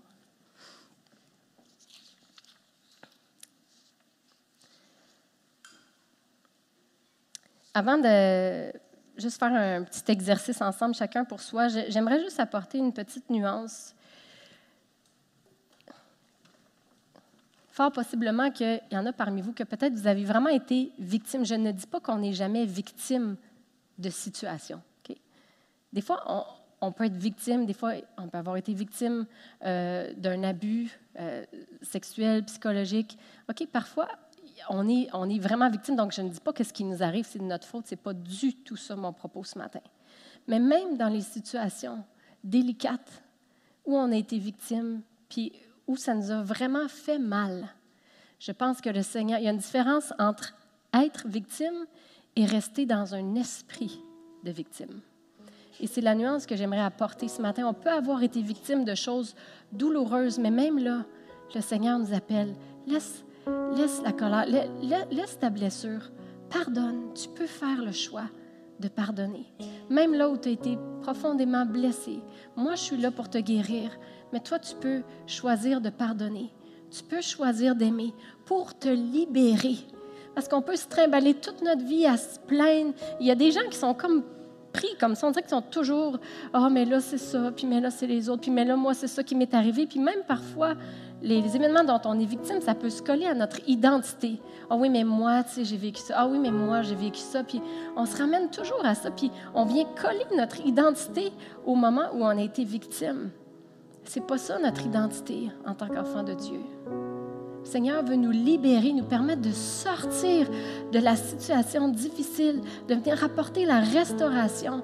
Avant 7.75 7.99
de 7.99 8.73
juste 9.17 9.38
faire 9.38 9.53
un 9.53 9.84
petit 9.84 10.12
exercice 10.12 10.63
ensemble, 10.63 10.95
chacun 10.95 11.23
pour 11.23 11.39
soi, 11.39 11.67
j'aimerais 11.67 12.19
juste 12.23 12.39
apporter 12.39 12.80
une 12.80 12.91
petite 12.91 13.30
nuance 13.30 13.93
fort 17.69 17.91
possiblement 17.91 18.49
qu'il 18.49 18.82
y 18.89 18.97
en 18.97 19.06
a 19.06 19.13
parmi 19.13 19.43
vous 19.43 19.53
que 19.53 19.62
peut-être 19.62 19.93
vous 19.93 20.08
avez 20.08 20.25
vraiment 20.25 20.49
été 20.49 20.91
victime. 20.97 21.45
Je 21.45 21.53
ne 21.53 21.71
dis 21.71 21.86
pas 21.86 21.99
qu'on 21.99 22.17
n'est 22.17 22.34
jamais 22.34 22.65
victime 22.65 23.38
de 23.98 24.10
situations. 24.10 24.82
Des 25.94 26.02
fois, 26.02 26.50
on, 26.82 26.92
peut 26.92 27.06
être 27.06 27.16
victime, 27.16 27.66
des 27.66 27.74
fois, 27.74 27.94
on 28.18 28.28
peut 28.28 28.38
avoir 28.38 28.58
été 28.58 28.74
victime 28.74 29.26
euh, 29.66 30.14
d'un 30.16 30.44
abus 30.44 31.00
euh, 31.18 31.46
sexuel, 31.82 32.44
psychologique. 32.44 33.18
OK, 33.50 33.66
parfois, 33.72 34.08
on 34.70 34.88
est, 34.88 35.08
on 35.14 35.30
est 35.30 35.40
vraiment 35.40 35.70
victime, 35.70 35.96
donc 35.96 36.12
je 36.12 36.22
ne 36.22 36.30
dis 36.30 36.40
pas 36.40 36.54
que 36.54 36.64
ce 36.64 36.74
qui 36.74 36.84
nous 36.84 37.02
arrive, 37.02 37.26
c'est 37.26 37.40
de 37.40 37.46
notre 37.46 37.66
faute. 37.66 37.88
Ce 37.88 37.96
n'est 37.96 38.02
pas 38.02 38.14
du 38.14 38.54
tout 38.54 38.76
ça 38.76 38.96
mon 38.96 39.14
propos 39.14 39.44
ce 39.44 39.58
matin. 39.58 39.80
Mais 40.48 40.60
même 40.60 40.98
dans 40.98 41.10
les 41.10 41.22
situations 41.22 42.04
délicates 42.44 43.24
où 43.86 43.98
on 43.98 44.12
a 44.12 44.16
été 44.16 44.38
victime, 44.38 45.02
puis 45.30 45.54
où 45.88 45.96
ça 45.96 46.14
nous 46.14 46.32
a 46.32 46.44
vraiment 46.44 46.88
fait 46.90 47.20
mal. 47.20 47.70
Je 48.40 48.52
pense 48.52 48.82
que 48.82 48.90
le 48.90 49.02
Seigneur, 49.02 49.40
il 49.40 49.46
y 49.46 49.48
a 49.48 49.52
une 49.52 49.58
différence 49.58 50.14
entre 50.20 50.54
être 50.94 51.28
victime 51.28 51.86
et 52.38 52.45
rester 52.45 52.86
dans 52.86 53.15
un 53.15 53.34
esprit 53.34 54.00
de 54.43 54.52
victime. 54.52 55.02
Et 55.80 55.88
c'est 55.88 56.02
la 56.02 56.13
nuance 56.13 56.45
que 56.45 56.56
j'aimerais 56.56 56.82
apporter 56.82 57.28
ce 57.28 57.41
matin. 57.41 57.67
On 57.67 57.73
peut 57.73 57.89
avoir 57.89 58.21
été 58.21 58.41
victime 58.41 58.86
de 58.86 58.93
choses 58.93 59.36
douloureuses, 59.71 60.38
mais 60.38 60.52
même 60.52 60.78
là, 60.78 61.04
le 61.56 61.62
Seigneur 61.62 61.97
nous 61.97 62.13
appelle. 62.13 62.54
Laisse, 62.86 63.26
laisse 63.76 64.02
la 64.04 64.12
colère, 64.12 64.45
laisse 65.12 65.39
ta 65.39 65.50
blessure. 65.50 66.12
Pardonne. 66.50 67.12
Tu 67.15 67.28
peux 67.30 67.47
faire 67.47 67.84
le 67.84 67.91
choix 67.91 68.30
de 68.80 68.88
pardonner. 68.88 69.52
Même 69.89 70.13
là 70.13 70.30
où 70.30 70.38
tu 70.38 70.50
as 70.50 70.52
été 70.52 70.78
profondément 71.02 71.65
blessé, 71.65 72.19
moi 72.56 72.76
je 72.76 72.82
suis 72.82 72.97
là 72.97 73.10
pour 73.10 73.30
te 73.30 73.39
guérir, 73.39 73.97
mais 74.32 74.39
toi 74.39 74.60
tu 74.60 74.76
peux 74.76 75.02
choisir 75.26 75.82
de 75.82 75.89
pardonner. 75.89 76.54
Tu 76.91 77.04
peux 77.04 77.21
choisir 77.21 77.76
d'aimer 77.76 78.13
pour 78.45 78.78
te 78.78 78.88
libérer. 78.88 79.78
Parce 80.38 80.47
qu'on 80.47 80.62
peut 80.62 80.76
se 80.76 80.88
trimballer 80.88 81.34
toute 81.34 81.63
notre 81.63 81.84
vie 81.84 82.06
à 82.06 82.15
se 82.15 82.38
plaindre. 82.38 82.93
Il 83.19 83.26
y 83.26 83.32
a 83.32 83.36
des 83.36 83.50
gens 83.50 83.67
qui 83.71 83.76
sont 83.76 83.95
comme 83.95 84.21
pris 84.71 84.95
comme 85.00 85.15
ça. 85.15 85.26
On 85.26 85.32
dirait 85.32 85.41
qu'ils 85.41 85.50
sont 85.50 85.63
toujours 85.63 86.19
Ah, 86.54 86.60
oh, 86.62 86.69
mais 86.69 86.86
là, 86.86 87.00
c'est 87.00 87.17
ça, 87.17 87.52
puis 87.56 87.65
mais 87.65 87.82
là, 87.82 87.89
c'est 87.89 88.06
les 88.06 88.30
autres, 88.30 88.41
puis 88.41 88.52
mais 88.52 88.63
là, 88.63 88.76
moi, 88.76 88.93
c'est 88.93 89.08
ça 89.08 89.23
qui 89.23 89.34
m'est 89.34 89.52
arrivé. 89.56 89.88
Puis 89.88 90.00
même 90.00 90.21
parfois, 90.28 90.76
les, 91.23 91.56
événements 91.56 91.84
dont 91.84 92.00
on 92.06 92.19
est 92.19 92.26
victime, 92.26 92.62
ça 92.62 92.76
peut 92.76 92.91
se 92.91 93.02
coller 93.02 93.26
à 93.26 93.34
notre 93.34 93.67
identité. 93.67 94.39
Ah 94.69 94.76
oui, 94.76 94.89
mais 94.89 95.04
moi, 95.04 95.41
tu 95.41 95.54
sais, 95.54 95.65
j'ai 95.65 95.78
vécu 95.78 96.02
ça. 96.02 96.13
Ah 96.17 96.28
oui, 96.28 96.38
mais 96.38 96.52
moi, 96.52 96.84
j'ai 96.84 96.93
vécu 96.93 97.17
ça. 97.17 97.43
Puis 97.43 97.60
on 97.95 98.06
se 98.06 98.15
ramène 98.15 98.52
toujours 98.52 98.86
à 98.86 98.93
ça. 98.93 99.10
Puis 99.10 99.32
on 99.56 99.65
vient 99.65 99.86
coller 100.00 100.28
notre 100.38 100.63
identité 100.67 101.32
au 101.65 101.73
moment 101.73 102.10
où 102.13 102.21
on 102.21 102.38
a 102.38 102.43
été 102.43 102.63
victime. 102.63 103.32
C'est 104.04 104.28
pas 104.28 104.38
ça 104.38 104.60
notre 104.60 104.86
identité 104.86 105.50
en 105.65 105.73
tant 105.73 105.88
qu'enfant 105.88 106.21
de 106.21 106.36
Dieu. 106.36 106.60
Le 107.67 107.71
Seigneur 107.73 108.01
veut 108.01 108.15
nous 108.15 108.32
libérer, 108.32 108.93
nous 108.93 109.03
permettre 109.03 109.41
de 109.41 109.51
sortir 109.51 110.47
de 110.93 110.99
la 110.99 111.17
situation 111.17 111.89
difficile, 111.89 112.62
de 112.88 112.95
venir 112.95 113.21
apporter 113.21 113.65
la 113.65 113.82
restauration 113.82 114.84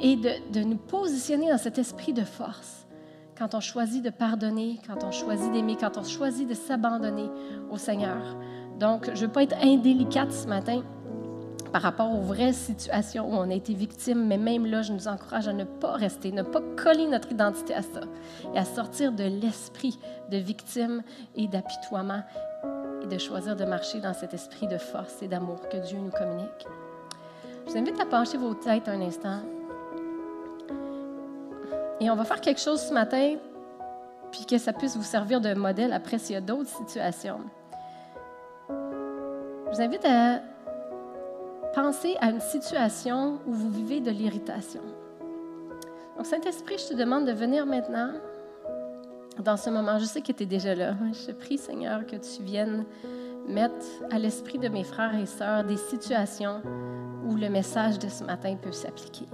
et 0.00 0.16
de, 0.16 0.30
de 0.50 0.60
nous 0.64 0.78
positionner 0.78 1.50
dans 1.50 1.58
cet 1.58 1.76
esprit 1.76 2.14
de 2.14 2.24
force 2.24 2.86
quand 3.36 3.54
on 3.54 3.60
choisit 3.60 4.02
de 4.02 4.08
pardonner, 4.08 4.80
quand 4.86 5.04
on 5.04 5.10
choisit 5.10 5.52
d'aimer, 5.52 5.76
quand 5.78 5.98
on 5.98 6.04
choisit 6.04 6.48
de 6.48 6.54
s'abandonner 6.54 7.28
au 7.70 7.76
Seigneur. 7.76 8.38
Donc, 8.80 9.10
je 9.14 9.20
ne 9.20 9.26
veux 9.26 9.32
pas 9.32 9.42
être 9.42 9.56
indélicate 9.62 10.32
ce 10.32 10.46
matin 10.46 10.82
par 11.72 11.80
rapport 11.80 12.12
aux 12.12 12.20
vraies 12.20 12.52
situations 12.52 13.26
où 13.26 13.34
on 13.34 13.50
a 13.50 13.54
été 13.54 13.72
victime, 13.72 14.26
mais 14.26 14.36
même 14.36 14.66
là, 14.66 14.82
je 14.82 14.92
nous 14.92 15.08
encourage 15.08 15.48
à 15.48 15.54
ne 15.54 15.64
pas 15.64 15.92
rester, 15.92 16.30
ne 16.30 16.42
pas 16.42 16.60
coller 16.76 17.06
notre 17.06 17.32
identité 17.32 17.74
à 17.74 17.80
ça 17.80 18.00
et 18.54 18.58
à 18.58 18.64
sortir 18.64 19.10
de 19.12 19.24
l'esprit 19.24 19.98
de 20.30 20.36
victime 20.36 21.02
et 21.34 21.48
d'apitoiement 21.48 22.22
et 23.02 23.06
de 23.06 23.18
choisir 23.18 23.56
de 23.56 23.64
marcher 23.64 24.00
dans 24.00 24.12
cet 24.12 24.34
esprit 24.34 24.68
de 24.68 24.76
force 24.76 25.22
et 25.22 25.28
d'amour 25.28 25.66
que 25.70 25.78
Dieu 25.78 25.98
nous 25.98 26.10
communique. 26.10 26.66
Je 27.66 27.72
vous 27.72 27.78
invite 27.78 27.98
à 28.00 28.06
pencher 28.06 28.36
vos 28.36 28.54
têtes 28.54 28.88
un 28.88 29.00
instant. 29.00 29.40
Et 32.00 32.10
on 32.10 32.16
va 32.16 32.24
faire 32.24 32.40
quelque 32.40 32.60
chose 32.60 32.82
ce 32.82 32.92
matin, 32.92 33.36
puis 34.30 34.44
que 34.44 34.58
ça 34.58 34.72
puisse 34.72 34.96
vous 34.96 35.02
servir 35.02 35.40
de 35.40 35.54
modèle 35.54 35.92
après 35.92 36.18
s'il 36.18 36.34
y 36.34 36.38
a 36.38 36.40
d'autres 36.42 36.68
situations. 36.68 37.40
Je 38.68 39.76
vous 39.76 39.80
invite 39.80 40.04
à 40.04 40.40
penser 41.74 42.16
à 42.20 42.30
une 42.30 42.40
situation 42.40 43.38
où 43.46 43.52
vous 43.52 43.70
vivez 43.70 44.00
de 44.00 44.10
l'irritation. 44.10 44.82
Donc, 46.16 46.26
Saint-Esprit, 46.26 46.76
je 46.78 46.92
te 46.92 46.94
demande 46.94 47.26
de 47.26 47.32
venir 47.32 47.66
maintenant 47.66 48.12
dans 49.38 49.56
ce 49.56 49.70
moment. 49.70 49.98
Je 49.98 50.04
sais 50.04 50.20
que 50.20 50.32
tu 50.32 50.42
es 50.42 50.46
déjà 50.46 50.74
là. 50.74 50.94
Je 51.12 51.32
prie, 51.32 51.58
Seigneur, 51.58 52.06
que 52.06 52.16
tu 52.16 52.42
viennes 52.42 52.84
mettre 53.48 53.86
à 54.10 54.18
l'esprit 54.18 54.58
de 54.58 54.68
mes 54.68 54.84
frères 54.84 55.16
et 55.16 55.26
sœurs 55.26 55.64
des 55.64 55.76
situations 55.76 56.62
où 57.26 57.36
le 57.36 57.48
message 57.48 57.98
de 57.98 58.08
ce 58.08 58.24
matin 58.24 58.56
peut 58.60 58.72
s'appliquer. 58.72 59.26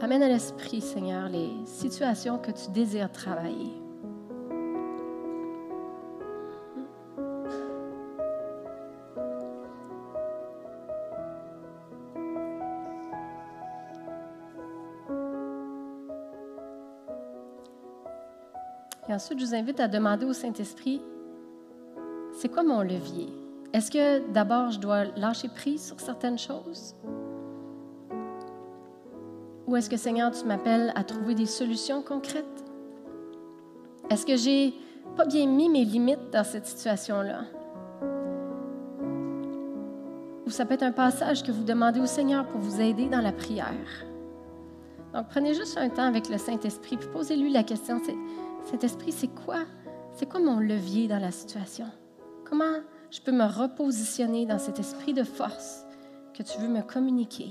Amène 0.00 0.22
à 0.22 0.28
l'esprit, 0.28 0.80
Seigneur, 0.80 1.28
les 1.28 1.50
situations 1.66 2.38
que 2.38 2.52
tu 2.52 2.70
désires 2.70 3.10
travailler. 3.10 3.77
Ensuite, 19.18 19.40
je 19.40 19.46
vous 19.46 19.54
invite 19.56 19.80
à 19.80 19.88
demander 19.88 20.26
au 20.26 20.32
Saint-Esprit, 20.32 21.02
c'est 22.34 22.48
quoi 22.48 22.62
mon 22.62 22.82
levier? 22.82 23.26
Est-ce 23.72 23.90
que 23.90 24.30
d'abord 24.32 24.70
je 24.70 24.78
dois 24.78 25.06
lâcher 25.16 25.48
prise 25.48 25.84
sur 25.84 25.98
certaines 25.98 26.38
choses? 26.38 26.94
Ou 29.66 29.74
est-ce 29.74 29.90
que 29.90 29.96
Seigneur, 29.96 30.30
tu 30.30 30.44
m'appelles 30.44 30.92
à 30.94 31.02
trouver 31.02 31.34
des 31.34 31.46
solutions 31.46 32.00
concrètes? 32.00 32.64
Est-ce 34.08 34.24
que 34.24 34.36
j'ai 34.36 34.72
pas 35.16 35.26
bien 35.26 35.46
mis 35.46 35.68
mes 35.68 35.84
limites 35.84 36.30
dans 36.32 36.44
cette 36.44 36.66
situation-là? 36.66 37.40
Ou 40.46 40.50
ça 40.50 40.64
peut 40.64 40.74
être 40.74 40.84
un 40.84 40.92
passage 40.92 41.42
que 41.42 41.50
vous 41.50 41.64
demandez 41.64 41.98
au 41.98 42.06
Seigneur 42.06 42.46
pour 42.46 42.60
vous 42.60 42.80
aider 42.80 43.08
dans 43.08 43.20
la 43.20 43.32
prière. 43.32 44.04
Donc 45.12 45.26
prenez 45.28 45.54
juste 45.54 45.76
un 45.76 45.88
temps 45.88 46.06
avec 46.06 46.28
le 46.28 46.38
Saint-Esprit, 46.38 46.98
puis 46.98 47.08
posez-lui 47.12 47.50
la 47.50 47.64
question, 47.64 48.00
Saint-Esprit, 48.70 49.12
c'est 49.12 49.28
quoi? 49.28 49.64
C'est 50.12 50.28
quoi 50.28 50.40
mon 50.40 50.58
levier 50.58 51.08
dans 51.08 51.18
la 51.18 51.30
situation? 51.30 51.86
Comment 52.44 52.82
je 53.10 53.18
peux 53.22 53.32
me 53.32 53.46
repositionner 53.46 54.44
dans 54.44 54.58
cet 54.58 54.78
esprit 54.78 55.14
de 55.14 55.24
force 55.24 55.86
que 56.34 56.42
tu 56.42 56.58
veux 56.58 56.68
me 56.68 56.82
communiquer? 56.82 57.48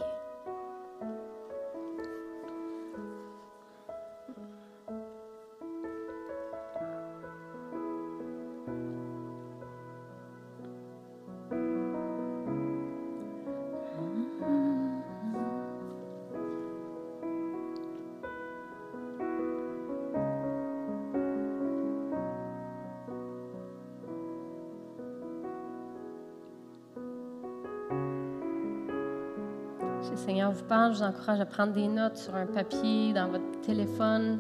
Je 30.70 30.98
vous 30.98 31.04
encourage 31.04 31.40
à 31.40 31.46
prendre 31.46 31.74
des 31.74 31.88
notes 31.88 32.18
sur 32.18 32.36
un 32.36 32.46
papier, 32.46 33.14
dans 33.14 33.28
votre 33.28 33.62
téléphone. 33.62 34.40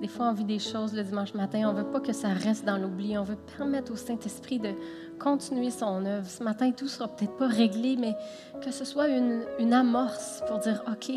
Des 0.00 0.08
fois, 0.08 0.26
on 0.26 0.32
vit 0.32 0.44
des 0.44 0.60
choses 0.60 0.94
le 0.94 1.02
dimanche 1.02 1.34
matin. 1.34 1.68
On 1.68 1.72
ne 1.72 1.78
veut 1.78 1.90
pas 1.90 2.00
que 2.00 2.12
ça 2.12 2.28
reste 2.28 2.64
dans 2.64 2.78
l'oubli. 2.78 3.18
On 3.18 3.24
veut 3.24 3.38
permettre 3.56 3.92
au 3.92 3.96
Saint-Esprit 3.96 4.60
de 4.60 4.70
continuer 5.18 5.70
son 5.70 6.04
œuvre. 6.04 6.26
Ce 6.26 6.42
matin, 6.42 6.70
tout 6.70 6.86
sera 6.86 7.08
peut-être 7.08 7.36
pas 7.36 7.48
réglé, 7.48 7.96
mais 7.98 8.14
que 8.62 8.70
ce 8.70 8.84
soit 8.84 9.08
une, 9.08 9.72
amorce 9.72 10.42
pour 10.46 10.58
dire, 10.58 10.82
OK, 10.86 11.10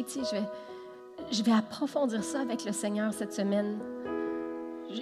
je 1.32 1.44
vais, 1.44 1.52
approfondir 1.52 2.24
ça 2.24 2.42
avec 2.42 2.66
le 2.66 2.72
Seigneur 2.72 3.14
cette 3.14 3.34
semaine. 3.34 3.78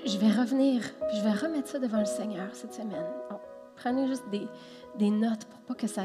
Je, 0.05 0.17
vais 0.17 0.31
revenir, 0.31 0.81
puis 1.07 1.17
je 1.17 1.23
vais 1.23 1.31
remettre 1.31 1.69
ça 1.69 1.79
devant 1.79 1.99
le 1.99 2.05
Seigneur 2.05 2.49
cette 2.53 2.73
semaine. 2.73 3.05
prenez 3.77 4.07
juste 4.07 4.29
des, 4.29 4.47
des 4.97 5.09
notes 5.09 5.45
pour 5.45 5.59
pas 5.61 5.73
que 5.73 5.87
ça, 5.87 6.03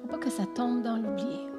pour 0.00 0.18
pas 0.18 0.24
que 0.24 0.30
ça 0.30 0.44
tombe 0.56 0.82
dans 0.82 0.96
l'oubli. 0.96 1.49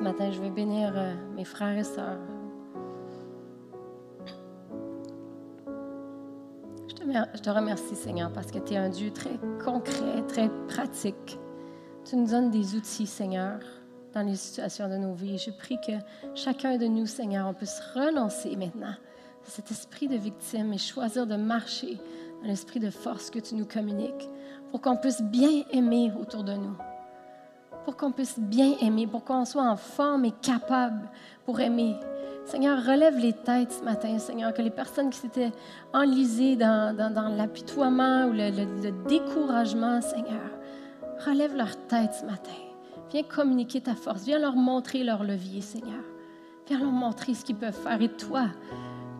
Ce 0.00 0.04
matin, 0.04 0.30
je 0.30 0.40
vais 0.40 0.48
bénir 0.48 0.94
euh, 0.96 1.14
mes 1.36 1.44
frères 1.44 1.76
et 1.76 1.84
sœurs. 1.84 2.18
Je 7.34 7.40
te 7.40 7.50
remercie, 7.50 7.96
Seigneur, 7.96 8.32
parce 8.32 8.50
que 8.50 8.58
tu 8.58 8.74
es 8.74 8.76
un 8.78 8.88
Dieu 8.88 9.10
très 9.10 9.38
concret, 9.62 10.22
très 10.26 10.48
pratique. 10.68 11.38
Tu 12.04 12.16
nous 12.16 12.28
donnes 12.28 12.50
des 12.50 12.76
outils, 12.76 13.06
Seigneur, 13.06 13.58
dans 14.14 14.22
les 14.22 14.36
situations 14.36 14.88
de 14.88 14.96
nos 14.96 15.12
vies. 15.12 15.36
Je 15.36 15.50
prie 15.50 15.76
que 15.86 15.92
chacun 16.34 16.78
de 16.78 16.86
nous, 16.86 17.06
Seigneur, 17.06 17.46
on 17.46 17.52
puisse 17.52 17.80
renoncer 17.94 18.56
maintenant 18.56 18.94
à 19.46 19.50
cet 19.50 19.70
esprit 19.70 20.08
de 20.08 20.16
victime 20.16 20.72
et 20.72 20.78
choisir 20.78 21.26
de 21.26 21.36
marcher 21.36 21.98
dans 22.40 22.48
l'esprit 22.48 22.80
de 22.80 22.90
force 22.90 23.28
que 23.28 23.38
tu 23.38 23.54
nous 23.54 23.66
communiques 23.66 24.30
pour 24.70 24.80
qu'on 24.80 24.96
puisse 24.96 25.20
bien 25.20 25.64
aimer 25.72 26.10
autour 26.18 26.44
de 26.44 26.54
nous 26.54 26.76
pour 27.90 27.96
qu'on 27.96 28.12
puisse 28.12 28.38
bien 28.38 28.76
aimer, 28.80 29.08
pour 29.08 29.24
qu'on 29.24 29.44
soit 29.44 29.68
en 29.68 29.74
forme 29.74 30.24
et 30.24 30.30
capable 30.42 31.08
pour 31.44 31.58
aimer. 31.58 31.96
Seigneur, 32.44 32.78
relève 32.78 33.18
les 33.18 33.32
têtes 33.32 33.72
ce 33.72 33.82
matin, 33.82 34.16
Seigneur, 34.20 34.54
que 34.54 34.62
les 34.62 34.70
personnes 34.70 35.10
qui 35.10 35.18
s'étaient 35.18 35.50
enlisées 35.92 36.54
dans, 36.54 37.34
l'apitoiement 37.36 38.26
ou 38.26 38.32
le, 38.32 38.50
le, 38.50 39.08
découragement, 39.08 40.00
Seigneur, 40.00 40.52
relève 41.26 41.56
leurs 41.56 41.76
têtes 41.88 42.14
ce 42.20 42.26
matin. 42.26 42.52
Viens 43.10 43.24
communiquer 43.24 43.80
ta 43.80 43.96
force, 43.96 44.22
viens 44.22 44.38
leur 44.38 44.54
montrer 44.54 45.02
leur 45.02 45.24
levier, 45.24 45.60
Seigneur. 45.60 46.04
Viens 46.68 46.78
leur 46.78 46.92
montrer 46.92 47.34
ce 47.34 47.44
qu'ils 47.44 47.56
peuvent 47.56 47.72
faire. 47.72 48.00
Et 48.00 48.08
toi, 48.08 48.44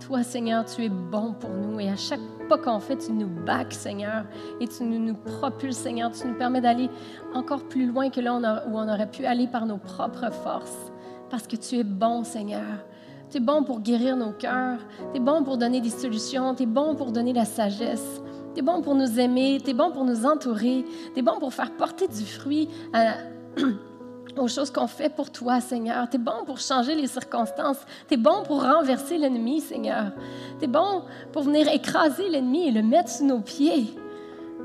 toi, 0.01 0.23
Seigneur, 0.23 0.65
tu 0.65 0.85
es 0.85 0.89
bon 0.89 1.35
pour 1.35 1.51
nous. 1.51 1.79
Et 1.79 1.89
à 1.89 1.97
chaque 1.97 2.21
pas 2.49 2.59
qu'on 2.59 2.81
fait, 2.81 2.97
tu 2.97 3.13
nous 3.13 3.29
bacs, 3.29 3.73
Seigneur. 3.73 4.25
Et 4.61 4.67
tu 4.67 4.83
nous, 4.83 4.99
nous 4.99 5.15
propulses, 5.15 5.77
Seigneur. 5.77 6.11
Tu 6.11 6.27
nous 6.27 6.35
permets 6.35 6.61
d'aller 6.61 6.91
encore 7.35 7.63
plus 7.65 7.87
loin 7.87 8.11
que 8.11 8.21
là 8.21 8.35
où 8.69 8.77
on 8.77 8.89
aurait 8.89 9.11
pu 9.11 9.25
aller 9.25 9.47
par 9.47 9.67
nos 9.67 9.79
propres 9.79 10.33
forces. 10.33 10.91
Parce 11.31 11.47
que 11.47 11.57
tu 11.57 11.77
es 11.77 11.85
bon, 11.85 12.25
Seigneur. 12.25 12.85
Tu 13.31 13.37
es 13.37 13.41
bon 13.41 13.63
pour 13.63 13.81
guérir 13.81 14.17
nos 14.17 14.33
cœurs. 14.33 14.81
Tu 15.13 15.21
es 15.21 15.23
bon 15.23 15.45
pour 15.45 15.59
donner 15.59 15.81
des 15.81 15.91
solutions. 15.91 16.55
Tu 16.55 16.65
es 16.65 16.67
bon 16.67 16.97
pour 16.97 17.13
donner 17.13 17.33
la 17.33 17.45
sagesse. 17.45 18.21
Tu 18.55 18.61
es 18.61 18.63
bon 18.63 18.83
pour 18.83 18.97
nous 18.97 19.21
aimer. 19.21 19.61
Tu 19.63 19.71
es 19.71 19.75
bon 19.75 19.93
pour 19.93 20.05
nous 20.05 20.27
entourer. 20.27 20.85
Tu 21.15 21.21
es 21.21 21.23
bon 21.23 21.39
pour 21.39 21.55
faire 21.55 21.77
porter 21.77 22.09
du 22.09 22.25
fruit 22.25 22.69
à 22.93 23.15
aux 24.37 24.49
choses 24.49 24.71
qu'on 24.71 24.87
fait 24.87 25.09
pour 25.09 25.31
toi, 25.31 25.61
Seigneur. 25.61 26.09
Tu 26.09 26.17
es 26.17 26.19
bon 26.19 26.45
pour 26.47 26.59
changer 26.59 26.95
les 26.95 27.07
circonstances. 27.07 27.79
Tu 28.09 28.15
es 28.15 28.17
bon 28.17 28.43
pour 28.45 28.63
renverser 28.63 29.19
l'ennemi, 29.19 29.61
Seigneur. 29.61 30.13
Tu 30.59 30.65
es 30.65 30.69
bon 30.69 31.03
pour 31.33 31.43
venir 31.43 31.69
écraser 31.69 32.29
l'ennemi 32.29 32.69
et 32.69 32.71
le 32.71 32.83
mettre 32.83 33.11
sous 33.11 33.25
nos 33.25 33.41
pieds. 33.41 33.95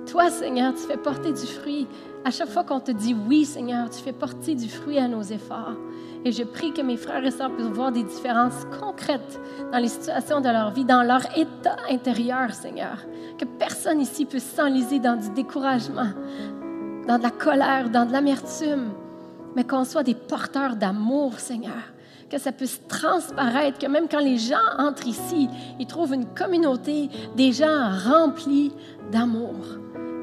Toi, 0.07 0.29
Seigneur, 0.29 0.73
tu 0.73 0.81
fais 0.81 0.97
porter 0.97 1.31
du 1.31 1.45
fruit. 1.45 1.87
À 2.23 2.31
chaque 2.31 2.49
fois 2.49 2.63
qu'on 2.63 2.79
te 2.79 2.91
dit 2.91 3.15
oui, 3.27 3.45
Seigneur, 3.45 3.89
tu 3.89 4.01
fais 4.01 4.13
porter 4.13 4.55
du 4.55 4.69
fruit 4.69 4.99
à 4.99 5.07
nos 5.07 5.21
efforts. 5.21 5.75
Et 6.23 6.31
je 6.31 6.43
prie 6.43 6.73
que 6.73 6.81
mes 6.81 6.97
frères 6.97 7.23
et 7.23 7.31
sœurs 7.31 7.51
puissent 7.51 7.67
voir 7.67 7.91
des 7.91 8.03
différences 8.03 8.65
concrètes 8.79 9.39
dans 9.71 9.77
les 9.77 9.87
situations 9.87 10.41
de 10.41 10.49
leur 10.49 10.71
vie, 10.71 10.85
dans 10.85 11.03
leur 11.03 11.21
état 11.37 11.77
intérieur, 11.89 12.51
Seigneur. 12.53 12.97
Que 13.37 13.45
personne 13.45 14.01
ici 14.01 14.25
puisse 14.25 14.51
s'enliser 14.55 14.99
dans 14.99 15.17
du 15.17 15.29
découragement, 15.31 16.09
dans 17.07 17.19
de 17.19 17.23
la 17.23 17.29
colère, 17.29 17.91
dans 17.91 18.05
de 18.05 18.11
l'amertume, 18.11 18.91
mais 19.55 19.63
qu'on 19.63 19.85
soit 19.85 20.03
des 20.03 20.15
porteurs 20.15 20.75
d'amour, 20.75 21.39
Seigneur. 21.39 21.93
Que 22.29 22.37
ça 22.37 22.51
puisse 22.51 22.81
transparaître, 22.87 23.77
que 23.77 23.87
même 23.87 24.07
quand 24.09 24.19
les 24.19 24.37
gens 24.37 24.55
entrent 24.77 25.07
ici, 25.07 25.47
ils 25.79 25.87
trouvent 25.87 26.13
une 26.13 26.25
communauté 26.25 27.09
des 27.35 27.51
gens 27.51 27.91
remplis 28.03 28.73
d'amour, 29.11 29.53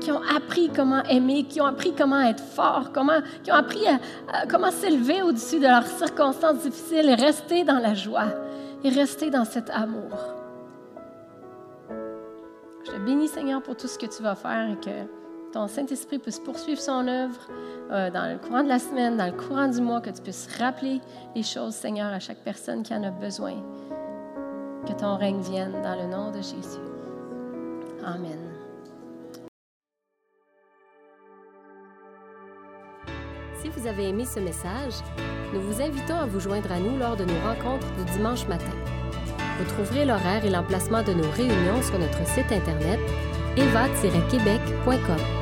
qui 0.01 0.11
ont 0.11 0.21
appris 0.37 0.69
comment 0.75 1.03
aimer, 1.05 1.45
qui 1.45 1.61
ont 1.61 1.67
appris 1.67 1.95
comment 1.97 2.21
être 2.21 2.43
forts, 2.43 2.91
comment, 2.93 3.21
qui 3.45 3.53
ont 3.53 3.57
appris 3.57 3.87
à, 3.87 4.47
comment 4.49 4.71
s'élever 4.71 5.23
au-dessus 5.23 5.61
de 5.61 5.67
leurs 5.67 5.87
circonstances 5.87 6.63
difficiles 6.63 7.09
et 7.09 7.15
rester 7.15 7.65
dans 7.65 7.79
la 7.79 7.95
joie 7.95 8.27
et 8.83 8.89
rester 8.89 9.31
dans 9.31 9.45
cet 9.45 9.71
amour. 9.71 10.11
Je 12.85 12.91
te 12.91 12.99
bénis, 12.99 13.29
Seigneur, 13.29 13.63
pour 13.63 13.77
tout 13.77 13.87
ce 13.87 13.97
que 13.97 14.07
tu 14.07 14.25
vas 14.25 14.35
faire 14.35 14.71
et 14.73 14.77
que 14.85 15.22
ton 15.53 15.69
Saint-Esprit 15.69 16.19
puisse 16.19 16.41
poursuivre 16.41 16.81
son 16.81 17.07
œuvre 17.07 17.49
euh, 17.91 18.11
dans 18.11 18.33
le 18.33 18.39
courant 18.39 18.63
de 18.63 18.69
la 18.69 18.79
semaine, 18.79 19.17
dans 19.17 19.27
le 19.27 19.33
courant 19.33 19.69
du 19.69 19.81
mois, 19.81 20.01
que 20.01 20.11
tu 20.11 20.23
puisses 20.23 20.49
rappeler 20.59 21.01
les 21.37 21.43
choses, 21.43 21.75
Seigneur, 21.75 22.13
à 22.13 22.19
chaque 22.19 22.43
personne 22.43 22.83
qui 22.83 22.95
en 22.95 23.03
a 23.03 23.11
besoin. 23.11 23.55
Que 24.87 24.93
ton 24.95 25.17
règne 25.17 25.41
vienne 25.41 25.75
dans 25.83 25.95
le 25.95 26.11
nom 26.11 26.31
de 26.31 26.39
Jésus. 26.39 26.81
Amen. 28.05 28.39
Si 33.61 33.69
vous 33.69 33.87
avez 33.87 34.09
aimé 34.09 34.25
ce 34.25 34.41
message, 34.41 34.95
nous 35.53 35.61
vous 35.61 35.81
invitons 35.81 36.17
à 36.17 36.27
vous 36.27 36.41
joindre 36.41 36.73
à 36.73 36.81
nous 36.81 36.99
lors 36.99 37.17
de 37.17 37.25
nos 37.25 37.41
rencontres 37.47 37.87
du 37.97 38.05
dimanche 38.17 38.49
matin. 38.49 38.73
Vous 39.59 39.71
trouverez 39.75 40.05
l'horaire 40.05 40.45
et 40.45 40.51
l'emplacement 40.51 41.03
de 41.03 41.13
nos 41.13 41.31
réunions 41.31 41.83
sur 41.83 41.99
notre 41.99 42.27
site 42.27 42.51
Internet 42.51 42.99
eva-québec.com. 43.57 45.42